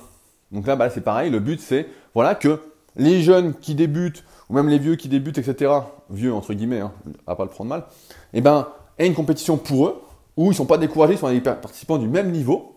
Donc 0.51 0.67
là, 0.67 0.75
bah, 0.75 0.89
c'est 0.89 1.01
pareil, 1.01 1.31
le 1.31 1.39
but 1.39 1.59
c'est 1.59 1.87
voilà, 2.13 2.35
que 2.35 2.59
les 2.95 3.21
jeunes 3.21 3.55
qui 3.55 3.73
débutent, 3.73 4.23
ou 4.49 4.53
même 4.53 4.69
les 4.69 4.77
vieux 4.77 4.95
qui 4.95 5.09
débutent, 5.09 5.37
etc., 5.37 5.71
vieux 6.09 6.33
entre 6.33 6.53
guillemets, 6.53 6.81
hein, 6.81 6.91
à 7.25 7.35
pas 7.35 7.43
le 7.43 7.49
prendre 7.49 7.69
mal, 7.69 7.85
eh 8.33 8.41
ben, 8.41 8.67
aient 8.99 9.07
une 9.07 9.15
compétition 9.15 9.57
pour 9.57 9.87
eux, 9.87 10.01
où 10.37 10.45
ils 10.45 10.49
ne 10.49 10.53
sont 10.53 10.65
pas 10.65 10.77
découragés, 10.77 11.13
ils 11.13 11.19
sont 11.19 11.31
des 11.31 11.41
participants 11.41 11.97
du 11.97 12.07
même 12.07 12.31
niveau. 12.31 12.70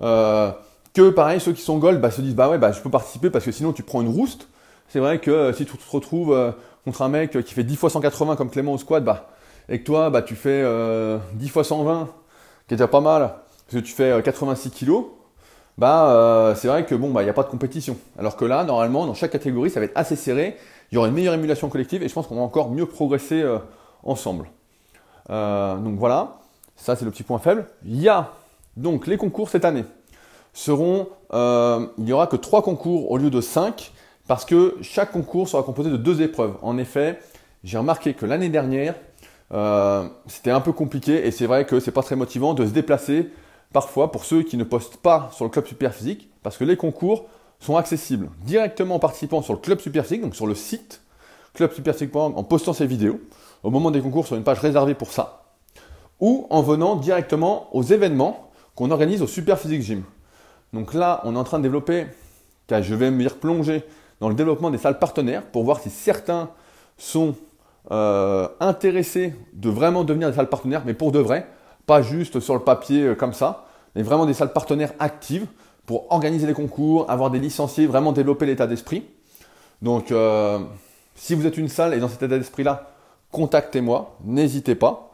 Euh, 0.00 0.50
que 0.94 1.10
pareil, 1.10 1.40
ceux 1.40 1.52
qui 1.52 1.62
sont 1.62 1.78
gold 1.78 2.00
bah, 2.00 2.10
se 2.10 2.20
disent 2.20 2.34
bah 2.34 2.48
ouais, 2.48 2.58
bah, 2.58 2.72
je 2.72 2.80
peux 2.80 2.90
participer 2.90 3.30
parce 3.30 3.44
que 3.44 3.52
sinon 3.52 3.72
tu 3.72 3.82
prends 3.82 4.00
une 4.00 4.08
rouste 4.08 4.48
c'est 4.88 5.00
vrai 5.00 5.18
que 5.18 5.30
euh, 5.30 5.52
si 5.52 5.66
tu 5.66 5.76
te 5.76 5.90
retrouves 5.90 6.32
euh, 6.32 6.50
contre 6.84 7.02
un 7.02 7.08
mec 7.08 7.42
qui 7.44 7.54
fait 7.54 7.64
10 7.64 7.76
fois 7.76 7.90
180 7.90 8.36
comme 8.36 8.50
Clément 8.50 8.72
au 8.72 8.78
squat, 8.78 9.04
bah, 9.04 9.28
et 9.68 9.80
que 9.80 9.84
toi, 9.84 10.08
bah, 10.10 10.22
tu 10.22 10.34
fais 10.34 10.60
10 10.60 10.64
euh, 10.64 11.18
fois 11.50 11.62
120, 11.62 12.08
qui 12.66 12.74
est 12.74 12.76
déjà 12.76 12.88
pas 12.88 13.00
mal, 13.02 13.34
parce 13.66 13.82
que 13.82 13.86
tu 13.86 13.92
fais 13.92 14.20
86 14.22 14.70
kilos, 14.70 15.04
bah, 15.76 16.54
c'est 16.56 16.68
vrai 16.68 16.86
que 16.86 16.94
bon, 16.94 17.10
bah, 17.10 17.22
il 17.22 17.26
n'y 17.26 17.30
a 17.30 17.34
pas 17.34 17.42
de 17.42 17.50
compétition. 17.50 17.98
Alors 18.18 18.36
que 18.36 18.46
là, 18.46 18.64
normalement, 18.64 19.06
dans 19.06 19.14
chaque 19.14 19.30
catégorie, 19.30 19.70
ça 19.70 19.78
va 19.78 19.86
être 19.86 19.96
assez 19.96 20.16
serré, 20.16 20.56
il 20.90 20.94
y 20.94 20.98
aura 20.98 21.08
une 21.08 21.14
meilleure 21.14 21.34
émulation 21.34 21.68
collective, 21.68 22.02
et 22.02 22.08
je 22.08 22.14
pense 22.14 22.26
qu'on 22.26 22.36
va 22.36 22.42
encore 22.42 22.70
mieux 22.70 22.86
progresser 22.86 23.44
ensemble. 24.02 24.48
donc 25.28 25.98
voilà, 25.98 26.38
ça 26.76 26.96
c'est 26.96 27.04
le 27.04 27.10
petit 27.10 27.24
point 27.24 27.38
faible. 27.38 27.66
Il 27.84 28.00
y 28.00 28.08
a 28.08 28.32
donc 28.78 29.06
les 29.06 29.16
concours 29.16 29.48
cette 29.48 29.64
année 29.64 29.84
seront, 30.54 31.08
il 31.32 32.04
n'y 32.04 32.12
aura 32.12 32.26
que 32.26 32.36
3 32.36 32.62
concours 32.62 33.10
au 33.10 33.18
lieu 33.18 33.30
de 33.30 33.40
5 33.40 33.92
parce 34.28 34.44
que 34.44 34.76
chaque 34.82 35.10
concours 35.10 35.48
sera 35.48 35.62
composé 35.62 35.90
de 35.90 35.96
deux 35.96 36.22
épreuves. 36.22 36.56
En 36.62 36.78
effet, 36.78 37.18
j'ai 37.64 37.78
remarqué 37.78 38.14
que 38.14 38.26
l'année 38.26 38.50
dernière, 38.50 38.94
euh, 39.52 40.06
c'était 40.26 40.50
un 40.50 40.60
peu 40.60 40.72
compliqué 40.72 41.26
et 41.26 41.30
c'est 41.30 41.46
vrai 41.46 41.64
que 41.64 41.80
c'est 41.80 41.90
pas 41.90 42.02
très 42.02 42.14
motivant 42.14 42.54
de 42.54 42.66
se 42.66 42.70
déplacer 42.70 43.30
parfois 43.72 44.12
pour 44.12 44.24
ceux 44.24 44.42
qui 44.42 44.56
ne 44.56 44.64
postent 44.64 44.98
pas 44.98 45.30
sur 45.32 45.44
le 45.44 45.50
club 45.50 45.66
super 45.66 45.94
physique 45.94 46.30
parce 46.42 46.56
que 46.56 46.64
les 46.64 46.76
concours 46.76 47.26
sont 47.58 47.76
accessibles 47.76 48.30
directement 48.44 48.96
en 48.96 48.98
participant 48.98 49.42
sur 49.42 49.54
le 49.54 49.58
club 49.58 49.80
super 49.80 50.04
physique, 50.04 50.22
donc 50.22 50.36
sur 50.36 50.46
le 50.46 50.54
site 50.54 51.00
clubsuperphysique.org 51.54 52.38
en 52.38 52.44
postant 52.44 52.72
ses 52.72 52.86
vidéos 52.86 53.20
au 53.62 53.70
moment 53.70 53.90
des 53.90 54.00
concours 54.00 54.26
sur 54.26 54.36
une 54.36 54.44
page 54.44 54.60
réservée 54.60 54.94
pour 54.94 55.10
ça 55.10 55.44
ou 56.20 56.46
en 56.50 56.62
venant 56.62 56.96
directement 56.96 57.74
aux 57.74 57.82
événements 57.82 58.47
qu'on 58.78 58.92
organise 58.92 59.22
au 59.22 59.26
Super 59.26 59.58
Physique 59.58 59.82
Gym. 59.82 60.04
Donc 60.72 60.94
là, 60.94 61.20
on 61.24 61.34
est 61.34 61.38
en 61.38 61.42
train 61.42 61.58
de 61.58 61.64
développer, 61.64 62.06
je 62.70 62.94
vais 62.94 63.10
me 63.10 63.24
y 63.24 63.26
replonger 63.26 63.82
dans 64.20 64.28
le 64.28 64.36
développement 64.36 64.70
des 64.70 64.78
salles 64.78 65.00
partenaires 65.00 65.42
pour 65.42 65.64
voir 65.64 65.80
si 65.80 65.90
certains 65.90 66.50
sont 66.96 67.34
euh, 67.90 68.46
intéressés 68.60 69.34
de 69.52 69.68
vraiment 69.68 70.04
devenir 70.04 70.30
des 70.30 70.36
salles 70.36 70.48
partenaires, 70.48 70.82
mais 70.86 70.94
pour 70.94 71.10
de 71.10 71.18
vrai, 71.18 71.48
pas 71.86 72.02
juste 72.02 72.38
sur 72.38 72.54
le 72.54 72.60
papier 72.60 73.02
euh, 73.02 73.14
comme 73.16 73.32
ça, 73.32 73.66
mais 73.96 74.02
vraiment 74.02 74.26
des 74.26 74.34
salles 74.34 74.52
partenaires 74.52 74.92
actives 75.00 75.46
pour 75.84 76.12
organiser 76.12 76.46
des 76.46 76.54
concours, 76.54 77.10
avoir 77.10 77.32
des 77.32 77.40
licenciés, 77.40 77.88
vraiment 77.88 78.12
développer 78.12 78.46
l'état 78.46 78.68
d'esprit. 78.68 79.02
Donc, 79.82 80.12
euh, 80.12 80.60
si 81.16 81.34
vous 81.34 81.48
êtes 81.48 81.56
une 81.56 81.68
salle 81.68 81.94
et 81.94 81.98
dans 81.98 82.08
cet 82.08 82.22
état 82.22 82.38
d'esprit-là, 82.38 82.92
contactez-moi, 83.32 84.18
n'hésitez 84.24 84.76
pas. 84.76 85.07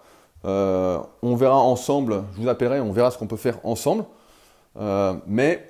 Euh, 0.44 0.98
on 1.22 1.36
verra 1.36 1.56
ensemble, 1.56 2.24
je 2.36 2.42
vous 2.42 2.48
appellerai, 2.48 2.80
on 2.80 2.92
verra 2.92 3.10
ce 3.10 3.18
qu'on 3.18 3.26
peut 3.26 3.36
faire 3.36 3.58
ensemble. 3.64 4.04
Euh, 4.78 5.14
mais 5.26 5.66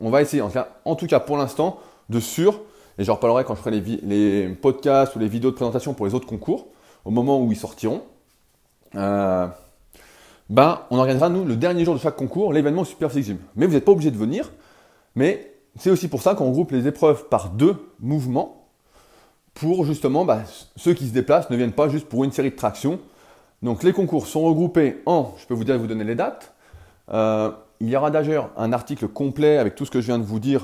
on 0.00 0.10
va 0.10 0.22
essayer, 0.22 0.42
en 0.42 0.96
tout 0.96 1.06
cas, 1.06 1.20
pour 1.20 1.36
l'instant, 1.36 1.78
de 2.08 2.18
sûr, 2.18 2.60
et 2.98 3.04
j'en 3.04 3.14
reparlerai 3.14 3.44
quand 3.44 3.54
je 3.54 3.60
ferai 3.60 3.80
les, 3.80 4.48
podcasts 4.48 5.14
ou 5.16 5.18
les 5.18 5.28
vidéos 5.28 5.50
de 5.50 5.56
présentation 5.56 5.94
pour 5.94 6.06
les 6.06 6.14
autres 6.14 6.26
concours, 6.26 6.66
au 7.04 7.10
moment 7.10 7.40
où 7.40 7.50
ils 7.52 7.58
sortiront. 7.58 8.02
Euh, 8.94 9.46
ben, 10.50 10.80
on 10.90 10.98
organisera, 10.98 11.28
nous, 11.28 11.44
le 11.44 11.56
dernier 11.56 11.84
jour 11.84 11.94
de 11.94 12.00
chaque 12.00 12.16
concours, 12.16 12.52
l'événement 12.52 12.84
Super 12.84 13.10
Gym. 13.10 13.38
Mais 13.56 13.66
vous 13.66 13.72
n'êtes 13.72 13.84
pas 13.84 13.92
obligé 13.92 14.10
de 14.10 14.16
venir, 14.16 14.50
mais 15.14 15.54
c'est 15.78 15.90
aussi 15.90 16.08
pour 16.08 16.22
ça 16.22 16.34
qu'on 16.34 16.50
groupe 16.50 16.72
les 16.72 16.86
épreuves 16.86 17.28
par 17.28 17.50
deux 17.50 17.76
mouvements, 18.00 18.66
pour 19.54 19.84
justement, 19.84 20.24
ben, 20.24 20.42
ceux 20.76 20.94
qui 20.94 21.06
se 21.06 21.12
déplacent 21.12 21.50
ne 21.50 21.56
viennent 21.56 21.72
pas 21.72 21.88
juste 21.88 22.08
pour 22.08 22.24
une 22.24 22.32
série 22.32 22.50
de 22.50 22.56
tractions. 22.56 22.98
Donc 23.62 23.82
les 23.82 23.92
concours 23.92 24.26
sont 24.26 24.42
regroupés 24.42 25.02
en, 25.06 25.34
je 25.38 25.46
peux 25.46 25.54
vous 25.54 25.64
dire, 25.64 25.78
vous 25.78 25.86
donner 25.86 26.04
les 26.04 26.14
dates. 26.14 26.52
Euh, 27.12 27.50
il 27.80 27.88
y 27.88 27.96
aura 27.96 28.10
d'ailleurs 28.10 28.50
un 28.56 28.72
article 28.72 29.08
complet 29.08 29.58
avec 29.58 29.74
tout 29.74 29.84
ce 29.84 29.90
que 29.90 30.00
je 30.00 30.06
viens 30.06 30.18
de 30.18 30.24
vous 30.24 30.40
dire 30.40 30.62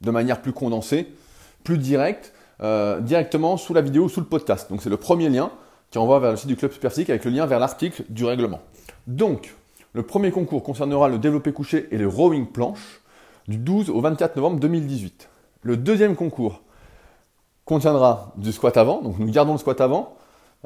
de 0.00 0.10
manière 0.10 0.42
plus 0.42 0.52
condensée, 0.52 1.08
plus 1.62 1.78
directe, 1.78 2.32
euh, 2.62 3.00
directement 3.00 3.56
sous 3.56 3.74
la 3.74 3.80
vidéo, 3.80 4.08
sous 4.08 4.20
le 4.20 4.26
podcast. 4.26 4.70
Donc 4.70 4.82
c'est 4.82 4.90
le 4.90 4.96
premier 4.96 5.28
lien 5.28 5.50
qui 5.90 5.98
envoie 5.98 6.18
vers 6.18 6.32
le 6.32 6.36
site 6.36 6.48
du 6.48 6.56
Club 6.56 6.72
Superphysique 6.72 7.08
avec 7.08 7.24
le 7.24 7.30
lien 7.30 7.46
vers 7.46 7.60
l'article 7.60 8.04
du 8.08 8.24
règlement. 8.24 8.60
Donc, 9.06 9.54
le 9.92 10.02
premier 10.02 10.32
concours 10.32 10.64
concernera 10.64 11.08
le 11.08 11.18
développé 11.18 11.52
couché 11.52 11.86
et 11.92 11.98
le 11.98 12.08
rowing 12.08 12.46
planche 12.46 13.00
du 13.46 13.58
12 13.58 13.90
au 13.90 14.00
24 14.00 14.34
novembre 14.34 14.58
2018. 14.58 15.28
Le 15.62 15.76
deuxième 15.76 16.16
concours 16.16 16.62
contiendra 17.64 18.32
du 18.36 18.50
squat 18.50 18.76
avant, 18.76 19.02
donc 19.02 19.18
nous 19.20 19.30
gardons 19.30 19.52
le 19.52 19.58
squat 19.58 19.80
avant, 19.80 20.16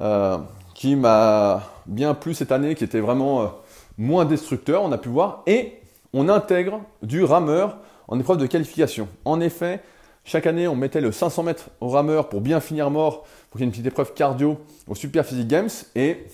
euh, 0.01 0.39
qui 0.79 0.95
m'a 0.95 1.65
bien 1.87 2.15
plu 2.15 2.35
cette 2.35 2.53
année, 2.53 2.77
qui 2.77 2.85
était 2.85 3.01
vraiment 3.01 3.43
euh, 3.43 3.47
moins 3.97 4.25
destructeur, 4.25 4.85
on 4.85 4.93
a 4.93 4.99
pu 4.99 5.09
voir, 5.09 5.43
et 5.49 5.73
on 6.13 6.29
intègre 6.29 6.83
du 7.03 7.25
rameur 7.25 7.79
en 8.07 8.21
épreuve 8.21 8.37
de 8.37 8.47
qualification. 8.47 9.09
En 9.25 9.41
effet, 9.41 9.83
chaque 10.23 10.47
année, 10.47 10.69
on 10.69 10.77
mettait 10.77 11.01
le 11.01 11.11
500 11.11 11.43
mètres 11.43 11.71
au 11.81 11.89
rameur 11.89 12.29
pour 12.29 12.41
bien 12.41 12.61
finir 12.61 12.93
mort, 12.93 13.25
pour 13.51 13.59
qu'il 13.59 13.63
y 13.63 13.63
ait 13.63 13.65
une 13.65 13.73
petite 13.73 13.87
épreuve 13.87 14.15
cardio 14.15 14.57
au 14.87 14.95
Super 14.95 15.27
Physique 15.27 15.49
Games, 15.49 15.69
et 15.97 16.29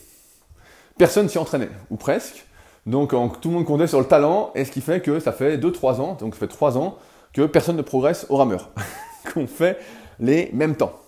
personne 0.99 1.31
s'y 1.31 1.39
entraînait, 1.39 1.71
ou 1.89 1.97
presque. 1.97 2.45
Donc 2.85 3.13
tout 3.41 3.49
le 3.49 3.55
monde 3.55 3.65
comptait 3.65 3.87
sur 3.87 3.99
le 3.99 4.07
talent, 4.07 4.51
et 4.55 4.67
ce 4.67 4.73
qui 4.73 4.83
fait 4.83 5.01
que 5.01 5.21
ça 5.21 5.33
fait 5.33 5.57
2-3 5.57 6.03
ans, 6.03 6.19
donc 6.21 6.35
ça 6.35 6.41
fait 6.41 6.49
3 6.49 6.77
ans, 6.77 6.99
que 7.33 7.47
personne 7.47 7.79
ne 7.79 7.83
progresse 7.83 8.27
au 8.29 8.37
rameur, 8.37 8.69
qu'on 9.33 9.47
fait 9.47 9.79
les 10.21 10.51
mêmes 10.53 10.77
temps. 10.77 11.01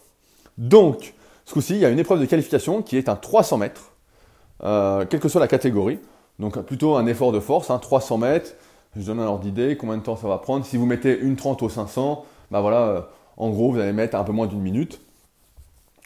Donc, 0.57 1.12
ce 1.46 1.52
coup-ci, 1.52 1.74
il 1.74 1.78
y 1.78 1.85
a 1.85 1.90
une 1.90 1.98
épreuve 2.00 2.20
de 2.20 2.26
qualification 2.26 2.82
qui 2.82 2.96
est 2.96 3.09
un 3.09 3.14
300 3.14 3.59
mètres, 3.59 3.92
euh, 4.64 5.06
quelle 5.09 5.20
que 5.20 5.28
soit 5.28 5.40
la 5.40 5.46
catégorie. 5.46 6.00
Donc 6.40 6.61
plutôt 6.62 6.96
un 6.96 7.06
effort 7.06 7.30
de 7.30 7.38
force, 7.38 7.70
300 7.80 8.16
hein, 8.16 8.18
mètres. 8.18 8.54
Je 8.96 9.06
donne 9.06 9.20
un 9.20 9.26
ordre 9.26 9.44
d'idée, 9.44 9.76
combien 9.76 9.96
de 9.96 10.02
temps 10.02 10.16
ça 10.16 10.26
va 10.26 10.38
prendre. 10.38 10.64
Si 10.64 10.76
vous 10.76 10.87
mettez 10.87 11.16
une 11.16 11.37
30 11.37 11.62
au 11.62 11.68
500, 11.68 12.24
bah 12.50 12.61
voilà, 12.61 12.80
euh, 12.80 13.00
en 13.37 13.50
gros, 13.50 13.70
vous 13.70 13.78
allez 13.78 13.92
mettre 13.92 14.16
un 14.16 14.24
peu 14.24 14.32
moins 14.32 14.46
d'une 14.46 14.61
minute. 14.61 15.00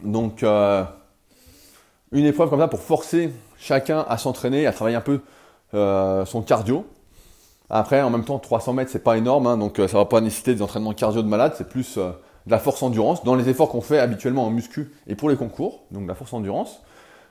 Donc, 0.04 0.42
euh, 0.42 0.84
une 2.12 2.26
épreuve 2.26 2.50
comme 2.50 2.60
ça 2.60 2.68
pour 2.68 2.80
forcer 2.80 3.32
chacun 3.58 4.04
à 4.08 4.18
s'entraîner, 4.18 4.66
à 4.66 4.72
travailler 4.72 4.96
un 4.96 5.00
peu 5.00 5.20
son 5.72 6.42
cardio. 6.42 6.84
Après, 7.70 8.02
en 8.02 8.10
même 8.10 8.24
temps, 8.24 8.40
300 8.40 8.72
mètres, 8.74 8.90
c'est 8.90 9.04
pas 9.04 9.16
énorme, 9.16 9.46
hein, 9.46 9.56
donc 9.56 9.76
ça 9.76 9.96
va 9.96 10.04
pas 10.04 10.20
nécessiter 10.20 10.54
des 10.54 10.62
entraînements 10.62 10.92
cardio 10.92 11.22
de 11.22 11.28
malade, 11.28 11.54
c'est 11.56 11.68
plus 11.68 11.98
de 12.46 12.50
la 12.50 12.58
force 12.58 12.82
endurance 12.82 13.24
dans 13.24 13.34
les 13.34 13.48
efforts 13.48 13.68
qu'on 13.68 13.80
fait 13.80 13.98
habituellement 13.98 14.46
en 14.46 14.50
muscu 14.50 14.92
et 15.06 15.14
pour 15.14 15.30
les 15.30 15.36
concours, 15.36 15.80
donc 15.90 16.04
de 16.04 16.08
la 16.08 16.14
force 16.14 16.32
endurance. 16.32 16.80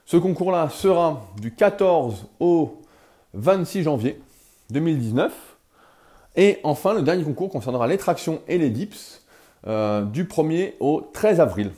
Ce 0.06 0.18
concours-là 0.18 0.70
sera 0.70 1.28
du 1.40 1.54
14 1.54 2.26
au 2.40 2.82
26 3.34 3.84
janvier 3.84 4.22
2019. 4.72 5.32
Et 6.36 6.60
enfin, 6.64 6.94
le 6.94 7.02
dernier 7.02 7.24
concours 7.24 7.50
concernera 7.50 7.88
les 7.88 7.98
tractions 7.98 8.42
et 8.48 8.58
les 8.58 8.70
dips 8.70 9.22
euh, 9.68 10.04
du 10.04 10.26
1er 10.26 10.74
au 10.80 11.02
13 11.14 11.40
avril. 11.40 11.72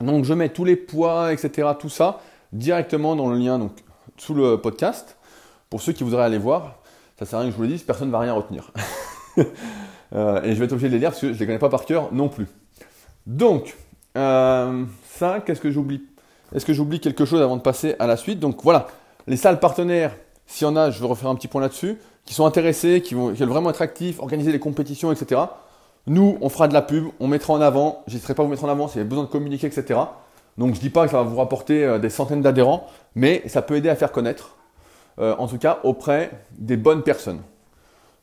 Donc 0.00 0.24
je 0.24 0.34
mets 0.34 0.48
tous 0.48 0.64
les 0.64 0.76
poids, 0.76 1.32
etc., 1.32 1.68
tout 1.78 1.88
ça 1.88 2.20
directement 2.52 3.16
dans 3.16 3.28
le 3.28 3.38
lien 3.38 3.58
donc, 3.58 3.72
sous 4.16 4.34
le 4.34 4.58
podcast. 4.58 5.16
Pour 5.70 5.80
ceux 5.80 5.92
qui 5.92 6.04
voudraient 6.04 6.24
aller 6.24 6.38
voir, 6.38 6.76
ça 7.18 7.24
sert 7.24 7.38
à 7.38 7.42
rien 7.42 7.50
que 7.50 7.52
je 7.52 7.56
vous 7.56 7.62
le 7.62 7.68
dise, 7.68 7.82
personne 7.82 8.08
ne 8.08 8.12
va 8.12 8.20
rien 8.20 8.34
retenir. 8.34 8.70
Euh, 10.14 10.42
et 10.42 10.54
je 10.54 10.58
vais 10.58 10.66
être 10.66 10.72
obligé 10.72 10.88
de 10.88 10.94
les 10.94 10.98
lire 10.98 11.10
parce 11.10 11.20
que 11.20 11.28
je 11.28 11.34
ne 11.34 11.38
les 11.38 11.46
connais 11.46 11.58
pas 11.58 11.68
par 11.68 11.84
cœur 11.84 12.12
non 12.12 12.28
plus. 12.28 12.46
Donc, 13.26 13.76
euh, 14.16 14.84
ça, 15.04 15.40
qu'est-ce 15.40 15.60
que 15.60 15.70
j'oublie? 15.70 16.02
Est-ce 16.54 16.66
que 16.66 16.72
j'oublie 16.72 17.00
quelque 17.00 17.24
chose 17.24 17.40
avant 17.40 17.56
de 17.56 17.62
passer 17.62 17.96
à 17.98 18.06
la 18.06 18.16
suite? 18.16 18.38
Donc 18.38 18.62
voilà, 18.62 18.88
les 19.26 19.36
salles 19.36 19.58
partenaires, 19.58 20.14
s'il 20.46 20.66
y 20.66 20.70
en 20.70 20.76
a, 20.76 20.90
je 20.90 21.00
vais 21.00 21.06
refaire 21.06 21.30
un 21.30 21.34
petit 21.34 21.48
point 21.48 21.60
là-dessus 21.60 21.98
qui 22.24 22.34
sont 22.34 22.46
intéressés, 22.46 23.00
qui, 23.00 23.14
vont, 23.14 23.32
veulent 23.32 23.48
vraiment 23.48 23.70
être 23.70 23.82
actifs, 23.82 24.20
organiser 24.20 24.52
des 24.52 24.60
compétitions, 24.60 25.10
etc. 25.10 25.40
Nous, 26.06 26.36
on 26.40 26.48
fera 26.48 26.68
de 26.68 26.74
la 26.74 26.82
pub, 26.82 27.06
on 27.20 27.26
mettra 27.26 27.54
en 27.54 27.60
avant, 27.60 28.02
j'hésiterai 28.06 28.34
pas 28.34 28.42
à 28.42 28.44
vous 28.44 28.50
mettre 28.50 28.64
en 28.64 28.68
avant 28.68 28.86
s'il 28.86 28.98
y 28.98 29.04
a 29.04 29.06
besoin 29.06 29.24
de 29.24 29.28
communiquer, 29.28 29.66
etc. 29.66 29.98
Donc 30.58 30.74
je 30.74 30.80
dis 30.80 30.90
pas 30.90 31.06
que 31.06 31.10
ça 31.10 31.16
va 31.16 31.22
vous 31.22 31.36
rapporter 31.36 31.84
euh, 31.84 31.98
des 31.98 32.10
centaines 32.10 32.42
d'adhérents, 32.42 32.86
mais 33.14 33.42
ça 33.46 33.62
peut 33.62 33.76
aider 33.76 33.88
à 33.88 33.96
faire 33.96 34.12
connaître, 34.12 34.56
en 35.18 35.46
tout 35.46 35.58
cas 35.58 35.78
auprès 35.84 36.30
des 36.58 36.76
bonnes 36.76 37.02
personnes. 37.02 37.40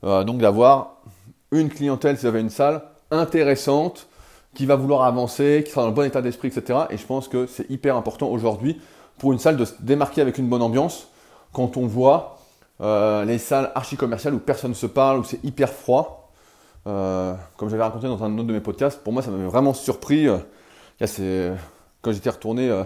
Donc 0.02 0.40
d'avoir 0.40 1.02
une 1.52 1.70
clientèle, 1.70 2.18
si 2.18 2.22
vous 2.22 2.28
avez 2.28 2.42
une 2.42 2.50
salle, 2.50 2.82
intéressante, 3.12 4.08
qui 4.54 4.66
va 4.66 4.76
vouloir 4.76 5.04
avancer, 5.04 5.64
qui 5.66 5.72
sera 5.72 5.82
dans 5.82 5.90
le 5.90 5.94
bon 5.94 6.04
état 6.04 6.22
d'esprit, 6.22 6.50
etc. 6.50 6.80
Et 6.90 6.98
je 6.98 7.06
pense 7.06 7.28
que 7.28 7.46
c'est 7.46 7.70
hyper 7.70 7.96
important 7.96 8.30
aujourd'hui 8.30 8.80
pour 9.18 9.34
une 9.34 9.40
salle 9.40 9.58
de 9.58 9.66
se 9.66 9.74
démarquer 9.80 10.22
avec 10.22 10.38
une 10.38 10.48
bonne 10.48 10.62
ambiance 10.62 11.08
quand 11.54 11.78
on 11.78 11.86
voit 11.86 12.40
euh, 12.82 13.26
les 13.26 13.38
salles 13.38 13.72
archi-commerciales 13.76 14.34
où 14.34 14.40
personne 14.40 14.72
ne 14.72 14.76
se 14.76 14.86
parle, 14.86 15.20
où 15.20 15.24
c'est 15.24 15.44
hyper 15.44 15.70
froid. 15.70 16.32
Euh, 16.88 17.36
comme 17.58 17.70
j'avais 17.70 17.84
raconté 17.84 18.08
dans 18.08 18.24
un 18.24 18.34
autre 18.38 18.48
de 18.48 18.54
mes 18.54 18.62
podcasts, 18.62 19.04
pour 19.04 19.14
moi 19.14 19.22
ça 19.22 19.32
m'avait 19.32 19.46
vraiment 19.46 19.74
surpris. 19.74 20.28
Euh, 20.28 21.56
quand 22.02 22.12
j'étais 22.12 22.30
retourné 22.30 22.84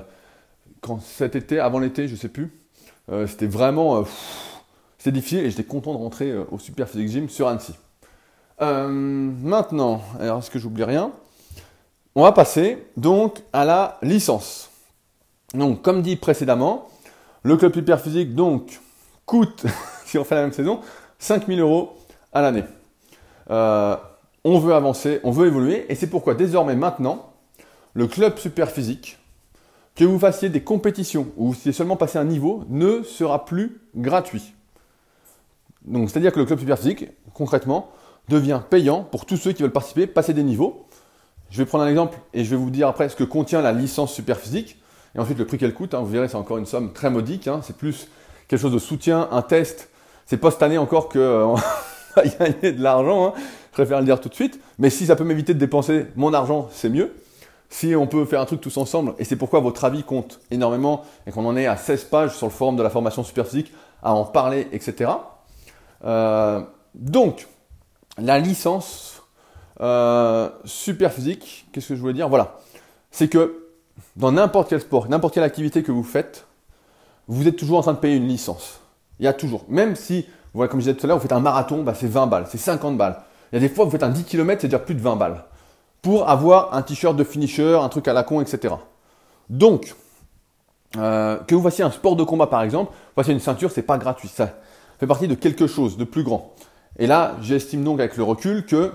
quand 0.81 1.01
cet 1.01 1.35
été, 1.35 1.59
avant 1.59 1.79
l'été, 1.79 2.07
je 2.07 2.15
sais 2.15 2.29
plus, 2.29 2.51
c'était 3.27 3.47
vraiment 3.47 4.03
c'était 4.97 5.11
difficile 5.11 5.39
et 5.39 5.49
j'étais 5.49 5.63
content 5.63 5.93
de 5.93 5.97
rentrer 5.97 6.35
au 6.51 6.59
Super 6.59 6.87
Physique 6.87 7.09
Gym 7.09 7.29
sur 7.29 7.47
Annecy. 7.47 7.73
Maintenant, 8.59 10.01
alors 10.19 10.39
est-ce 10.39 10.49
que 10.49 10.59
j'oublie 10.59 10.83
rien? 10.83 11.11
On 12.15 12.23
va 12.23 12.31
passer 12.31 12.85
donc 12.95 13.39
à 13.53 13.65
la 13.65 13.97
licence. 14.03 14.69
Donc, 15.53 15.81
comme 15.81 16.01
dit 16.01 16.15
précédemment, 16.15 16.87
le 17.43 17.57
club 17.57 17.73
Super 17.73 17.99
Physique 17.99 18.35
donc 18.35 18.79
coûte, 19.25 19.65
si 20.05 20.17
on 20.17 20.23
fait 20.23 20.35
la 20.35 20.41
même 20.41 20.53
saison, 20.53 20.81
5000 21.19 21.59
euros 21.59 21.97
à 22.31 22.41
l'année. 22.41 22.63
Euh, 23.49 23.95
on 24.43 24.59
veut 24.59 24.73
avancer, 24.73 25.19
on 25.23 25.31
veut 25.31 25.47
évoluer, 25.47 25.85
et 25.89 25.95
c'est 25.95 26.07
pourquoi 26.07 26.35
désormais 26.35 26.75
maintenant, 26.75 27.33
le 27.93 28.07
club 28.07 28.37
super 28.37 28.69
physique, 28.69 29.17
que 29.95 30.03
vous 30.03 30.19
fassiez 30.19 30.49
des 30.49 30.61
compétitions 30.61 31.27
ou 31.37 31.51
vous 31.51 31.71
seulement 31.71 31.97
passé 31.97 32.17
un 32.17 32.25
niveau, 32.25 32.63
ne 32.69 33.03
sera 33.03 33.45
plus 33.45 33.79
gratuit. 33.95 34.53
Donc, 35.85 36.09
c'est-à-dire 36.09 36.31
que 36.31 36.39
le 36.39 36.45
club 36.45 36.59
super 36.59 36.77
physique, 36.77 37.05
concrètement, 37.33 37.91
devient 38.29 38.61
payant 38.69 39.03
pour 39.03 39.25
tous 39.25 39.37
ceux 39.37 39.51
qui 39.51 39.61
veulent 39.63 39.71
participer, 39.71 40.07
passer 40.07 40.33
des 40.33 40.43
niveaux. 40.43 40.85
Je 41.49 41.57
vais 41.57 41.65
prendre 41.65 41.83
un 41.83 41.89
exemple 41.89 42.17
et 42.33 42.43
je 42.43 42.49
vais 42.49 42.55
vous 42.55 42.69
dire 42.69 42.87
après 42.87 43.09
ce 43.09 43.15
que 43.15 43.23
contient 43.23 43.61
la 43.61 43.71
licence 43.71 44.13
super 44.13 44.37
physique 44.37 44.77
et 45.15 45.19
ensuite 45.19 45.37
le 45.37 45.45
prix 45.45 45.57
qu'elle 45.57 45.73
coûte. 45.73 45.93
Hein. 45.93 45.99
vous 45.99 46.07
verrez, 46.07 46.27
c'est 46.27 46.35
encore 46.35 46.57
une 46.57 46.65
somme 46.65 46.93
très 46.93 47.09
modique. 47.09 47.47
Hein. 47.47 47.61
c'est 47.63 47.77
plus 47.77 48.07
quelque 48.47 48.59
chose 48.59 48.73
de 48.73 48.79
soutien, 48.79 49.27
un 49.31 49.41
test. 49.41 49.89
C'est 50.25 50.37
pas 50.37 50.51
cette 50.51 50.63
année 50.63 50.77
encore 50.77 51.09
qu'on 51.09 51.19
euh, 51.19 51.55
va 52.15 52.23
gagner 52.23 52.71
de 52.71 52.81
l'argent. 52.81 53.27
Hein. 53.27 53.33
Je 53.71 53.73
préfère 53.73 53.99
le 53.99 54.05
dire 54.05 54.19
tout 54.19 54.29
de 54.29 54.33
suite. 54.33 54.59
Mais 54.79 54.89
si 54.89 55.05
ça 55.05 55.15
peut 55.15 55.23
m'éviter 55.23 55.53
de 55.53 55.59
dépenser 55.59 56.07
mon 56.15 56.33
argent, 56.33 56.69
c'est 56.71 56.89
mieux. 56.89 57.13
Si 57.69 57.95
on 57.95 58.05
peut 58.05 58.25
faire 58.25 58.39
un 58.39 58.45
truc 58.45 58.61
tous 58.61 58.77
ensemble, 58.77 59.15
et 59.17 59.23
c'est 59.23 59.35
pourquoi 59.35 59.59
votre 59.59 59.83
avis 59.83 60.03
compte 60.03 60.39
énormément, 60.51 61.03
et 61.25 61.31
qu'on 61.31 61.45
en 61.45 61.57
est 61.57 61.65
à 61.65 61.75
16 61.75 62.03
pages 62.03 62.35
sur 62.35 62.45
le 62.45 62.51
forum 62.51 62.75
de 62.75 62.83
la 62.83 62.91
formation 62.91 63.23
super 63.23 63.47
physique 63.47 63.73
à 64.03 64.13
en 64.13 64.25
parler, 64.25 64.67
etc. 64.71 65.09
Euh, 66.05 66.61
donc, 66.93 67.47
la 68.17 68.39
licence 68.39 69.23
euh, 69.81 70.49
super 70.65 71.11
physique, 71.11 71.65
qu'est-ce 71.71 71.89
que 71.89 71.95
je 71.95 72.01
voulais 72.01 72.13
dire? 72.13 72.29
Voilà, 72.29 72.59
c'est 73.11 73.27
que 73.27 73.67
dans 74.15 74.31
n'importe 74.31 74.69
quel 74.69 74.81
sport, 74.81 75.09
n'importe 75.09 75.33
quelle 75.33 75.43
activité 75.43 75.83
que 75.83 75.91
vous 75.91 76.03
faites, 76.03 76.45
vous 77.27 77.47
êtes 77.47 77.55
toujours 77.55 77.79
en 77.79 77.81
train 77.81 77.93
de 77.93 77.99
payer 77.99 78.15
une 78.15 78.27
licence. 78.27 78.81
Il 79.19 79.25
y 79.25 79.27
a 79.27 79.33
toujours. 79.33 79.65
Même 79.69 79.95
si, 79.95 80.25
voilà, 80.53 80.69
comme 80.69 80.79
je 80.79 80.85
disais 80.85 80.97
tout 80.97 81.05
à 81.05 81.07
l'heure, 81.07 81.17
vous 81.17 81.23
faites 81.23 81.31
un 81.31 81.39
marathon, 81.39 81.83
bah, 81.83 81.93
c'est 81.95 82.07
20 82.07 82.27
balles, 82.27 82.45
c'est 82.49 82.57
50 82.57 82.97
balles. 82.97 83.21
Il 83.51 83.55
y 83.55 83.57
a 83.57 83.61
des 83.61 83.73
fois, 83.73 83.85
vous 83.85 83.91
faites 83.91 84.03
un 84.03 84.09
10 84.09 84.23
km, 84.23 84.61
c'est 84.61 84.67
déjà 84.67 84.79
plus 84.79 84.95
de 84.95 85.01
20 85.01 85.15
balles. 85.15 85.43
Pour 86.01 86.29
avoir 86.29 86.73
un 86.73 86.81
t-shirt 86.81 87.15
de 87.15 87.23
finisher, 87.23 87.75
un 87.75 87.89
truc 87.89 88.07
à 88.07 88.13
la 88.13 88.23
con, 88.23 88.41
etc. 88.41 88.75
Donc, 89.49 89.95
euh, 90.97 91.37
que 91.47 91.55
vous 91.55 91.63
fassiez 91.63 91.83
un 91.83 91.91
sport 91.91 92.15
de 92.15 92.23
combat 92.23 92.47
par 92.47 92.61
exemple, 92.61 92.91
vous 92.91 93.21
fassiez 93.21 93.33
une 93.33 93.39
ceinture, 93.39 93.71
c'est 93.71 93.83
pas 93.83 93.97
gratuit. 93.97 94.27
Ça 94.27 94.53
fait 94.99 95.07
partie 95.07 95.27
de 95.27 95.35
quelque 95.35 95.65
chose 95.65 95.97
de 95.97 96.03
plus 96.03 96.23
grand. 96.23 96.53
Et 96.99 97.07
là, 97.07 97.35
j'estime 97.41 97.83
donc 97.83 97.99
avec 97.99 98.17
le 98.17 98.23
recul 98.23 98.65
que 98.65 98.91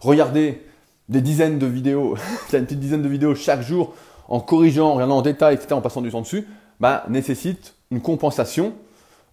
regarder 0.00 0.62
des 1.08 1.20
dizaines 1.20 1.58
de 1.58 1.66
vidéos, 1.66 2.16
une 2.52 2.64
petite 2.64 2.80
dizaine 2.80 3.02
de 3.02 3.08
vidéos 3.08 3.34
chaque 3.34 3.62
jour 3.62 3.94
en 4.28 4.40
corrigeant, 4.40 4.90
en 4.90 4.94
regardant 4.94 5.18
en 5.18 5.22
détail, 5.22 5.54
etc., 5.54 5.74
en 5.74 5.80
passant 5.80 6.00
du 6.00 6.10
temps 6.10 6.20
dessus, 6.20 6.46
bah, 6.78 7.04
nécessite 7.08 7.74
une 7.90 8.00
compensation, 8.00 8.72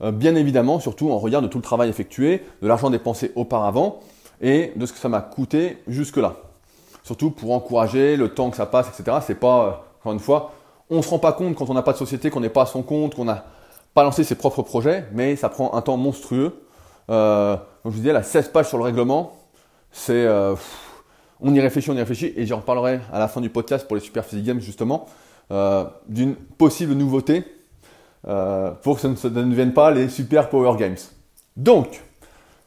euh, 0.01 0.11
bien 0.11 0.35
évidemment, 0.35 0.79
surtout 0.79 1.11
en 1.11 1.19
regard 1.19 1.41
de 1.41 1.47
tout 1.47 1.59
le 1.59 1.63
travail 1.63 1.89
effectué, 1.89 2.43
de 2.61 2.67
l'argent 2.67 2.89
dépensé 2.89 3.31
auparavant 3.35 3.99
et 4.41 4.73
de 4.75 4.85
ce 4.85 4.93
que 4.93 4.99
ça 4.99 5.09
m'a 5.09 5.21
coûté 5.21 5.77
jusque-là. 5.87 6.35
Surtout 7.03 7.31
pour 7.31 7.53
encourager 7.53 8.17
le 8.17 8.29
temps 8.29 8.49
que 8.49 8.57
ça 8.57 8.65
passe, 8.65 8.87
etc. 8.89 9.19
C'est 9.25 9.39
pas, 9.39 9.65
euh, 9.65 9.71
encore 9.99 10.13
une 10.13 10.19
fois, 10.19 10.51
on 10.89 10.97
ne 10.97 11.01
se 11.01 11.09
rend 11.09 11.19
pas 11.19 11.31
compte 11.31 11.55
quand 11.55 11.69
on 11.69 11.73
n'a 11.73 11.83
pas 11.83 11.93
de 11.93 11.97
société, 11.97 12.29
qu'on 12.29 12.41
n'est 12.41 12.49
pas 12.49 12.63
à 12.63 12.65
son 12.65 12.81
compte, 12.81 13.15
qu'on 13.15 13.25
n'a 13.25 13.45
pas 13.93 14.03
lancé 14.03 14.23
ses 14.23 14.35
propres 14.35 14.61
projets, 14.61 15.05
mais 15.13 15.35
ça 15.35 15.49
prend 15.49 15.73
un 15.73 15.81
temps 15.81 15.97
monstrueux. 15.97 16.61
Euh, 17.09 17.55
comme 17.87 17.93
je 17.93 17.99
vous 17.99 18.03
disais, 18.03 18.11
la 18.11 18.23
16 18.23 18.49
pages 18.49 18.67
sur 18.67 18.77
le 18.77 18.83
règlement, 18.83 19.37
c'est. 19.93 20.11
Euh, 20.11 20.55
on 21.39 21.53
y 21.53 21.61
réfléchit, 21.61 21.89
on 21.89 21.93
y 21.93 21.99
réfléchit, 21.99 22.33
et 22.35 22.45
j'en 22.45 22.57
reparlerai 22.57 22.99
à 23.13 23.17
la 23.17 23.29
fin 23.29 23.39
du 23.39 23.49
podcast 23.49 23.87
pour 23.87 23.95
les 23.95 24.01
Super 24.01 24.25
Physique 24.25 24.43
Games, 24.43 24.59
justement, 24.59 25.05
euh, 25.51 25.85
d'une 26.09 26.35
possible 26.35 26.95
nouveauté 26.95 27.45
euh, 28.27 28.71
pour 28.71 28.95
que 28.95 29.01
ça 29.03 29.07
ne, 29.07 29.15
ça 29.15 29.29
ne 29.29 29.41
devienne 29.41 29.71
pas 29.71 29.91
les 29.91 30.09
Super 30.09 30.49
Power 30.49 30.77
Games. 30.77 30.97
Donc, 31.55 32.03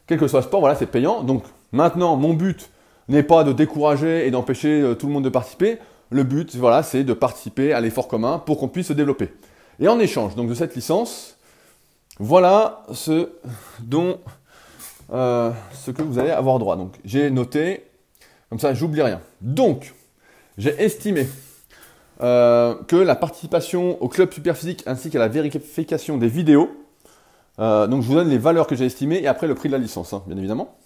quel 0.07 0.17
que 0.17 0.27
soit 0.27 0.39
le 0.39 0.45
sport, 0.45 0.59
voilà, 0.59 0.73
c'est 0.73 0.87
payant. 0.87 1.21
Donc, 1.21 1.43
maintenant, 1.71 2.15
mon 2.15 2.33
but 2.33 2.71
n'est 3.07 3.21
pas 3.21 3.43
de 3.43 3.53
décourager 3.53 4.25
et 4.25 4.31
d'empêcher 4.31 4.95
tout 4.97 5.05
le 5.05 5.13
monde 5.13 5.23
de 5.23 5.29
participer. 5.29 5.77
Le 6.09 6.23
but, 6.23 6.55
voilà, 6.55 6.81
c'est 6.81 7.03
de 7.03 7.13
participer 7.13 7.73
à 7.73 7.79
l'effort 7.79 8.07
commun 8.07 8.41
pour 8.43 8.57
qu'on 8.57 8.69
puisse 8.69 8.87
se 8.87 8.93
développer. 8.93 9.31
Et 9.79 9.87
en 9.87 9.99
échange 9.99 10.33
donc 10.33 10.49
de 10.49 10.55
cette 10.55 10.73
licence, 10.73 11.37
voilà 12.17 12.81
ce 12.91 13.29
dont 13.81 14.17
euh, 15.11 15.51
ce 15.73 15.91
que 15.91 16.01
vous 16.01 16.19
allez 16.19 16.31
avoir 16.31 16.57
droit. 16.57 16.77
Donc 16.77 16.93
j'ai 17.03 17.29
noté, 17.29 17.85
comme 18.49 18.59
ça 18.59 18.73
j'oublie 18.73 19.01
rien. 19.01 19.19
Donc 19.41 19.93
j'ai 20.57 20.81
estimé 20.81 21.27
euh, 22.21 22.75
que 22.87 22.95
la 22.95 23.15
participation 23.15 24.01
au 24.01 24.07
club 24.07 24.31
superphysique 24.31 24.83
ainsi 24.85 25.09
qu'à 25.09 25.19
la 25.19 25.27
vérification 25.27 26.17
des 26.17 26.27
vidéos, 26.27 26.69
euh, 27.59 27.87
donc 27.87 28.03
je 28.03 28.07
vous 28.07 28.15
donne 28.15 28.29
les 28.29 28.37
valeurs 28.37 28.67
que 28.67 28.75
j'ai 28.75 28.85
estimées 28.85 29.21
et 29.21 29.27
après 29.27 29.47
le 29.47 29.55
prix 29.55 29.67
de 29.67 29.73
la 29.73 29.79
licence, 29.79 30.13
hein, 30.13 30.23
bien 30.27 30.37
évidemment. 30.37 30.77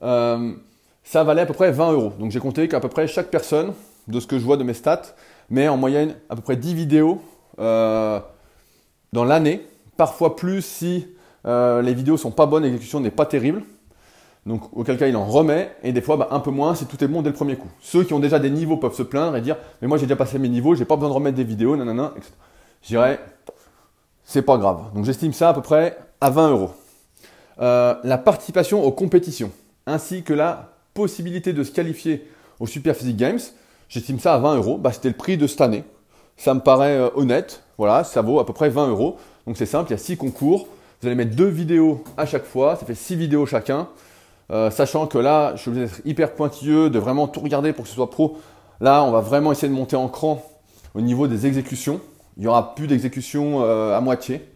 Ça 0.00 1.22
valait 1.22 1.42
à 1.42 1.46
peu 1.46 1.54
près 1.54 1.70
20 1.70 1.92
euros. 1.92 2.12
Donc 2.18 2.32
j'ai 2.32 2.40
compté 2.40 2.68
qu'à 2.68 2.80
peu 2.80 2.88
près 2.88 3.06
chaque 3.06 3.30
personne, 3.30 3.74
de 4.08 4.18
ce 4.18 4.26
que 4.26 4.38
je 4.38 4.44
vois 4.44 4.56
de 4.56 4.64
mes 4.64 4.74
stats, 4.74 5.14
met 5.50 5.68
en 5.68 5.76
moyenne 5.76 6.16
à 6.30 6.36
peu 6.36 6.42
près 6.42 6.56
10 6.56 6.74
vidéos 6.74 7.20
dans 7.58 8.22
l'année, 9.12 9.66
parfois 9.96 10.36
plus 10.36 10.62
si 10.62 11.06
euh, 11.46 11.82
les 11.82 11.94
vidéos 11.94 12.16
sont 12.16 12.30
pas 12.30 12.46
bonnes, 12.46 12.64
l'exécution 12.64 13.00
n'est 13.00 13.10
pas 13.10 13.26
terrible. 13.26 13.62
Donc 14.46 14.76
auquel 14.76 14.96
cas 14.96 15.08
il 15.08 15.16
en 15.16 15.24
remet, 15.24 15.72
et 15.82 15.92
des 15.92 16.00
fois 16.00 16.16
bah, 16.16 16.28
un 16.30 16.38
peu 16.38 16.52
moins 16.52 16.76
si 16.76 16.86
tout 16.86 17.02
est 17.02 17.08
bon 17.08 17.20
dès 17.20 17.30
le 17.30 17.34
premier 17.34 17.56
coup. 17.56 17.68
Ceux 17.80 18.04
qui 18.04 18.14
ont 18.14 18.20
déjà 18.20 18.38
des 18.38 18.50
niveaux 18.50 18.76
peuvent 18.76 18.94
se 18.94 19.02
plaindre 19.02 19.36
et 19.36 19.40
dire 19.40 19.56
mais 19.82 19.88
moi 19.88 19.98
j'ai 19.98 20.06
déjà 20.06 20.16
passé 20.16 20.38
mes 20.38 20.48
niveaux, 20.48 20.76
j'ai 20.76 20.84
pas 20.84 20.94
besoin 20.94 21.08
de 21.08 21.14
remettre 21.14 21.36
des 21.36 21.44
vidéos, 21.44 21.76
nanana, 21.76 22.12
etc. 22.16 22.32
Je 22.82 22.88
dirais 22.88 23.20
c'est 24.24 24.42
pas 24.42 24.56
grave. 24.58 24.92
Donc 24.94 25.04
j'estime 25.04 25.32
ça 25.32 25.50
à 25.50 25.54
peu 25.54 25.62
près 25.62 25.98
à 26.20 26.30
20 26.30 26.50
euros. 26.50 26.70
Euh, 27.60 27.94
la 28.04 28.18
participation 28.18 28.84
aux 28.84 28.92
compétitions, 28.92 29.50
ainsi 29.86 30.22
que 30.22 30.32
la 30.32 30.72
possibilité 30.94 31.52
de 31.52 31.64
se 31.64 31.72
qualifier 31.72 32.28
aux 32.60 32.66
Super 32.66 32.94
Physique 32.94 33.16
Games, 33.16 33.40
j'estime 33.88 34.18
ça 34.20 34.34
à 34.34 34.38
20 34.38 34.56
euros. 34.56 34.78
Bah, 34.78 34.92
C'était 34.92 35.08
le 35.08 35.14
prix 35.14 35.36
de 35.36 35.46
cette 35.46 35.60
année. 35.60 35.84
Ça 36.36 36.54
me 36.54 36.60
paraît 36.60 36.98
euh, 36.98 37.08
honnête. 37.14 37.62
Voilà, 37.78 38.04
ça 38.04 38.20
vaut 38.22 38.40
à 38.40 38.46
peu 38.46 38.52
près 38.52 38.68
20 38.68 38.88
euros. 38.88 39.16
Donc 39.46 39.56
c'est 39.56 39.66
simple, 39.66 39.90
il 39.90 39.92
y 39.92 39.94
a 39.94 39.98
6 39.98 40.16
concours. 40.16 40.68
Vous 41.00 41.08
allez 41.08 41.16
mettre 41.16 41.36
deux 41.36 41.48
vidéos 41.48 42.02
à 42.16 42.24
chaque 42.24 42.44
fois, 42.44 42.76
ça 42.76 42.86
fait 42.86 42.94
6 42.94 43.16
vidéos 43.16 43.44
chacun. 43.44 43.88
Euh, 44.50 44.70
sachant 44.70 45.06
que 45.06 45.18
là, 45.18 45.52
je 45.54 45.60
suis 45.60 45.70
obligé 45.70 45.86
d'être 45.86 46.00
hyper 46.06 46.32
pointilleux, 46.32 46.88
de 46.88 46.98
vraiment 46.98 47.28
tout 47.28 47.40
regarder 47.40 47.72
pour 47.72 47.84
que 47.84 47.88
ce 47.90 47.96
soit 47.96 48.10
pro. 48.10 48.38
Là, 48.80 49.02
on 49.02 49.10
va 49.10 49.20
vraiment 49.20 49.52
essayer 49.52 49.68
de 49.68 49.74
monter 49.74 49.96
en 49.96 50.08
cran 50.08 50.42
au 50.94 51.02
niveau 51.02 51.26
des 51.26 51.46
exécutions. 51.46 52.00
Il 52.36 52.42
n'y 52.42 52.46
aura 52.46 52.74
plus 52.74 52.86
d'exécution 52.86 53.62
euh, 53.62 53.96
à 53.96 54.00
moitié. 54.00 54.48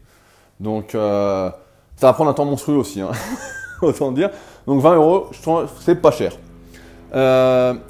Donc, 0.60 0.94
euh, 0.94 1.50
ça 1.96 2.06
va 2.06 2.12
prendre 2.14 2.30
un 2.30 2.34
temps 2.34 2.44
monstrueux 2.46 2.76
aussi, 2.76 3.02
hein. 3.02 3.10
autant 3.82 4.10
dire. 4.10 4.30
Donc, 4.66 4.80
20 4.80 4.94
euros, 4.94 5.26
je 5.32 5.42
trouve 5.42 5.68
c'est 5.80 5.96
pas 5.96 6.10
cher. 6.10 6.32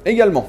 Également, 0.05 0.47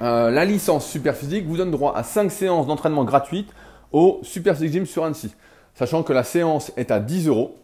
la 0.00 0.44
licence 0.44 0.86
Super 0.86 1.16
Physique 1.16 1.46
vous 1.46 1.56
donne 1.56 1.70
droit 1.70 1.94
à 1.96 2.02
5 2.02 2.30
séances 2.30 2.66
d'entraînement 2.66 3.04
gratuites 3.04 3.50
au 3.92 4.20
Super 4.22 4.54
Physique 4.54 4.72
Gym 4.72 4.86
sur 4.86 5.04
Annecy. 5.04 5.34
Sachant 5.74 6.02
que 6.02 6.12
la 6.12 6.24
séance 6.24 6.72
est 6.76 6.90
à 6.90 7.00
10 7.00 7.28
euros 7.28 7.56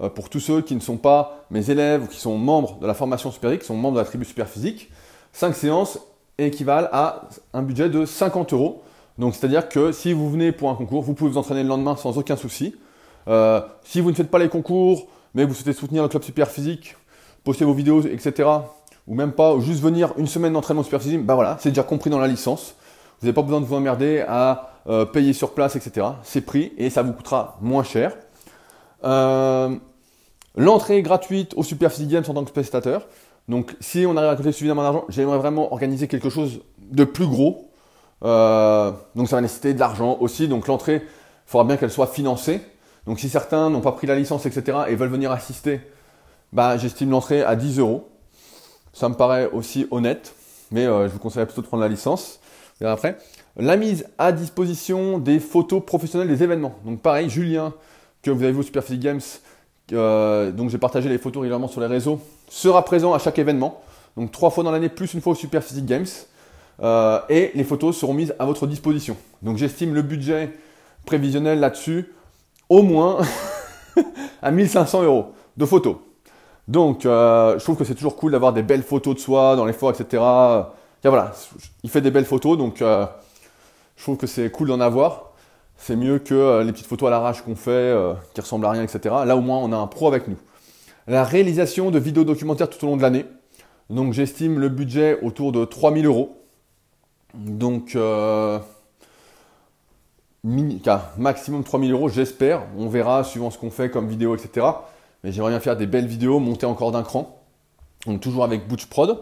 euh, 0.00 0.08
pour 0.08 0.28
tous 0.28 0.40
ceux 0.40 0.62
qui 0.62 0.74
ne 0.74 0.80
sont 0.80 0.96
pas 0.96 1.44
mes 1.50 1.70
élèves 1.70 2.04
ou 2.04 2.06
qui 2.06 2.18
sont 2.18 2.36
membres 2.36 2.78
de 2.80 2.86
la 2.86 2.94
formation 2.94 3.30
Super 3.30 3.50
Physique, 3.50 3.60
qui 3.62 3.66
sont 3.66 3.76
membres 3.76 3.94
de 3.94 4.00
la 4.00 4.06
tribu 4.06 4.24
Super 4.24 4.48
Physique. 4.48 4.90
5 5.32 5.54
séances 5.54 5.98
équivalent 6.38 6.88
à 6.92 7.22
un 7.52 7.62
budget 7.62 7.88
de 7.88 8.04
50 8.04 8.52
euros. 8.52 8.82
Donc 9.18 9.34
c'est-à-dire 9.34 9.68
que 9.68 9.92
si 9.92 10.12
vous 10.12 10.30
venez 10.30 10.52
pour 10.52 10.70
un 10.70 10.74
concours, 10.74 11.02
vous 11.02 11.14
pouvez 11.14 11.30
vous 11.30 11.38
entraîner 11.38 11.62
le 11.62 11.68
lendemain 11.68 11.96
sans 11.96 12.18
aucun 12.18 12.36
souci. 12.36 12.74
Euh, 13.28 13.60
si 13.84 14.00
vous 14.00 14.10
ne 14.10 14.16
faites 14.16 14.30
pas 14.30 14.38
les 14.38 14.48
concours, 14.48 15.06
mais 15.34 15.44
vous 15.44 15.54
souhaitez 15.54 15.72
soutenir 15.72 16.02
le 16.02 16.08
club 16.08 16.22
super 16.22 16.50
physique, 16.50 16.96
poster 17.44 17.64
vos 17.64 17.74
vidéos, 17.74 18.02
etc., 18.02 18.48
ou 19.06 19.14
même 19.14 19.32
pas, 19.32 19.58
juste 19.60 19.80
venir 19.80 20.12
une 20.16 20.26
semaine 20.26 20.52
d'entraînement 20.52 20.82
super 20.82 21.00
physique, 21.00 21.24
bah 21.24 21.36
voilà, 21.36 21.56
c'est 21.60 21.68
déjà 21.68 21.84
compris 21.84 22.10
dans 22.10 22.18
la 22.18 22.26
licence. 22.26 22.74
Vous 23.20 23.26
n'avez 23.26 23.34
pas 23.34 23.42
besoin 23.42 23.60
de 23.60 23.66
vous 23.66 23.74
emmerder 23.74 24.24
à 24.26 24.75
euh, 24.88 25.04
payer 25.04 25.32
sur 25.32 25.52
place, 25.52 25.74
etc. 25.74 26.06
C'est 26.22 26.42
pris 26.42 26.72
et 26.78 26.90
ça 26.90 27.02
vous 27.02 27.12
coûtera 27.12 27.58
moins 27.60 27.82
cher. 27.82 28.16
Euh, 29.02 29.74
L'entrée 30.56 30.98
est 30.98 31.02
gratuite 31.02 31.52
au 31.56 31.64
Super 31.64 31.90
Games 31.98 32.24
en 32.28 32.34
tant 32.34 32.44
que 32.44 32.50
spectateur. 32.50 33.08
Donc 33.48 33.76
si 33.80 34.06
on 34.06 34.16
arrive 34.16 34.30
à 34.30 34.36
côté 34.36 34.52
suffisamment 34.52 34.82
d'argent, 34.82 35.04
j'aimerais 35.08 35.38
vraiment 35.38 35.72
organiser 35.72 36.06
quelque 36.08 36.30
chose 36.30 36.60
de 36.80 37.04
plus 37.04 37.26
gros. 37.26 37.70
Euh, 38.24 38.92
donc 39.16 39.28
ça 39.28 39.36
va 39.36 39.42
nécessiter 39.42 39.74
de 39.74 39.80
l'argent 39.80 40.16
aussi. 40.20 40.46
Donc 40.46 40.68
l'entrée, 40.68 41.02
il 41.04 41.50
faudra 41.50 41.66
bien 41.66 41.76
qu'elle 41.76 41.90
soit 41.90 42.06
financée. 42.06 42.60
Donc 43.06 43.18
si 43.18 43.28
certains 43.28 43.70
n'ont 43.70 43.80
pas 43.80 43.92
pris 43.92 44.06
la 44.06 44.14
licence, 44.14 44.46
etc. 44.46 44.78
et 44.88 44.94
veulent 44.94 45.10
venir 45.10 45.32
assister, 45.32 45.80
bah, 46.52 46.76
j'estime 46.76 47.10
l'entrée 47.10 47.42
à 47.42 47.56
10 47.56 47.80
euros. 47.80 48.08
Ça 48.92 49.08
me 49.08 49.14
paraît 49.14 49.50
aussi 49.50 49.86
honnête, 49.90 50.34
mais 50.70 50.84
je 50.84 51.08
vous 51.08 51.18
conseillerais 51.18 51.46
plutôt 51.46 51.62
de 51.62 51.66
prendre 51.66 51.82
la 51.82 51.88
licence. 51.88 52.40
Verra 52.80 52.94
après. 52.94 53.18
La 53.58 53.76
mise 53.76 54.06
à 54.18 54.32
disposition 54.32 55.18
des 55.18 55.40
photos 55.40 55.82
professionnelles 55.84 56.28
des 56.28 56.42
événements. 56.42 56.74
Donc 56.84 57.00
pareil, 57.00 57.30
Julien, 57.30 57.72
que 58.22 58.30
vous 58.30 58.42
avez 58.42 58.52
vu 58.52 58.58
au 58.58 58.62
Super 58.62 58.84
Physique 58.84 59.00
Games, 59.00 59.20
euh, 59.92 60.50
donc 60.50 60.68
j'ai 60.68 60.78
partagé 60.78 61.08
les 61.08 61.16
photos 61.16 61.40
régulièrement 61.40 61.68
sur 61.68 61.80
les 61.80 61.86
réseaux, 61.86 62.20
sera 62.50 62.84
présent 62.84 63.14
à 63.14 63.18
chaque 63.18 63.38
événement. 63.38 63.80
Donc 64.16 64.30
trois 64.30 64.50
fois 64.50 64.62
dans 64.62 64.70
l'année, 64.70 64.88
plus 64.88 65.14
une 65.14 65.20
fois 65.20 65.32
au 65.32 65.36
Super 65.36 65.62
Physique 65.62 65.86
Games. 65.86 66.06
Euh, 66.82 67.20
et 67.30 67.52
les 67.54 67.64
photos 67.64 67.96
seront 67.96 68.12
mises 68.12 68.34
à 68.38 68.44
votre 68.44 68.66
disposition. 68.66 69.16
Donc 69.42 69.56
j'estime 69.56 69.94
le 69.94 70.02
budget 70.02 70.52
prévisionnel 71.06 71.60
là-dessus 71.60 72.12
au 72.68 72.82
moins 72.82 73.18
à 74.42 74.50
1500 74.50 75.02
euros 75.04 75.32
de 75.56 75.64
photos. 75.64 75.96
Donc 76.68 77.06
euh, 77.06 77.58
je 77.58 77.64
trouve 77.64 77.76
que 77.76 77.84
c'est 77.84 77.94
toujours 77.94 78.16
cool 78.16 78.32
d'avoir 78.32 78.52
des 78.52 78.62
belles 78.62 78.82
photos 78.82 79.14
de 79.14 79.20
soi 79.20 79.56
dans 79.56 79.64
les 79.64 79.72
forts, 79.72 79.92
etc. 79.92 80.22
Et 81.04 81.08
voilà, 81.08 81.32
il 81.84 81.90
fait 81.90 82.00
des 82.00 82.10
belles 82.10 82.24
photos, 82.24 82.58
donc 82.58 82.82
euh, 82.82 83.06
je 83.96 84.02
trouve 84.02 84.16
que 84.16 84.26
c'est 84.26 84.50
cool 84.50 84.68
d'en 84.68 84.80
avoir. 84.80 85.32
C'est 85.76 85.96
mieux 85.96 86.18
que 86.18 86.34
euh, 86.34 86.64
les 86.64 86.72
petites 86.72 86.86
photos 86.86 87.08
à 87.08 87.10
l'arrache 87.10 87.42
qu'on 87.42 87.56
fait, 87.56 87.70
euh, 87.70 88.14
qui 88.34 88.40
ressemblent 88.40 88.66
à 88.66 88.70
rien, 88.70 88.82
etc. 88.82 89.14
Là 89.24 89.36
au 89.36 89.40
moins 89.40 89.58
on 89.58 89.72
a 89.72 89.76
un 89.76 89.86
pro 89.86 90.08
avec 90.08 90.28
nous. 90.28 90.36
La 91.06 91.24
réalisation 91.24 91.90
de 91.90 91.98
vidéos 91.98 92.24
documentaires 92.24 92.70
tout 92.70 92.82
au 92.84 92.88
long 92.88 92.96
de 92.96 93.02
l'année. 93.02 93.26
Donc 93.90 94.12
j'estime 94.12 94.58
le 94.58 94.68
budget 94.68 95.18
autour 95.22 95.52
de 95.52 95.64
3000 95.64 96.06
euros. 96.06 96.36
Donc, 97.36 97.94
euh, 97.96 98.58
maximum 101.18 101.64
3000 101.64 101.92
euros, 101.92 102.08
j'espère. 102.08 102.62
On 102.78 102.88
verra 102.88 103.24
suivant 103.24 103.50
ce 103.50 103.58
qu'on 103.58 103.70
fait 103.70 103.90
comme 103.90 104.08
vidéo, 104.08 104.34
etc. 104.34 104.66
Mais 105.22 105.32
j'aimerais 105.32 105.50
bien 105.50 105.60
faire 105.60 105.76
des 105.76 105.86
belles 105.86 106.06
vidéos, 106.06 106.38
monter 106.38 106.66
encore 106.66 106.92
d'un 106.92 107.02
cran. 107.02 107.42
Donc, 108.06 108.20
toujours 108.20 108.44
avec 108.44 108.66
Butch 108.68 108.86
Prod. 108.86 109.18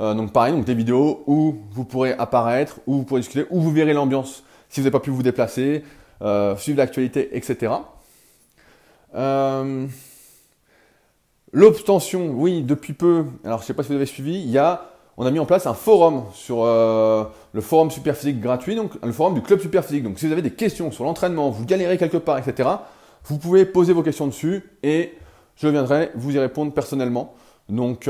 Euh, 0.00 0.14
donc, 0.14 0.32
pareil, 0.32 0.52
donc 0.52 0.64
des 0.64 0.74
vidéos 0.74 1.22
où 1.26 1.56
vous 1.70 1.84
pourrez 1.84 2.12
apparaître, 2.12 2.80
où 2.86 2.96
vous 2.96 3.04
pourrez 3.04 3.20
discuter, 3.20 3.46
où 3.50 3.60
vous 3.60 3.72
verrez 3.72 3.92
l'ambiance 3.92 4.44
si 4.68 4.80
vous 4.80 4.84
n'avez 4.84 4.92
pas 4.92 5.00
pu 5.00 5.10
vous 5.10 5.22
déplacer, 5.22 5.84
euh, 6.22 6.56
suivre 6.56 6.78
l'actualité, 6.78 7.36
etc. 7.36 7.72
Euh, 9.14 9.86
L'obtention, 11.52 12.32
oui, 12.34 12.62
depuis 12.62 12.92
peu, 12.92 13.24
alors 13.44 13.60
je 13.60 13.64
ne 13.64 13.66
sais 13.68 13.74
pas 13.74 13.82
si 13.82 13.88
vous 13.88 13.94
avez 13.94 14.06
suivi, 14.06 14.54
on 15.16 15.24
a 15.24 15.30
mis 15.30 15.38
en 15.38 15.46
place 15.46 15.66
un 15.66 15.72
forum 15.72 16.24
sur 16.34 16.64
le 16.66 17.60
forum 17.60 17.90
Superphysique 17.90 18.40
gratuit, 18.40 18.74
donc 18.74 18.90
le 19.02 19.12
forum 19.12 19.32
du 19.32 19.40
club 19.40 19.60
Superphysique. 19.60 20.02
Donc 20.02 20.18
si 20.18 20.26
vous 20.26 20.32
avez 20.32 20.42
des 20.42 20.50
questions 20.50 20.90
sur 20.90 21.04
l'entraînement, 21.04 21.48
vous 21.48 21.64
galérez 21.64 21.96
quelque 21.96 22.18
part, 22.18 22.36
etc., 22.36 22.68
vous 23.24 23.38
pouvez 23.38 23.64
poser 23.64 23.94
vos 23.94 24.02
questions 24.02 24.26
dessus 24.26 24.64
et 24.82 25.14
je 25.54 25.68
viendrai 25.68 26.10
vous 26.14 26.34
y 26.34 26.38
répondre 26.38 26.74
personnellement. 26.74 27.32
Donc 27.70 28.06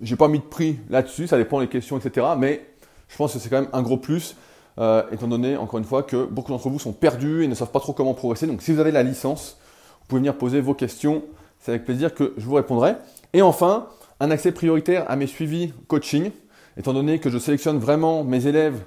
j'ai 0.00 0.16
pas 0.16 0.28
mis 0.28 0.38
de 0.38 0.44
prix 0.44 0.78
là-dessus, 0.88 1.26
ça 1.26 1.36
dépend 1.36 1.60
des 1.60 1.68
questions, 1.68 1.98
etc. 1.98 2.26
Mais 2.38 2.64
je 3.08 3.16
pense 3.16 3.34
que 3.34 3.38
c'est 3.38 3.48
quand 3.48 3.60
même 3.60 3.70
un 3.72 3.82
gros 3.82 3.96
plus, 3.96 4.36
euh, 4.78 5.02
étant 5.12 5.28
donné, 5.28 5.56
encore 5.56 5.78
une 5.78 5.84
fois, 5.84 6.02
que 6.02 6.24
beaucoup 6.24 6.52
d'entre 6.52 6.68
vous 6.70 6.78
sont 6.78 6.92
perdus 6.92 7.44
et 7.44 7.48
ne 7.48 7.54
savent 7.54 7.70
pas 7.70 7.80
trop 7.80 7.92
comment 7.92 8.14
progresser. 8.14 8.46
Donc 8.46 8.62
si 8.62 8.72
vous 8.72 8.80
avez 8.80 8.92
la 8.92 9.02
licence, 9.02 9.58
vous 10.00 10.06
pouvez 10.08 10.20
venir 10.20 10.36
poser 10.36 10.60
vos 10.60 10.74
questions. 10.74 11.22
C'est 11.60 11.72
avec 11.72 11.84
plaisir 11.84 12.14
que 12.14 12.32
je 12.38 12.44
vous 12.44 12.54
répondrai. 12.54 12.94
Et 13.32 13.42
enfin, 13.42 13.88
un 14.20 14.30
accès 14.30 14.52
prioritaire 14.52 15.04
à 15.10 15.16
mes 15.16 15.26
suivis 15.26 15.72
coaching, 15.88 16.30
étant 16.76 16.92
donné 16.92 17.18
que 17.18 17.30
je 17.30 17.38
sélectionne 17.38 17.78
vraiment 17.78 18.24
mes 18.24 18.46
élèves 18.46 18.80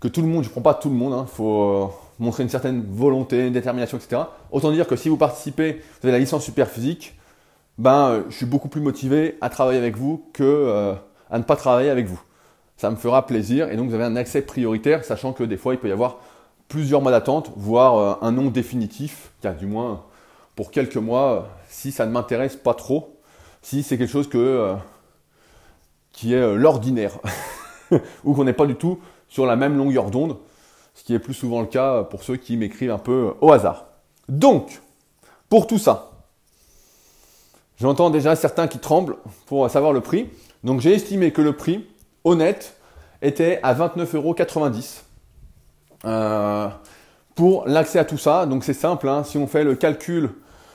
que 0.00 0.08
tout 0.08 0.20
le 0.22 0.28
monde, 0.28 0.44
je 0.44 0.48
ne 0.48 0.52
prends 0.52 0.62
pas 0.62 0.74
tout 0.74 0.88
le 0.88 0.94
monde, 0.94 1.12
il 1.12 1.20
hein, 1.20 1.26
faut 1.26 1.90
montrer 2.18 2.42
une 2.42 2.48
certaine 2.48 2.84
volonté, 2.88 3.46
une 3.46 3.52
détermination, 3.52 3.98
etc. 3.98 4.22
Autant 4.50 4.70
dire 4.70 4.86
que 4.86 4.96
si 4.96 5.08
vous 5.08 5.16
participez, 5.16 5.82
vous 6.00 6.08
avez 6.08 6.12
la 6.12 6.18
licence 6.18 6.44
super 6.44 6.68
physique, 6.68 7.15
ben, 7.78 8.24
je 8.28 8.36
suis 8.36 8.46
beaucoup 8.46 8.68
plus 8.68 8.80
motivé 8.80 9.36
à 9.40 9.50
travailler 9.50 9.78
avec 9.78 9.96
vous 9.96 10.28
que 10.32 10.96
à 11.30 11.38
ne 11.38 11.44
pas 11.44 11.56
travailler 11.56 11.90
avec 11.90 12.06
vous. 12.06 12.20
Ça 12.76 12.90
me 12.90 12.96
fera 12.96 13.26
plaisir 13.26 13.70
et 13.70 13.76
donc 13.76 13.88
vous 13.88 13.94
avez 13.94 14.04
un 14.04 14.16
accès 14.16 14.42
prioritaire, 14.42 15.04
sachant 15.04 15.32
que 15.32 15.44
des 15.44 15.56
fois 15.56 15.74
il 15.74 15.78
peut 15.78 15.88
y 15.88 15.92
avoir 15.92 16.18
plusieurs 16.68 17.02
mois 17.02 17.10
d'attente, 17.10 17.52
voire 17.56 18.22
un 18.22 18.32
nom 18.32 18.46
définitif, 18.46 19.32
car 19.40 19.54
du 19.54 19.66
moins 19.66 20.04
pour 20.56 20.70
quelques 20.70 20.96
mois, 20.96 21.48
si 21.68 21.92
ça 21.92 22.06
ne 22.06 22.10
m'intéresse 22.10 22.56
pas 22.56 22.74
trop, 22.74 23.20
si 23.60 23.82
c'est 23.82 23.98
quelque 23.98 24.10
chose 24.10 24.28
euh, 24.34 24.74
qui 26.12 26.32
est 26.32 26.40
euh, 26.40 26.56
l'ordinaire, 26.56 27.18
ou 28.24 28.34
qu'on 28.34 28.44
n'est 28.44 28.54
pas 28.54 28.66
du 28.66 28.74
tout 28.74 28.98
sur 29.28 29.44
la 29.44 29.54
même 29.54 29.76
longueur 29.76 30.10
d'onde, 30.10 30.38
ce 30.94 31.04
qui 31.04 31.14
est 31.14 31.18
plus 31.18 31.34
souvent 31.34 31.60
le 31.60 31.66
cas 31.66 32.04
pour 32.04 32.22
ceux 32.22 32.36
qui 32.36 32.56
m'écrivent 32.56 32.90
un 32.90 32.98
peu 32.98 33.34
au 33.42 33.52
hasard. 33.52 33.86
Donc, 34.30 34.80
pour 35.50 35.66
tout 35.66 35.78
ça, 35.78 36.12
j'entends 37.80 38.10
déjà 38.10 38.36
certains 38.36 38.68
qui 38.68 38.78
tremblent 38.78 39.16
pour 39.46 39.68
savoir 39.70 39.92
le 39.92 40.00
prix. 40.00 40.28
Donc 40.64 40.80
j'ai 40.80 40.94
estimé 40.94 41.32
que 41.32 41.42
le 41.42 41.52
prix 41.52 41.86
honnête 42.24 42.76
était 43.22 43.60
à 43.62 43.74
29,90 43.74 44.16
euros. 44.16 44.34
Euh, 46.04 46.68
pour 47.34 47.66
l'accès 47.66 47.98
à 47.98 48.04
tout 48.04 48.18
ça, 48.18 48.46
donc 48.46 48.64
c'est 48.64 48.72
simple, 48.72 49.08
hein. 49.08 49.24
si 49.24 49.38
on 49.38 49.46
fait 49.46 49.64
le 49.64 49.74
calcul 49.74 50.30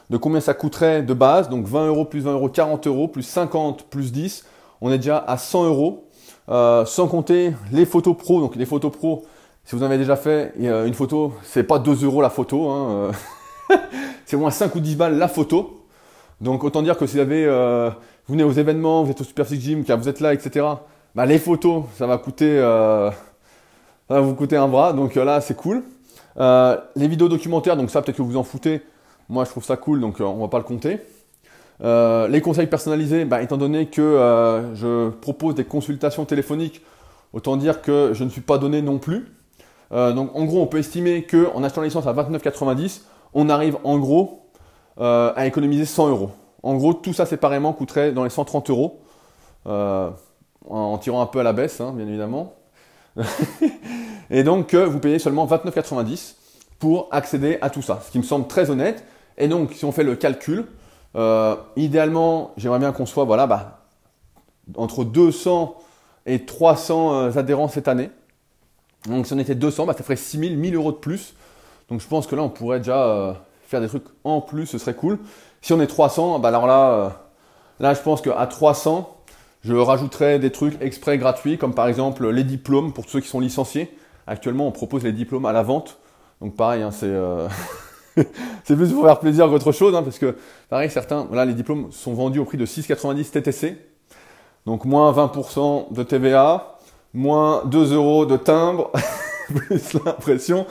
de 0.10 0.18
combien 0.18 0.42
ça 0.42 0.54
coûterait 0.54 1.04
de 1.04 1.14
base. 1.14 1.50
Donc 1.50 1.66
20 1.66 1.88
euros 1.88 2.06
plus 2.06 2.22
20 2.22 2.34
euros, 2.34 2.50
40 2.50 2.88
euros, 2.88 3.08
plus 3.08 3.24
50 3.24 3.84
plus 3.84 4.12
10. 4.12 4.46
On 4.82 4.92
est 4.92 4.98
déjà 4.98 5.18
à 5.18 5.38
100 5.38 5.66
euros. 5.66 6.08
Euh, 6.50 6.86
sans 6.86 7.08
compter 7.08 7.54
les 7.72 7.86
photos 7.86 8.16
pro. 8.18 8.42
Donc 8.42 8.56
les 8.56 8.66
photos 8.66 8.92
pro, 8.92 9.26
si 9.64 9.76
vous 9.76 9.84
en 9.84 9.86
avez 9.86 9.98
déjà 9.98 10.16
fait 10.16 10.54
une 10.58 10.94
photo, 10.94 11.34
c'est 11.44 11.64
pas 11.64 11.80
2 11.80 12.04
euros 12.04 12.22
la 12.22 12.30
photo. 12.30 12.70
Hein, 12.70 13.12
euh. 13.72 13.78
c'est 14.26 14.38
moins 14.38 14.52
5 14.52 14.76
ou 14.76 14.80
10 14.80 14.96
balles 14.96 15.18
la 15.18 15.28
photo. 15.28 15.81
Donc 16.42 16.64
autant 16.64 16.82
dire 16.82 16.98
que 16.98 17.06
si 17.06 17.16
vous 17.16 17.22
avez, 17.22 17.46
euh, 17.46 17.90
venez 18.28 18.44
aux 18.44 18.52
événements, 18.52 19.04
vous 19.04 19.12
êtes 19.12 19.22
au 19.22 19.24
Super 19.24 19.48
Six 19.48 19.62
Gym, 19.62 19.84
vous 19.84 20.10
êtes 20.10 20.20
là, 20.20 20.34
etc. 20.34 20.66
Bah, 21.16 21.26
les 21.26 21.40
photos, 21.40 21.86
ça 21.98 22.08
va 22.08 22.18
coûter, 22.18 22.58
ça 22.60 23.14
va 24.10 24.22
vous 24.22 24.36
coûter 24.36 24.58
un 24.58 24.68
bras. 24.68 24.94
Donc 24.94 25.16
là, 25.16 25.40
c'est 25.40 25.56
cool. 25.56 25.84
les 26.38 27.08
vidéos 27.08 27.30
documentaires, 27.30 27.78
donc 27.78 27.90
ça 27.90 28.02
peut-être 28.02 28.18
que 28.18 28.22
vous 28.22 28.38
en 28.38 28.44
foutez. 28.44 28.82
Moi, 29.32 29.46
je 29.46 29.50
trouve 29.50 29.64
ça 29.64 29.78
cool, 29.78 30.02
donc 30.02 30.20
euh, 30.20 30.26
on 30.26 30.42
va 30.42 30.50
pas 30.50 30.58
le 30.58 30.66
compter. 30.66 31.00
Euh, 31.82 32.28
les 32.28 32.42
conseils 32.42 32.68
personnalisés, 32.68 33.24
bah, 33.24 33.42
étant 33.42 33.56
donné 33.56 33.86
que 33.86 34.02
euh, 34.02 34.76
je 34.76 35.10
propose 35.10 35.56
des 35.56 35.64
consultations 35.64 36.26
téléphoniques, 36.26 36.82
autant 37.32 37.56
dire 37.56 37.82
que 37.82 38.12
je 38.14 38.26
ne 38.26 38.30
suis 38.30 38.42
pas 38.42 38.58
donné 38.58 38.82
non 38.82 39.00
plus. 39.00 39.32
donc 39.90 40.36
en 40.36 40.44
gros, 40.44 40.62
on 40.62 40.68
peut 40.68 40.80
estimer 40.80 41.24
qu'en 41.24 41.64
achetant 41.64 41.80
la 41.80 41.88
licence 41.88 42.08
à 42.08 42.14
29,90, 42.14 43.04
on 43.34 43.48
arrive 43.48 43.78
en 43.86 44.00
gros 44.00 44.41
à 45.02 45.46
économiser 45.46 45.86
100 45.86 46.10
euros. 46.10 46.32
En 46.64 46.76
gros, 46.76 46.94
tout 46.94 47.14
ça 47.14 47.26
séparément 47.26 47.74
coûterait 47.74 48.12
dans 48.12 48.24
les 48.24 48.30
130 48.30 48.70
euros, 48.70 49.02
en 49.66 50.98
tirant 51.00 51.22
un 51.22 51.26
peu 51.26 51.40
à 51.40 51.44
la 51.44 51.54
baisse, 51.54 51.82
hein, 51.82 51.94
bien 51.96 52.08
évidemment. 52.08 52.54
Et 54.30 54.44
donc, 54.44 54.76
vous 54.76 55.00
payez 55.00 55.20
seulement 55.20 55.48
29,90 55.48 56.36
pour 56.80 57.08
accéder 57.12 57.58
à 57.62 57.70
tout 57.70 57.82
ça, 57.82 58.02
ce 58.06 58.12
qui 58.12 58.18
me 58.18 58.24
semble 58.24 58.48
très 58.48 58.70
honnête. 58.70 59.04
Et 59.38 59.48
donc, 59.48 59.74
si 59.74 59.86
on 59.86 59.92
fait 59.92 60.04
le 60.04 60.16
calcul, 60.16 60.66
euh, 61.16 61.56
idéalement, 61.76 62.54
j'aimerais 62.58 62.80
bien 62.80 62.92
qu'on 62.92 63.06
soit 63.06 63.26
voilà, 63.26 63.48
bah, 63.48 63.86
entre 64.76 65.04
200 65.04 65.76
et 66.26 66.46
300 66.46 67.14
euh, 67.14 67.32
adhérents 67.38 67.68
cette 67.68 67.88
année. 67.88 68.10
Donc, 69.08 69.28
si 69.28 69.34
on 69.34 69.40
était 69.40 69.56
200, 69.56 69.86
bah, 69.86 69.94
ça 69.98 70.04
ferait 70.04 70.16
6000, 70.16 70.58
1000 70.58 70.76
euros 70.76 70.92
de 70.92 70.98
plus. 70.98 71.36
Donc, 71.90 72.02
je 72.02 72.08
pense 72.08 72.28
que 72.28 72.36
là, 72.36 72.44
on 72.44 72.50
pourrait 72.50 72.80
déjà 72.80 73.04
euh, 73.04 73.34
faire 73.72 73.82
des 73.82 73.88
trucs 73.88 74.06
en 74.24 74.42
plus, 74.42 74.68
ce 74.68 74.78
serait 74.78 74.94
cool. 74.94 75.18
Si 75.62 75.74
on 75.74 75.82
est 75.82 75.88
300, 75.88 76.40
bah, 76.40 76.50
alors 76.50 76.68
là, 76.68 77.24
là, 77.80 77.94
je 77.94 78.02
pense 78.02 78.22
qu'à 78.22 78.46
300, 78.46 79.18
je 79.64 79.74
rajouterais 79.74 80.40
des 80.40 80.52
trucs 80.52 80.82
exprès 80.82 81.18
gratuits, 81.18 81.58
comme 81.58 81.74
par 81.74 81.88
exemple 81.88 82.30
les 82.30 82.44
diplômes 82.44 82.94
pour 82.94 83.06
ceux 83.10 83.20
qui 83.22 83.28
sont 83.28 83.40
licenciés. 83.40 83.96
Actuellement, 84.28 84.68
on 84.68 84.72
propose 84.72 85.04
les 85.04 85.14
diplômes 85.14 85.46
à 85.46 85.52
la 85.52 85.64
vente. 85.64 85.98
Donc, 86.42 86.56
pareil, 86.56 86.84
hein, 86.84 86.92
c'est. 86.92 87.12
c'est 88.64 88.76
plus 88.76 88.92
pour 88.92 89.06
faire 89.06 89.20
plaisir 89.20 89.48
qu'autre 89.48 89.72
chose, 89.72 89.96
hein, 89.96 90.04
parce 90.04 90.20
que 90.20 90.36
pareil, 90.70 90.90
certains, 90.90 91.26
voilà, 91.26 91.46
les 91.46 91.54
diplômes 91.54 91.92
sont 91.92 92.14
vendus 92.14 92.40
au 92.40 92.46
prix 92.46 92.58
de 92.58 92.66
6,90 92.66 93.32
TTC, 93.32 93.78
donc 94.66 94.86
moins 94.86 95.12
20% 95.12 95.94
de 95.94 96.04
TVA, 96.04 96.78
moins 97.14 97.64
2 97.66 97.94
euros 97.94 98.26
de 98.26 98.38
timbre, 98.38 98.92
plus 99.56 99.94
l'impression. 99.94 100.66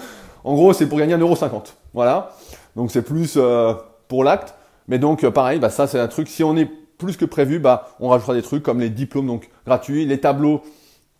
En 0.44 0.54
gros, 0.54 0.72
c'est 0.72 0.86
pour 0.86 0.98
gagner 0.98 1.16
1,50€. 1.16 1.72
Voilà. 1.92 2.32
Donc 2.76 2.90
c'est 2.90 3.02
plus 3.02 3.34
euh, 3.36 3.74
pour 4.08 4.24
l'acte. 4.24 4.54
Mais 4.88 4.98
donc 4.98 5.24
euh, 5.24 5.30
pareil, 5.30 5.58
bah, 5.58 5.70
ça 5.70 5.86
c'est 5.86 5.98
un 5.98 6.08
truc, 6.08 6.28
si 6.28 6.44
on 6.44 6.56
est 6.56 6.68
plus 6.98 7.16
que 7.16 7.24
prévu, 7.24 7.58
bah, 7.58 7.88
on 8.00 8.08
rajoutera 8.08 8.34
des 8.34 8.42
trucs 8.42 8.62
comme 8.62 8.80
les 8.80 8.90
diplômes 8.90 9.26
donc 9.26 9.50
gratuits, 9.66 10.04
les 10.04 10.20
tableaux, 10.20 10.62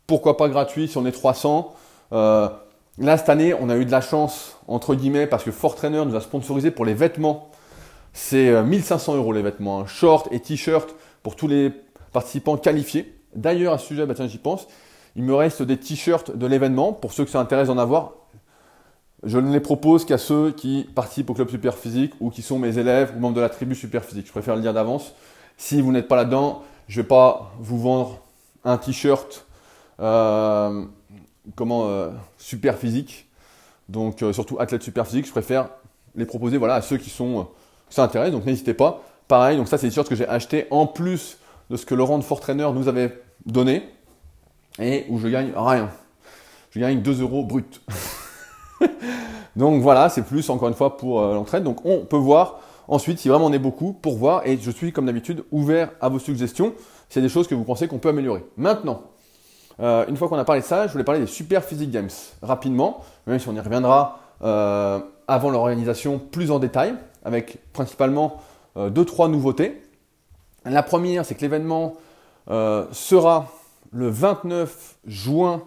pourquoi 0.07 0.37
pas 0.37 0.49
gratuits 0.49 0.89
si 0.89 0.99
on 0.99 1.07
est 1.07 1.13
300. 1.13 1.75
Euh, 2.13 2.49
Là, 3.01 3.17
cette 3.17 3.31
année, 3.31 3.55
on 3.55 3.71
a 3.71 3.77
eu 3.77 3.87
de 3.87 3.91
la 3.91 4.03
chance, 4.03 4.59
entre 4.69 4.95
guillemets, 4.95 5.27
parce 5.27 5.43
que 5.43 5.51
Trainer 5.51 6.05
nous 6.05 6.17
a 6.17 6.21
sponsorisé 6.21 6.71
pour 6.71 6.85
les 6.85 6.93
vêtements. 6.93 7.49
C'est 8.13 8.63
1500 8.63 9.15
euh, 9.15 9.17
euros 9.17 9.33
les 9.33 9.41
vêtements, 9.41 9.81
hein. 9.81 9.87
shorts 9.87 10.29
et 10.33 10.41
t-shirts 10.41 10.95
pour 11.23 11.35
tous 11.35 11.49
les 11.49 11.73
participants 12.13 12.59
qualifiés. 12.59 13.15
D'ailleurs, 13.35 13.73
à 13.73 13.79
ce 13.79 13.87
sujet, 13.87 14.05
bah 14.05 14.15
tiens, 14.15 14.27
j'y 14.27 14.37
pense, 14.37 14.67
il 15.17 15.23
me 15.23 15.35
reste 15.35 15.63
des 15.63 15.79
t-shirts 15.79 16.37
de 16.37 16.47
l'événement. 16.47 16.93
Pour 16.93 17.15
ceux 17.15 17.25
qui 17.25 17.31
s'intéressent 17.31 17.75
d'en 17.75 17.81
avoir, 17.81 18.13
je 19.23 19.39
ne 19.39 19.53
les 19.53 19.61
propose 19.61 20.05
qu'à 20.05 20.19
ceux 20.19 20.53
qui 20.53 20.89
participent 20.95 21.31
au 21.31 21.35
club 21.35 21.51
super 21.51 21.77
physique 21.77 22.13
ou 22.21 22.31
qui 22.31 22.43
sont 22.43 22.59
mes 22.59 22.79
élèves 22.79 23.13
ou 23.17 23.21
membres 23.21 23.37
de 23.37 23.41
la 23.41 23.51
tribu 23.51 23.75
super 23.75 24.05
physique. 24.05 24.27
Je 24.27 24.33
préfère 24.33 24.57
le 24.57 24.63
dire 24.63 24.73
d'avance. 24.73 25.15
Si 25.57 25.81
vous 25.83 25.93
n'êtes 25.93 26.09
pas 26.09 26.17
là-dedans, 26.17 26.63
je 26.89 26.99
ne 26.99 27.03
vais 27.03 27.09
pas 27.09 27.53
vous 27.59 27.79
vendre 27.79 28.21
un 28.65 28.79
t-shirt. 28.79 29.47
Euh, 30.01 30.85
comment 31.55 31.89
euh, 31.89 32.11
super 32.39 32.77
physique. 32.79 33.29
Donc 33.89 34.23
euh, 34.23 34.33
surtout 34.33 34.59
athlète 34.61 34.83
super 34.83 35.07
physique, 35.07 35.27
je 35.27 35.33
préfère 35.33 35.69
les 36.15 36.25
proposer 36.25 36.57
voilà 36.57 36.75
à 36.75 36.83
ceux 36.83 36.97
qui 36.97 37.11
sont 37.11 37.41
euh, 37.41 37.43
ça 37.89 38.05
intéresse. 38.05 38.33
Donc 38.33 38.47
n'hésitez 38.47 38.75
pas. 38.75 39.03
Pareil, 39.29 39.57
donc 39.57 39.69
ça 39.69 39.79
c'est 39.79 39.87
des 39.87 39.91
t-shirts 39.91 40.09
que 40.09 40.17
j'ai 40.17 40.29
acheté 40.29 40.67
en 40.71 40.87
plus 40.87 41.39
de 41.71 41.77
ce 41.77 41.87
que 41.87 41.95
Laurent 41.95 42.19
de 42.19 42.25
Fort 42.25 42.41
Trainer 42.41 42.69
nous 42.75 42.89
avait 42.89 43.21
donné 43.47 43.89
et 44.79 45.07
où 45.09 45.19
je 45.19 45.29
gagne 45.29 45.53
rien. 45.55 45.91
Je 46.71 46.81
gagne 46.81 47.01
2 47.03 47.21
euros 47.21 47.45
brut. 47.45 47.81
donc 49.57 49.83
voilà, 49.83 50.09
c'est 50.09 50.23
plus 50.23 50.49
encore 50.51 50.69
une 50.69 50.75
fois 50.75 50.97
pour 50.97 51.21
l'entraide. 51.21 51.63
Donc 51.65 51.85
on 51.85 52.05
peut 52.05 52.17
voir 52.17 52.61
ensuite 52.89 53.19
si 53.19 53.29
vraiment 53.29 53.47
on 53.47 53.53
est 53.53 53.59
beaucoup 53.59 53.93
pour 53.93 54.17
voir 54.17 54.47
et 54.47 54.59
je 54.59 54.71
suis 54.71 54.93
comme 54.93 55.07
d'habitude 55.07 55.45
ouvert 55.51 55.91
à 56.01 56.09
vos 56.09 56.19
suggestions 56.19 56.73
s'il 57.09 57.23
y 57.23 57.25
a 57.25 57.29
des 57.29 57.33
choses 57.33 57.47
que 57.49 57.55
vous 57.55 57.65
pensez 57.65 57.89
qu'on 57.89 57.99
peut 57.99 58.09
améliorer. 58.09 58.45
Maintenant, 58.57 59.03
euh, 59.81 60.05
une 60.09 60.17
fois 60.17 60.29
qu'on 60.29 60.39
a 60.39 60.45
parlé 60.45 60.61
de 60.61 60.67
ça, 60.67 60.87
je 60.87 60.93
voulais 60.93 61.05
parler 61.05 61.21
des 61.21 61.27
Super 61.27 61.65
Physique 61.65 61.91
Games 61.91 62.11
rapidement, 62.43 63.03
même 63.27 63.39
si 63.39 63.49
on 63.49 63.55
y 63.55 63.61
reviendra 63.61 64.21
euh, 64.43 65.01
avant 65.27 65.51
l'organisation 65.51 66.19
plus 66.19 66.51
en 66.51 66.59
détail, 66.59 66.95
avec 67.25 67.59
principalement 67.73 68.41
2 68.77 68.81
euh, 68.83 68.91
deux 68.91 69.05
trois 69.05 69.29
nouveautés. 69.29 69.83
La 70.65 70.83
première, 70.83 71.25
c'est 71.25 71.35
que 71.35 71.41
l'événement 71.41 71.95
sera 72.47 73.47
le 73.93 74.09
29 74.09 74.97
juin 75.07 75.63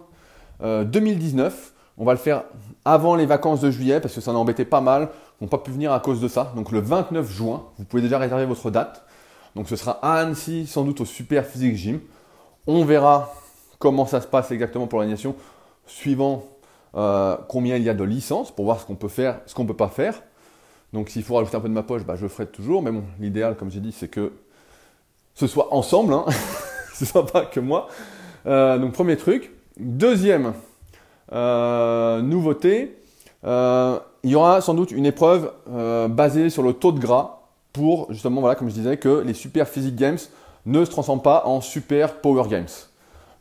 2019. 0.62 1.73
On 1.96 2.04
va 2.04 2.12
le 2.12 2.18
faire 2.18 2.44
avant 2.84 3.14
les 3.14 3.26
vacances 3.26 3.60
de 3.60 3.70
juillet 3.70 4.00
parce 4.00 4.14
que 4.14 4.20
ça 4.20 4.32
en 4.32 4.36
embêté 4.36 4.64
pas 4.64 4.80
mal. 4.80 5.10
On 5.40 5.44
n'a 5.44 5.50
pas 5.50 5.58
pu 5.58 5.70
venir 5.70 5.92
à 5.92 6.00
cause 6.00 6.20
de 6.20 6.28
ça. 6.28 6.52
Donc 6.56 6.72
le 6.72 6.80
29 6.80 7.30
juin, 7.30 7.64
vous 7.78 7.84
pouvez 7.84 8.02
déjà 8.02 8.18
réserver 8.18 8.46
votre 8.46 8.70
date. 8.70 9.04
Donc 9.54 9.68
ce 9.68 9.76
sera 9.76 9.98
à 10.02 10.20
Annecy, 10.20 10.66
sans 10.66 10.84
doute 10.84 11.00
au 11.00 11.04
Super 11.04 11.46
Physique 11.46 11.76
Gym. 11.76 12.00
On 12.66 12.84
verra 12.84 13.32
comment 13.78 14.06
ça 14.06 14.20
se 14.20 14.26
passe 14.26 14.50
exactement 14.50 14.86
pour 14.86 14.98
l'organisation, 14.98 15.36
suivant 15.86 16.44
euh, 16.96 17.36
combien 17.48 17.76
il 17.76 17.82
y 17.82 17.88
a 17.88 17.94
de 17.94 18.04
licences, 18.04 18.50
pour 18.50 18.64
voir 18.64 18.80
ce 18.80 18.86
qu'on 18.86 18.94
peut 18.94 19.08
faire, 19.08 19.40
ce 19.46 19.54
qu'on 19.54 19.62
ne 19.62 19.68
peut 19.68 19.76
pas 19.76 19.88
faire. 19.88 20.22
Donc 20.92 21.08
s'il 21.08 21.22
faut 21.22 21.34
rajouter 21.34 21.56
un 21.56 21.60
peu 21.60 21.68
de 21.68 21.74
ma 21.74 21.82
poche, 21.82 22.04
bah, 22.04 22.16
je 22.16 22.26
ferai 22.26 22.46
toujours. 22.46 22.82
Mais 22.82 22.90
bon, 22.90 23.04
l'idéal, 23.20 23.56
comme 23.56 23.70
j'ai 23.70 23.80
dit, 23.80 23.92
c'est 23.92 24.08
que 24.08 24.32
ce 25.34 25.46
soit 25.46 25.72
ensemble, 25.72 26.12
hein. 26.12 26.24
ce 26.94 27.04
ne 27.04 27.08
soit 27.08 27.26
pas 27.26 27.44
que 27.44 27.60
moi. 27.60 27.88
Euh, 28.46 28.78
donc 28.78 28.92
premier 28.92 29.16
truc. 29.16 29.52
Deuxième 29.76 30.54
euh, 31.32 32.20
nouveauté, 32.22 32.96
il 33.44 34.30
y 34.30 34.34
aura 34.34 34.60
sans 34.60 34.74
doute 34.74 34.90
une 34.90 35.06
épreuve 35.06 35.52
basée 36.10 36.50
sur 36.50 36.62
le 36.62 36.72
taux 36.72 36.92
de 36.92 37.00
gras 37.00 37.40
pour 37.72 38.10
justement, 38.12 38.40
voilà, 38.40 38.54
comme 38.54 38.68
je 38.68 38.74
disais, 38.74 38.96
que 38.96 39.20
les 39.20 39.34
Super 39.34 39.68
Physique 39.68 39.96
Games 39.96 40.18
ne 40.66 40.84
se 40.84 40.90
transforment 40.90 41.22
pas 41.22 41.42
en 41.46 41.60
Super 41.60 42.20
Power 42.20 42.48
Games. 42.48 42.68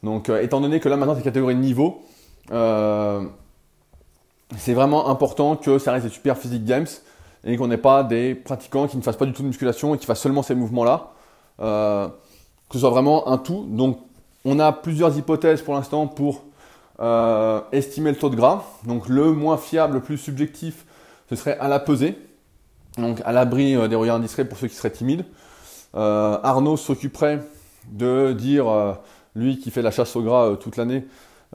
Donc, 0.03 0.29
euh, 0.29 0.41
étant 0.41 0.59
donné 0.59 0.79
que 0.79 0.89
là 0.89 0.97
maintenant 0.97 1.15
c'est 1.15 1.23
catégorie 1.23 1.55
de 1.55 1.61
niveau, 1.61 2.01
euh, 2.51 3.23
c'est 4.57 4.73
vraiment 4.73 5.09
important 5.09 5.55
que 5.55 5.79
ça 5.79 5.93
reste 5.93 6.05
des 6.05 6.11
super 6.11 6.37
physique 6.37 6.65
games 6.65 6.87
et 7.45 7.55
qu'on 7.55 7.67
n'ait 7.67 7.77
pas 7.77 8.03
des 8.03 8.35
pratiquants 8.35 8.87
qui 8.87 8.97
ne 8.97 9.01
fassent 9.01 9.17
pas 9.17 9.25
du 9.25 9.33
tout 9.33 9.41
de 9.41 9.47
musculation 9.47 9.95
et 9.95 9.97
qui 9.97 10.05
fassent 10.05 10.21
seulement 10.21 10.43
ces 10.43 10.55
mouvements-là. 10.55 11.11
Euh, 11.61 12.07
que 12.07 12.73
ce 12.73 12.79
soit 12.79 12.89
vraiment 12.89 13.27
un 13.29 13.37
tout. 13.37 13.65
Donc, 13.69 13.99
on 14.45 14.59
a 14.59 14.71
plusieurs 14.71 15.17
hypothèses 15.17 15.61
pour 15.61 15.73
l'instant 15.73 16.07
pour 16.07 16.43
euh, 16.99 17.61
estimer 17.71 18.11
le 18.11 18.17
taux 18.17 18.29
de 18.29 18.35
gras. 18.35 18.63
Donc 18.85 19.07
le 19.07 19.31
moins 19.31 19.57
fiable, 19.57 19.95
le 19.95 20.01
plus 20.01 20.17
subjectif, 20.17 20.85
ce 21.29 21.35
serait 21.35 21.57
à 21.59 21.67
la 21.67 21.79
pesée. 21.79 22.17
Donc 22.97 23.21
à 23.25 23.31
l'abri 23.31 23.75
des 23.89 23.95
regards 23.95 24.17
indiscrets 24.17 24.45
pour 24.45 24.57
ceux 24.57 24.67
qui 24.67 24.75
seraient 24.75 24.91
timides. 24.91 25.25
Arnaud 25.93 26.77
s'occuperait 26.77 27.41
de 27.91 28.33
dire, 28.33 28.65
lui 29.35 29.57
qui 29.57 29.71
fait 29.71 29.81
la 29.81 29.91
chasse 29.91 30.15
au 30.15 30.21
gras 30.21 30.55
toute 30.57 30.77
l'année, 30.77 31.05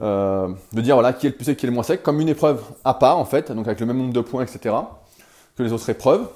de 0.01 0.80
dire 0.80 0.97
voilà 0.97 1.12
qui 1.12 1.26
est 1.26 1.30
le 1.30 1.36
plus 1.36 1.45
sec, 1.45 1.57
qui 1.57 1.66
est 1.66 1.68
le 1.68 1.74
moins 1.74 1.84
sec, 1.84 2.03
comme 2.03 2.20
une 2.20 2.28
épreuve 2.28 2.61
à 2.84 2.95
part 2.95 3.18
en 3.18 3.24
fait, 3.24 3.53
donc 3.53 3.66
avec 3.68 3.78
le 3.78 3.86
même 3.86 3.99
nombre 3.99 4.12
de 4.12 4.20
points, 4.20 4.43
etc. 4.43 4.74
que 5.57 5.62
les 5.62 5.72
autres 5.72 5.89
épreuves. 5.91 6.26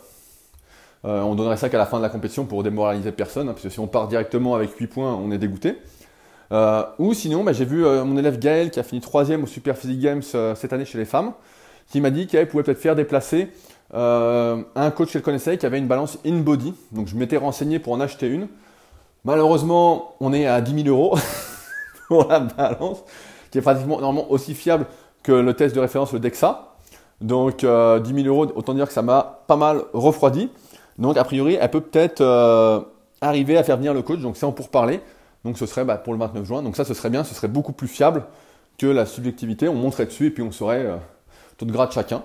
Euh, 1.05 1.21
on 1.23 1.35
donnerait 1.35 1.57
ça 1.57 1.69
qu'à 1.69 1.79
la 1.79 1.87
fin 1.87 1.99
de 1.99 2.03
la 2.03 2.09
compétition 2.09 2.45
pour 2.45 2.63
démoraliser 2.63 3.11
personne, 3.11 3.49
hein, 3.49 3.53
parce 3.53 3.65
que 3.65 3.71
si 3.71 3.81
on 3.81 3.89
part 3.89 4.07
directement 4.07 4.55
avec 4.55 4.77
8 4.77 4.87
points, 4.87 5.15
on 5.15 5.33
est 5.33 5.39
dégoûté. 5.39 5.79
Euh, 6.53 6.83
ou 6.99 7.15
sinon, 7.15 7.45
bah, 7.45 7.53
j'ai 7.53 7.65
vu 7.65 7.85
euh, 7.85 8.05
mon 8.05 8.17
élève 8.17 8.39
Gaël 8.39 8.71
qui 8.71 8.79
a 8.79 8.83
fini 8.83 9.01
3 9.01 9.31
au 9.33 9.47
Super 9.47 9.77
Physique 9.77 10.01
Games 10.01 10.23
cette 10.23 10.73
année 10.73 10.85
chez 10.85 10.99
les 10.99 11.05
femmes, 11.05 11.33
qui 11.91 12.01
m'a 12.01 12.11
dit 12.11 12.27
qu'elle 12.27 12.49
pouvait 12.49 12.63
peut-être 12.63 12.81
faire 12.81 12.97
déplacer 12.97 13.49
un 13.95 14.91
coach 14.95 15.13
qu'elle 15.13 15.23
connaissait 15.23 15.59
qui 15.59 15.67
avait 15.67 15.79
une 15.79 15.87
balance 15.87 16.19
in-body. 16.25 16.75
Donc 16.93 17.09
je 17.09 17.17
m'étais 17.17 17.37
renseigné 17.37 17.79
pour 17.79 17.93
en 17.93 18.01
acheter 18.01 18.27
une. 18.27 18.49
Malheureusement, 19.25 20.15
on 20.21 20.33
est 20.33 20.47
à 20.47 20.61
10 20.61 20.85
000 20.85 20.89
euros 20.89 21.19
pour 22.09 22.27
la 22.29 22.41
balance, 22.41 23.03
qui 23.51 23.59
est 23.59 23.63
pratiquement 23.63 24.01
normalement 24.01 24.31
aussi 24.31 24.55
fiable 24.55 24.87
que 25.23 25.33
le 25.33 25.55
test 25.55 25.75
de 25.75 25.81
référence, 25.81 26.13
le 26.13 26.21
DEXA. 26.21 26.69
Donc 27.21 27.59
10 27.59 27.65
000 27.65 28.01
euros, 28.27 28.47
autant 28.55 28.75
dire 28.75 28.87
que 28.87 28.93
ça 28.93 29.03
m'a 29.03 29.41
pas 29.47 29.57
mal 29.57 29.83
refroidi. 29.93 30.51
Donc, 30.99 31.17
a 31.17 31.25
priori, 31.25 31.57
elle 31.61 31.71
peut 31.71 31.81
peut-être 31.81 32.21
euh, 32.21 32.81
arriver 33.21 33.57
à 33.57 33.63
faire 33.63 33.77
venir 33.77 33.95
le 33.95 34.03
coach. 34.03 34.21
Donc, 34.21 34.37
c'est 34.37 34.47
en 34.47 34.53
pourparler. 34.53 35.01
Donc, 35.45 35.59
ce 35.59 35.67
serait 35.67 35.85
bah, 35.85 35.97
pour 35.97 36.13
le 36.13 36.19
29 36.19 36.45
juin. 36.45 36.63
Donc, 36.63 36.77
ça, 36.77 36.85
ce 36.85 36.95
serait 36.95 37.11
bien. 37.11 37.25
Ce 37.25 37.35
serait 37.35 37.49
beaucoup 37.49 37.73
plus 37.73 37.89
fiable 37.89 38.25
que 38.79 38.87
la 38.87 39.07
subjectivité. 39.07 39.69
On 39.69 39.75
monterait 39.75 40.07
dessus 40.07 40.27
et 40.27 40.31
puis 40.31 40.43
on 40.43 40.53
saurait 40.53 40.85
euh, 40.85 40.97
tout 41.59 41.65
de 41.65 41.73
grade 41.73 41.89
de 41.89 41.95
chacun. 41.95 42.23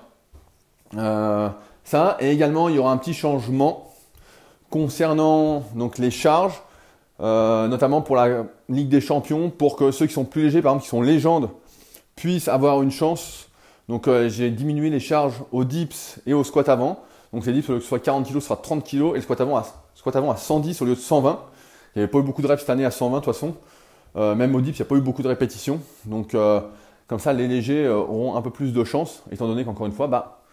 Euh, 0.96 1.50
ça, 1.84 2.18
et 2.20 2.32
également, 2.32 2.70
il 2.70 2.76
y 2.76 2.80
aura 2.80 2.92
un 2.92 2.98
petit 2.98 3.14
changement 3.14 3.92
concernant 4.70 5.64
donc, 5.76 5.98
les 5.98 6.12
charges, 6.12 6.62
notamment 7.20 8.02
pour 8.02 8.16
la 8.16 8.46
Ligue 8.68 8.90
des 8.90 9.02
Champions, 9.02 9.50
pour 9.50 9.78
que 9.78 9.92
ceux 9.92 10.06
qui 10.06 10.14
sont 10.14 10.26
plus 10.26 10.44
légers, 10.44 10.62
par 10.62 10.74
exemple, 10.74 10.84
qui 10.84 10.90
sont 10.90 11.02
légendes, 11.02 11.50
puissent 12.16 12.50
avoir 12.50 12.82
une 12.82 12.92
chance. 12.92 13.48
Donc, 13.88 14.10
j'ai 14.28 14.52
diminué 14.52 14.90
les 14.90 15.00
charges 15.00 15.42
au 15.54 15.64
dips 15.64 16.20
et 16.26 16.34
au 16.34 16.44
squat 16.44 16.68
avant. 16.68 17.00
Donc 17.34 17.44
c'est 17.44 17.54
dit 17.54 17.64
que 17.64 17.80
soit 17.80 18.00
40 18.00 18.28
kg, 18.28 18.34
ce 18.36 18.40
sera 18.40 18.56
30 18.56 18.84
kg 18.84 19.12
et 19.12 19.16
le 19.16 19.22
squat 19.22 19.42
avant, 19.42 19.58
à, 19.58 19.66
squat 19.96 20.16
avant 20.16 20.32
à 20.32 20.38
110 20.38 20.82
au 20.82 20.86
lieu 20.86 20.96
de 20.96 21.00
120. 21.00 21.40
Il 21.98 22.02
n'y 22.02 22.04
avait 22.04 22.12
pas 22.12 22.20
eu 22.20 22.24
beaucoup 22.24 22.44
de 22.44 22.48
reps 22.48 22.60
cette 22.60 22.70
année 22.70 22.86
à 22.86 22.92
120 22.92 23.22
de 23.22 23.26
toute 23.26 23.34
façon. 23.34 23.56
Euh, 24.18 24.36
même 24.36 24.54
au 24.54 24.62
dips, 24.62 24.78
il 24.78 24.82
n'y 24.84 24.86
a 24.86 24.90
pas 24.90 24.98
eu 24.98 25.02
beaucoup 25.02 25.24
de 25.24 25.28
répétitions. 25.28 25.80
Donc 26.06 26.36
euh, 26.36 26.62
comme 27.08 27.18
ça, 27.18 27.34
les 27.34 27.48
légers 27.48 27.88
euh, 27.88 27.96
auront 27.96 28.36
un 28.36 28.42
peu 28.44 28.52
plus 28.52 28.72
de 28.72 28.84
chance, 28.84 29.24
étant 29.32 29.48
donné 29.48 29.66
qu'encore 29.66 29.88
une 29.88 29.92
fois, 29.92 30.06
bah, 30.06 30.44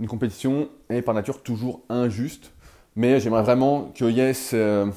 une 0.00 0.06
compétition 0.06 0.68
est 0.88 1.02
par 1.02 1.14
nature 1.14 1.42
toujours 1.42 1.82
injuste. 1.90 2.50
Mais 2.94 3.20
j'aimerais 3.20 3.42
vraiment 3.42 3.90
qu'il 3.94 4.08
y 4.12 4.20
ait 4.20 4.32
ce, 4.32 4.88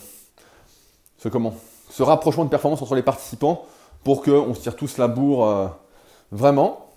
comment, 1.29 1.53
ce 1.89 2.01
rapprochement 2.01 2.45
de 2.45 2.49
performance 2.49 2.81
entre 2.81 2.95
les 2.95 3.03
participants 3.03 3.65
pour 4.05 4.23
qu'on 4.23 4.53
se 4.53 4.61
tire 4.61 4.77
tous 4.77 4.97
la 4.99 5.09
bourre 5.09 5.75
vraiment. 6.31 6.91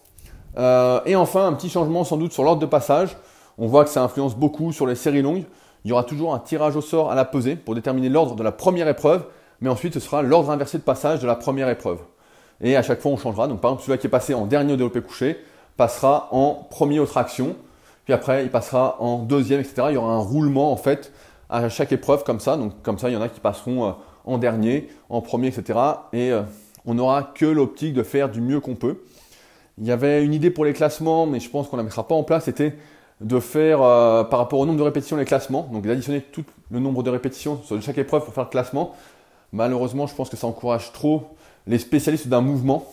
et 0.57 1.17
enfin, 1.17 1.49
un 1.49 1.55
petit 1.55 1.71
changement 1.71 2.05
sans 2.05 2.19
doute 2.19 2.33
sur 2.33 2.45
l'ordre 2.45 2.61
de 2.61 2.67
passage. 2.67 3.17
On 3.59 3.67
voit 3.67 3.83
que 3.83 3.91
ça 3.91 4.05
influence 4.05 4.37
beaucoup 4.37 4.71
sur 4.71 4.87
les 4.87 4.95
séries 4.95 5.23
longues. 5.23 5.43
Il 5.85 5.89
y 5.89 5.93
aura 5.93 6.05
toujours 6.05 6.35
un 6.35 6.39
tirage 6.39 6.77
au 6.77 6.81
sort 6.81 7.11
à 7.11 7.15
la 7.15 7.25
pesée 7.25 7.57
pour 7.57 7.75
déterminer 7.75 8.09
l'ordre 8.09 8.37
de 8.37 8.43
la 8.43 8.53
première 8.53 8.89
épreuve, 8.89 9.25
mais 9.61 9.69
ensuite 9.69 9.95
ce 9.95 10.01
sera 10.01 10.23
l'ordre 10.23 10.51
inversé 10.51 10.79
de 10.79 10.83
passage 10.83 11.21
de 11.21 11.27
la 11.27 11.35
première 11.35 11.69
épreuve. 11.69 11.99
Et 12.61 12.77
à 12.77 12.83
chaque 12.83 13.01
fois 13.01 13.11
on 13.11 13.17
changera. 13.17 13.49
Donc 13.49 13.61
par 13.61 13.73
exemple 13.73 13.87
celui 13.87 13.99
qui 13.99 14.07
est 14.07 14.11
passé 14.11 14.35
en 14.35 14.47
dernier 14.47 14.75
au 14.75 14.77
développé 14.77 15.01
couché 15.01 15.39
passera 15.77 16.29
en 16.31 16.67
premier 16.71 17.01
aux 17.01 17.07
tractions, 17.07 17.57
puis 18.05 18.15
après 18.15 18.45
il 18.45 18.51
passera 18.51 18.97
en 19.01 19.19
deuxième, 19.19 19.61
etc. 19.61 19.87
Il 19.91 19.95
y 19.95 19.97
aura 19.97 20.13
un 20.15 20.19
roulement 20.19 20.73
en 20.73 20.77
fait 20.77 21.13
à 21.51 21.69
chaque 21.69 21.93
épreuve 21.93 22.23
comme 22.25 22.41
ça. 22.41 22.57
Donc 22.57 22.81
comme 22.83 22.99
ça 22.99 23.11
il 23.11 23.15
y 23.15 23.17
en 23.17 23.23
a 23.23 23.29
qui 23.29 23.41
passeront 23.41 23.89
euh, 23.89 23.93
en 24.25 24.39
dernier, 24.39 24.89
en 25.09 25.21
premier, 25.21 25.49
etc. 25.49 25.79
Et 26.13 26.31
euh, 26.31 26.43
on 26.87 26.95
n'aura 26.95 27.23
que 27.23 27.47
l'optique 27.47 27.95
de 27.95 28.03
faire 28.03 28.29
du 28.29 28.41
mieux 28.41 28.61
qu'on 28.61 28.77
peut. 28.77 28.99
Il 29.79 29.87
y 29.87 29.91
avait 29.91 30.25
une 30.25 30.35
idée 30.35 30.51
pour 30.51 30.65
les 30.65 30.75
classements, 30.75 31.27
mais 31.27 31.41
je 31.41 31.49
pense 31.49 31.69
qu'on 31.69 31.77
ne 31.77 31.83
la 31.83 31.85
mettra 31.85 32.07
pas 32.07 32.15
en 32.15 32.23
place. 32.23 32.45
C'était 32.45 32.77
de 33.23 33.41
faire 33.41 33.83
euh, 33.83 34.25
par 34.25 34.39
rapport 34.39 34.59
au 34.59 34.67
nombre 34.67 34.79
de 34.79 34.85
répétitions 34.85 35.17
les 35.17 35.25
classements, 35.25 35.69
donc 35.73 35.87
d'additionner 35.87 36.21
tout 36.21 36.45
le 36.71 36.81
nombre 36.81 37.03
de 37.03 37.11
répétitions 37.11 37.61
sur 37.63 37.81
chaque 37.81 37.99
épreuve 37.99 38.25
pour 38.25 38.35
faire 38.35 38.45
le 38.45 38.51
classement. 38.51 38.95
Malheureusement, 39.53 40.07
je 40.07 40.15
pense 40.15 40.29
que 40.29 40.37
ça 40.37 40.47
encourage 40.47 40.93
trop 40.93 41.37
les 41.67 41.79
spécialistes 41.79 42.29
d'un 42.29 42.41
mouvement. 42.41 42.87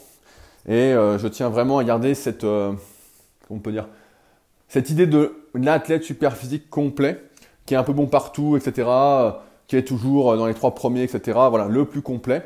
Et 0.68 0.74
euh, 0.74 1.18
je 1.18 1.28
tiens 1.28 1.50
vraiment 1.50 1.78
à 1.78 1.84
garder 1.84 2.14
cette, 2.14 2.44
euh, 2.44 2.74
on 3.50 3.60
peut 3.60 3.72
dire, 3.72 3.88
cette 4.68 4.90
idée 4.90 5.08
de 5.08 5.36
l'athlète 5.56 6.04
super 6.04 6.36
physique 6.36 6.70
complet, 6.70 7.24
qui 7.66 7.74
est 7.74 7.78
un 7.78 7.84
peu 7.84 7.94
bon 7.94 8.08
partout, 8.08 8.58
etc., 8.58 8.88
qui 9.68 9.78
est 9.78 9.84
toujours 9.84 10.36
dans 10.36 10.46
les 10.46 10.54
trois 10.54 10.76
premiers, 10.76 11.04
etc. 11.04 11.40
Voilà, 11.50 11.68
le 11.68 11.86
plus 11.86 12.02
complet, 12.02 12.44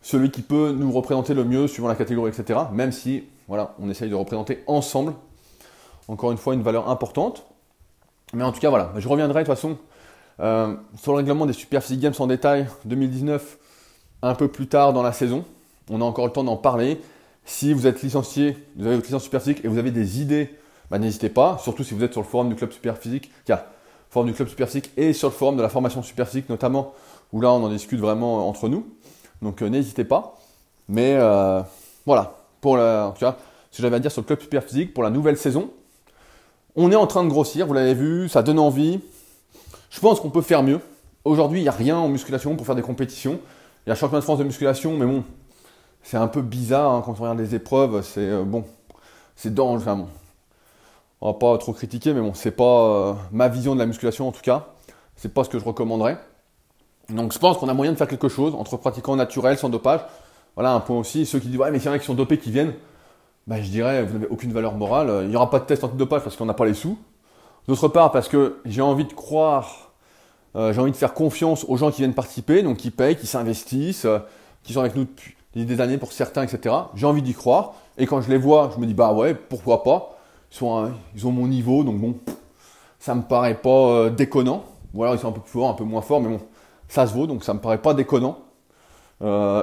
celui 0.00 0.30
qui 0.30 0.42
peut 0.42 0.74
nous 0.76 0.90
représenter 0.90 1.34
le 1.34 1.44
mieux 1.44 1.66
suivant 1.66 1.88
la 1.88 1.94
catégorie, 1.94 2.30
etc. 2.30 2.60
Même 2.72 2.92
si, 2.92 3.24
voilà, 3.48 3.74
on 3.80 3.90
essaye 3.90 4.08
de 4.08 4.14
représenter 4.14 4.62
ensemble 4.66 5.12
encore 6.08 6.32
une 6.32 6.38
fois, 6.38 6.54
une 6.54 6.62
valeur 6.62 6.88
importante. 6.88 7.44
Mais 8.32 8.44
en 8.44 8.52
tout 8.52 8.60
cas, 8.60 8.70
voilà, 8.70 8.92
je 8.96 9.08
reviendrai 9.08 9.42
de 9.42 9.46
toute 9.46 9.54
façon 9.54 9.78
euh, 10.40 10.74
sur 10.96 11.12
le 11.12 11.18
règlement 11.18 11.46
des 11.46 11.52
Super 11.52 11.82
Physique 11.82 12.00
Games 12.00 12.14
en 12.18 12.26
détail 12.26 12.66
2019 12.84 13.58
un 14.22 14.34
peu 14.34 14.48
plus 14.48 14.66
tard 14.66 14.92
dans 14.92 15.02
la 15.02 15.12
saison. 15.12 15.44
On 15.90 16.00
a 16.00 16.04
encore 16.04 16.26
le 16.26 16.32
temps 16.32 16.44
d'en 16.44 16.56
parler. 16.56 17.00
Si 17.44 17.72
vous 17.72 17.86
êtes 17.86 18.02
licencié, 18.02 18.56
vous 18.76 18.86
avez 18.86 18.96
votre 18.96 19.06
licence 19.06 19.22
Super 19.22 19.40
Physique 19.40 19.64
et 19.64 19.68
vous 19.68 19.78
avez 19.78 19.92
des 19.92 20.20
idées, 20.20 20.50
bah, 20.90 20.98
n'hésitez 20.98 21.28
pas. 21.28 21.58
Surtout 21.58 21.84
si 21.84 21.94
vous 21.94 22.02
êtes 22.02 22.12
sur 22.12 22.22
le 22.22 22.26
forum 22.26 22.48
du 22.48 22.56
club 22.56 22.72
Super 22.72 22.98
Physique, 22.98 23.30
car 23.44 23.64
forum 24.10 24.26
du 24.26 24.34
club 24.34 24.48
Super 24.48 24.66
Physique 24.66 24.90
et 24.96 25.12
sur 25.12 25.28
le 25.28 25.34
forum 25.34 25.56
de 25.56 25.62
la 25.62 25.68
formation 25.68 26.02
Super 26.02 26.26
Physique 26.26 26.48
notamment, 26.48 26.92
où 27.32 27.40
là 27.40 27.52
on 27.52 27.62
en 27.62 27.68
discute 27.68 28.00
vraiment 28.00 28.48
entre 28.48 28.68
nous. 28.68 28.86
Donc 29.42 29.62
euh, 29.62 29.68
n'hésitez 29.68 30.04
pas. 30.04 30.36
Mais 30.88 31.14
euh, 31.14 31.62
voilà, 32.04 32.34
pour 32.60 32.76
la, 32.76 33.14
ce 33.16 33.26
que 33.76 33.82
j'avais 33.82 33.96
à 33.96 34.00
dire 34.00 34.10
sur 34.10 34.22
le 34.22 34.26
club 34.26 34.40
Super 34.40 34.64
Physique 34.64 34.92
pour 34.92 35.04
la 35.04 35.10
nouvelle 35.10 35.36
saison. 35.36 35.70
On 36.78 36.92
est 36.92 36.96
en 36.96 37.06
train 37.06 37.24
de 37.24 37.30
grossir, 37.30 37.66
vous 37.66 37.72
l'avez 37.72 37.94
vu, 37.94 38.28
ça 38.28 38.42
donne 38.42 38.58
envie. 38.58 39.00
Je 39.88 39.98
pense 39.98 40.20
qu'on 40.20 40.28
peut 40.28 40.42
faire 40.42 40.62
mieux. 40.62 40.80
Aujourd'hui, 41.24 41.60
il 41.60 41.62
n'y 41.62 41.68
a 41.70 41.72
rien 41.72 41.96
en 41.96 42.08
musculation 42.08 42.54
pour 42.54 42.66
faire 42.66 42.74
des 42.74 42.82
compétitions. 42.82 43.40
Il 43.84 43.88
y 43.88 43.90
a 43.90 43.94
un 43.94 43.96
championnat 43.96 44.20
de 44.20 44.24
France 44.24 44.38
de 44.38 44.44
musculation, 44.44 44.94
mais 44.94 45.06
bon, 45.06 45.24
c'est 46.02 46.18
un 46.18 46.28
peu 46.28 46.42
bizarre 46.42 46.92
hein, 46.92 47.02
quand 47.02 47.12
on 47.12 47.22
regarde 47.22 47.38
les 47.38 47.54
épreuves. 47.54 48.02
C'est 48.02 48.28
euh, 48.28 48.44
bon, 48.44 48.64
c'est 49.36 49.54
dangereux. 49.54 49.94
Bon. 49.96 50.08
On 51.22 51.32
va 51.32 51.38
pas 51.38 51.56
trop 51.56 51.72
critiquer, 51.72 52.12
mais 52.12 52.20
bon, 52.20 52.34
c'est 52.34 52.50
pas 52.50 52.84
euh, 52.84 53.14
ma 53.32 53.48
vision 53.48 53.74
de 53.74 53.80
la 53.80 53.86
musculation 53.86 54.28
en 54.28 54.32
tout 54.32 54.42
cas. 54.42 54.66
C'est 55.16 55.32
pas 55.32 55.44
ce 55.44 55.48
que 55.48 55.58
je 55.58 55.64
recommanderais. 55.64 56.18
Donc 57.08 57.32
je 57.32 57.38
pense 57.38 57.56
qu'on 57.56 57.70
a 57.70 57.74
moyen 57.74 57.92
de 57.92 57.96
faire 57.96 58.08
quelque 58.08 58.28
chose 58.28 58.54
entre 58.54 58.76
pratiquants 58.76 59.16
naturels, 59.16 59.56
sans 59.56 59.70
dopage. 59.70 60.00
Voilà 60.56 60.72
un 60.72 60.80
point 60.80 60.98
aussi. 60.98 61.24
Ceux 61.24 61.38
qui 61.38 61.48
disent 61.48 61.58
ouais, 61.58 61.70
mais 61.70 61.78
s'il 61.78 61.86
y 61.86 61.90
en 61.90 61.94
a 61.94 61.98
qui 61.98 62.04
sont 62.04 62.14
dopés 62.14 62.38
qui 62.38 62.50
viennent, 62.50 62.74
bah, 63.46 63.60
je 63.60 63.70
dirais, 63.70 64.02
vous 64.02 64.14
n'avez 64.14 64.28
aucune 64.28 64.52
valeur 64.52 64.74
morale. 64.74 65.20
Il 65.22 65.28
n'y 65.28 65.36
aura 65.36 65.50
pas 65.50 65.60
de 65.60 65.64
test 65.64 65.84
antidopage 65.84 66.22
parce 66.22 66.36
qu'on 66.36 66.46
n'a 66.46 66.54
pas 66.54 66.66
les 66.66 66.74
sous. 66.74 66.98
D'autre 67.68 67.88
part, 67.88 68.12
parce 68.12 68.28
que 68.28 68.58
j'ai 68.64 68.80
envie 68.80 69.04
de 69.04 69.12
croire, 69.12 69.90
euh, 70.54 70.72
j'ai 70.72 70.80
envie 70.80 70.92
de 70.92 70.96
faire 70.96 71.14
confiance 71.14 71.64
aux 71.68 71.76
gens 71.76 71.90
qui 71.90 71.98
viennent 71.98 72.14
participer, 72.14 72.62
donc 72.62 72.76
qui 72.76 72.90
payent, 72.90 73.16
qui 73.16 73.26
s'investissent, 73.26 74.04
euh, 74.04 74.18
qui 74.62 74.72
sont 74.72 74.80
avec 74.80 74.94
nous 74.94 75.04
depuis 75.04 75.34
des 75.54 75.80
années 75.80 75.98
pour 75.98 76.12
certains, 76.12 76.42
etc. 76.42 76.74
J'ai 76.94 77.06
envie 77.06 77.22
d'y 77.22 77.34
croire. 77.34 77.74
Et 77.98 78.06
quand 78.06 78.20
je 78.20 78.30
les 78.30 78.38
vois, 78.38 78.70
je 78.74 78.80
me 78.80 78.86
dis, 78.86 78.94
bah 78.94 79.12
ouais, 79.12 79.34
pourquoi 79.34 79.82
pas? 79.82 80.16
Ils, 80.60 80.66
ils 81.16 81.26
ont 81.26 81.32
mon 81.32 81.48
niveau, 81.48 81.82
donc 81.82 81.98
bon, 81.98 82.14
ça 83.00 83.14
me 83.14 83.22
paraît 83.22 83.56
pas 83.56 83.70
euh, 83.70 84.10
déconnant. 84.10 84.64
Ou 84.94 85.02
alors 85.02 85.14
ils 85.14 85.18
sont 85.18 85.28
un 85.28 85.32
peu 85.32 85.40
plus 85.40 85.50
forts, 85.50 85.68
un 85.68 85.74
peu 85.74 85.84
moins 85.84 86.02
forts, 86.02 86.20
mais 86.20 86.28
bon, 86.28 86.40
ça 86.88 87.06
se 87.06 87.14
vaut, 87.14 87.26
donc 87.26 87.44
ça 87.44 87.52
me 87.52 87.58
paraît 87.58 87.82
pas 87.82 87.94
déconnant. 87.94 88.38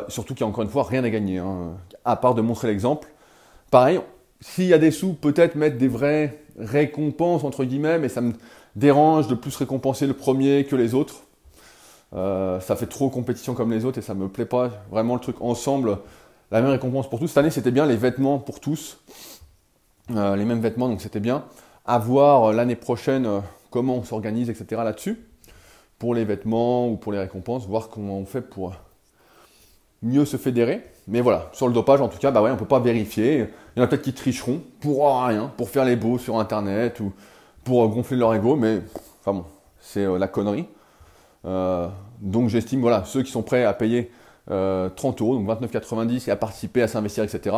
surtout 0.09 0.33
qu'il 0.33 0.41
y 0.41 0.43
a 0.43 0.47
encore 0.47 0.63
une 0.63 0.69
fois 0.69 0.83
rien 0.83 1.03
à 1.03 1.09
gagner, 1.09 1.39
hein, 1.39 1.71
à 2.05 2.15
part 2.17 2.35
de 2.35 2.41
montrer 2.41 2.67
l'exemple. 2.67 3.07
Pareil, 3.73 4.01
s'il 4.39 4.65
y 4.65 4.73
a 4.75 4.77
des 4.77 4.91
sous, 4.91 5.13
peut-être 5.13 5.55
mettre 5.55 5.79
des 5.79 5.87
vraies 5.87 6.43
récompenses, 6.59 7.43
entre 7.43 7.65
guillemets, 7.65 7.97
mais 7.97 8.07
ça 8.07 8.21
me 8.21 8.33
dérange 8.75 9.27
de 9.27 9.33
plus 9.33 9.55
récompenser 9.55 10.05
le 10.05 10.13
premier 10.13 10.65
que 10.65 10.75
les 10.75 10.93
autres. 10.93 11.23
Euh, 12.13 12.59
ça 12.59 12.75
fait 12.75 12.85
trop 12.85 13.09
compétition 13.09 13.55
comme 13.55 13.71
les 13.71 13.83
autres 13.83 13.97
et 13.97 14.03
ça 14.03 14.13
me 14.13 14.27
plaît 14.27 14.45
pas. 14.45 14.69
Vraiment 14.91 15.15
le 15.15 15.21
truc 15.21 15.37
ensemble, 15.41 15.97
la 16.51 16.61
même 16.61 16.69
récompense 16.69 17.09
pour 17.09 17.17
tous. 17.17 17.29
Cette 17.29 17.39
année, 17.39 17.49
c'était 17.49 17.71
bien 17.71 17.87
les 17.87 17.95
vêtements 17.97 18.37
pour 18.37 18.59
tous. 18.59 18.99
Euh, 20.11 20.35
les 20.35 20.45
mêmes 20.45 20.61
vêtements, 20.61 20.87
donc 20.87 21.01
c'était 21.01 21.19
bien. 21.19 21.43
À 21.83 21.97
voir 21.97 22.43
euh, 22.43 22.53
l'année 22.53 22.75
prochaine 22.75 23.27
comment 23.71 23.95
on 23.95 24.03
s'organise, 24.03 24.51
etc. 24.51 24.83
là-dessus. 24.85 25.19
Pour 25.97 26.13
les 26.13 26.25
vêtements 26.25 26.89
ou 26.89 26.95
pour 26.95 27.11
les 27.11 27.17
récompenses, 27.17 27.65
voir 27.65 27.89
comment 27.89 28.19
on 28.19 28.25
fait 28.27 28.41
pour 28.41 28.75
mieux 30.03 30.25
se 30.25 30.37
fédérer. 30.37 30.83
Mais 31.07 31.21
voilà, 31.21 31.49
sur 31.53 31.67
le 31.67 31.73
dopage, 31.73 32.01
en 32.01 32.07
tout 32.07 32.17
cas, 32.17 32.31
bah 32.31 32.41
ouais, 32.41 32.51
on 32.51 32.57
peut 32.57 32.65
pas 32.65 32.79
vérifier. 32.79 33.47
Il 33.75 33.79
y 33.79 33.81
en 33.81 33.85
a 33.85 33.87
peut-être 33.87 34.03
qui 34.03 34.13
tricheront 34.13 34.61
pour 34.79 35.23
rien, 35.25 35.51
pour 35.57 35.69
faire 35.69 35.85
les 35.85 35.95
beaux 35.95 36.17
sur 36.17 36.39
Internet 36.39 36.99
ou 36.99 37.11
pour 37.63 37.83
euh, 37.83 37.87
gonfler 37.87 38.17
leur 38.17 38.33
ego, 38.33 38.55
mais 38.55 38.81
enfin 39.19 39.33
bon, 39.33 39.45
c'est 39.79 40.05
euh, 40.05 40.17
la 40.17 40.27
connerie. 40.27 40.67
Euh, 41.45 41.87
donc 42.21 42.49
j'estime, 42.49 42.81
voilà, 42.81 43.03
ceux 43.05 43.23
qui 43.23 43.31
sont 43.31 43.43
prêts 43.43 43.65
à 43.65 43.73
payer 43.73 44.11
30 44.47 45.21
euros, 45.21 45.37
donc 45.37 45.47
29,90 45.47 46.27
et 46.27 46.31
à 46.31 46.35
participer, 46.35 46.81
à 46.81 46.87
s'investir, 46.87 47.23
etc., 47.23 47.55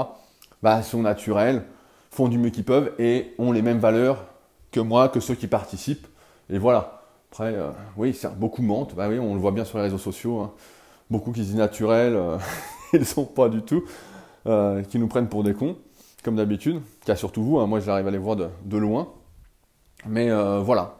bah, 0.61 0.83
sont 0.83 1.01
naturels, 1.01 1.63
font 2.11 2.27
du 2.27 2.37
mieux 2.37 2.51
qu'ils 2.51 2.63
peuvent 2.63 2.91
et 2.99 3.33
ont 3.39 3.51
les 3.51 3.61
mêmes 3.61 3.79
valeurs 3.79 4.23
que 4.71 4.79
moi, 4.79 5.09
que 5.09 5.19
ceux 5.19 5.35
qui 5.35 5.47
participent. 5.47 6.07
Et 6.49 6.57
voilà. 6.57 7.01
Après, 7.31 7.53
euh, 7.53 7.71
oui, 7.97 8.17
beaucoup 8.37 8.61
mentent. 8.61 8.95
Bah 8.95 9.07
oui, 9.09 9.19
on 9.19 9.33
le 9.33 9.39
voit 9.39 9.51
bien 9.51 9.65
sur 9.65 9.77
les 9.77 9.83
réseaux 9.83 9.97
sociaux. 9.97 10.39
Hein. 10.39 10.53
Beaucoup 11.09 11.31
qui 11.31 11.41
se 11.41 11.47
disent 11.47 11.55
naturels, 11.55 12.15
euh, 12.15 12.37
ils 12.93 13.05
sont 13.05 13.25
pas 13.25 13.49
du 13.49 13.61
tout, 13.61 13.83
euh, 14.47 14.83
qui 14.83 14.99
nous 14.99 15.07
prennent 15.07 15.29
pour 15.29 15.43
des 15.43 15.53
cons, 15.53 15.77
comme 16.23 16.35
d'habitude. 16.35 16.81
Car 17.05 17.17
surtout 17.17 17.43
vous, 17.43 17.59
hein. 17.59 17.67
moi 17.67 17.79
j'arrive 17.79 18.07
à 18.07 18.11
les 18.11 18.17
voir 18.17 18.35
de, 18.35 18.77
loin. 18.77 19.09
Mais 20.07 20.29
voilà. 20.61 20.97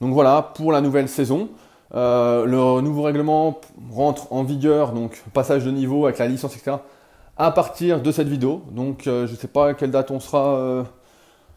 Donc 0.00 0.12
voilà 0.12 0.42
pour 0.42 0.72
la 0.72 0.80
nouvelle 0.80 1.08
saison. 1.08 1.48
le 1.92 2.80
nouveau 2.80 3.02
règlement 3.02 3.60
rentre 3.90 4.32
en 4.32 4.44
vigueur, 4.44 4.92
donc 4.92 5.22
passage 5.32 5.64
de 5.64 5.70
niveau 5.70 6.04
avec 6.04 6.18
la 6.18 6.26
licence, 6.26 6.56
etc 6.56 6.76
à 7.36 7.50
partir 7.50 8.00
de 8.00 8.12
cette 8.12 8.28
vidéo. 8.28 8.62
Donc 8.70 9.06
euh, 9.06 9.26
je 9.26 9.32
ne 9.32 9.36
sais 9.36 9.48
pas 9.48 9.68
à 9.68 9.74
quelle 9.74 9.90
date 9.90 10.10
on 10.10 10.20
sera 10.20 10.56
euh, 10.56 10.84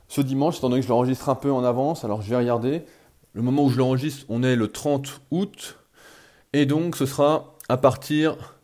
ce 0.08 0.22
dimanche, 0.22 0.58
étant 0.58 0.70
donné 0.70 0.82
que 0.82 0.88
je 0.88 0.92
l'enregistre 0.92 1.30
un 1.30 1.36
peu 1.36 1.52
en 1.52 1.64
avance. 1.64 2.04
Alors 2.04 2.22
je 2.22 2.30
vais 2.30 2.38
regarder. 2.38 2.84
Le 3.34 3.42
moment 3.44 3.66
où 3.66 3.70
je 3.70 3.78
l'enregistre, 3.78 4.26
on 4.30 4.42
est 4.42 4.56
le 4.56 4.72
30 4.72 5.22
août. 5.32 5.78
Et 6.54 6.66
donc 6.66 6.96
ce 6.96 7.06
sera 7.06 7.56
à 7.70 7.78
partir 7.78 8.57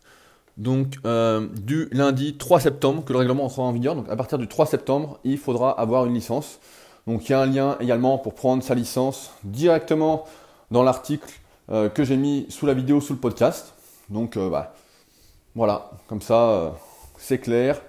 donc, 0.58 0.98
euh, 1.06 1.48
du 1.54 1.90
lundi 1.92 2.38
3 2.38 2.60
septembre 2.60 3.04
que 3.04 3.14
le 3.14 3.20
règlement 3.20 3.46
entrera 3.46 3.68
en 3.68 3.72
vigueur. 3.72 3.96
Donc 3.96 4.10
à 4.10 4.16
partir 4.16 4.38
du 4.38 4.48
3 4.48 4.66
septembre, 4.66 5.20
il 5.24 5.38
faudra 5.38 5.72
avoir 5.80 6.06
une 6.06 6.14
licence. 6.14 6.60
Donc 7.08 7.28
il 7.28 7.32
y 7.32 7.36
a 7.36 7.40
un 7.40 7.46
lien 7.46 7.78
également 7.80 8.18
pour 8.18 8.34
prendre 8.34 8.64
sa 8.64 8.76
licence 8.76 9.32
directement 9.44 10.26
dans 10.72 10.84
l'article 10.84 11.30
que 11.68 12.04
j'ai 12.04 12.18
mis 12.18 12.46
sous 12.50 12.66
la 12.66 12.74
vidéo, 12.74 13.02
sous 13.02 13.14
le 13.14 13.20
podcast. 13.20 13.74
Donc 14.10 14.38
bah, 14.38 14.74
voilà, 15.56 15.92
comme 16.08 16.22
ça 16.22 16.74
c'est 17.18 17.40
clair. 17.40 17.82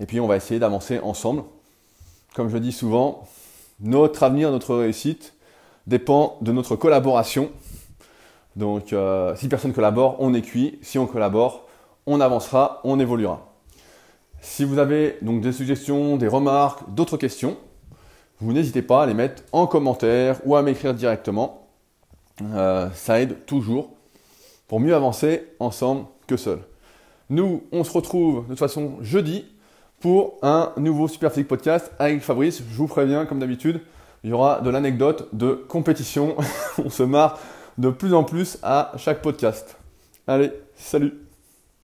Et 0.00 0.06
puis 0.06 0.20
on 0.20 0.26
va 0.26 0.36
essayer 0.36 0.58
d'avancer 0.60 0.98
ensemble. 1.00 1.44
Comme 2.34 2.48
je 2.48 2.58
dis 2.58 2.72
souvent, 2.72 3.26
notre 3.80 4.22
avenir, 4.22 4.50
notre 4.50 4.74
réussite 4.76 5.34
dépend 5.86 6.36
de 6.40 6.52
notre 6.52 6.76
collaboration. 6.76 7.50
Donc 8.56 8.92
euh, 8.92 9.34
si 9.36 9.48
personne 9.48 9.72
collabore, 9.72 10.16
on 10.18 10.34
est 10.34 10.42
cuit. 10.42 10.78
Si 10.82 10.98
on 10.98 11.06
collabore, 11.06 11.67
on 12.08 12.20
avancera, 12.20 12.80
on 12.84 12.98
évoluera. 12.98 13.52
Si 14.40 14.64
vous 14.64 14.78
avez 14.78 15.18
donc 15.22 15.40
des 15.42 15.52
suggestions, 15.52 16.16
des 16.16 16.28
remarques, 16.28 16.80
d'autres 16.94 17.16
questions, 17.16 17.56
vous 18.40 18.52
n'hésitez 18.52 18.82
pas 18.82 19.02
à 19.02 19.06
les 19.06 19.14
mettre 19.14 19.42
en 19.52 19.66
commentaire 19.66 20.40
ou 20.44 20.56
à 20.56 20.62
m'écrire 20.62 20.94
directement. 20.94 21.66
Euh, 22.42 22.88
ça 22.94 23.20
aide 23.20 23.44
toujours 23.46 23.90
pour 24.68 24.80
mieux 24.80 24.94
avancer 24.94 25.48
ensemble 25.60 26.06
que 26.26 26.36
seul. 26.36 26.60
Nous, 27.30 27.64
on 27.72 27.84
se 27.84 27.92
retrouve 27.92 28.44
de 28.44 28.48
toute 28.50 28.58
façon 28.58 28.96
jeudi 29.02 29.44
pour 30.00 30.38
un 30.42 30.72
nouveau 30.76 31.08
Superphysique 31.08 31.48
Podcast 31.48 31.92
avec 31.98 32.22
Fabrice. 32.22 32.62
Je 32.70 32.76
vous 32.76 32.86
préviens, 32.86 33.26
comme 33.26 33.40
d'habitude, 33.40 33.80
il 34.24 34.30
y 34.30 34.32
aura 34.32 34.60
de 34.60 34.70
l'anecdote 34.70 35.28
de 35.32 35.52
compétition. 35.68 36.36
on 36.84 36.90
se 36.90 37.02
marre 37.02 37.38
de 37.76 37.90
plus 37.90 38.14
en 38.14 38.24
plus 38.24 38.58
à 38.62 38.92
chaque 38.96 39.20
podcast. 39.20 39.76
Allez, 40.26 40.52
salut 40.76 41.27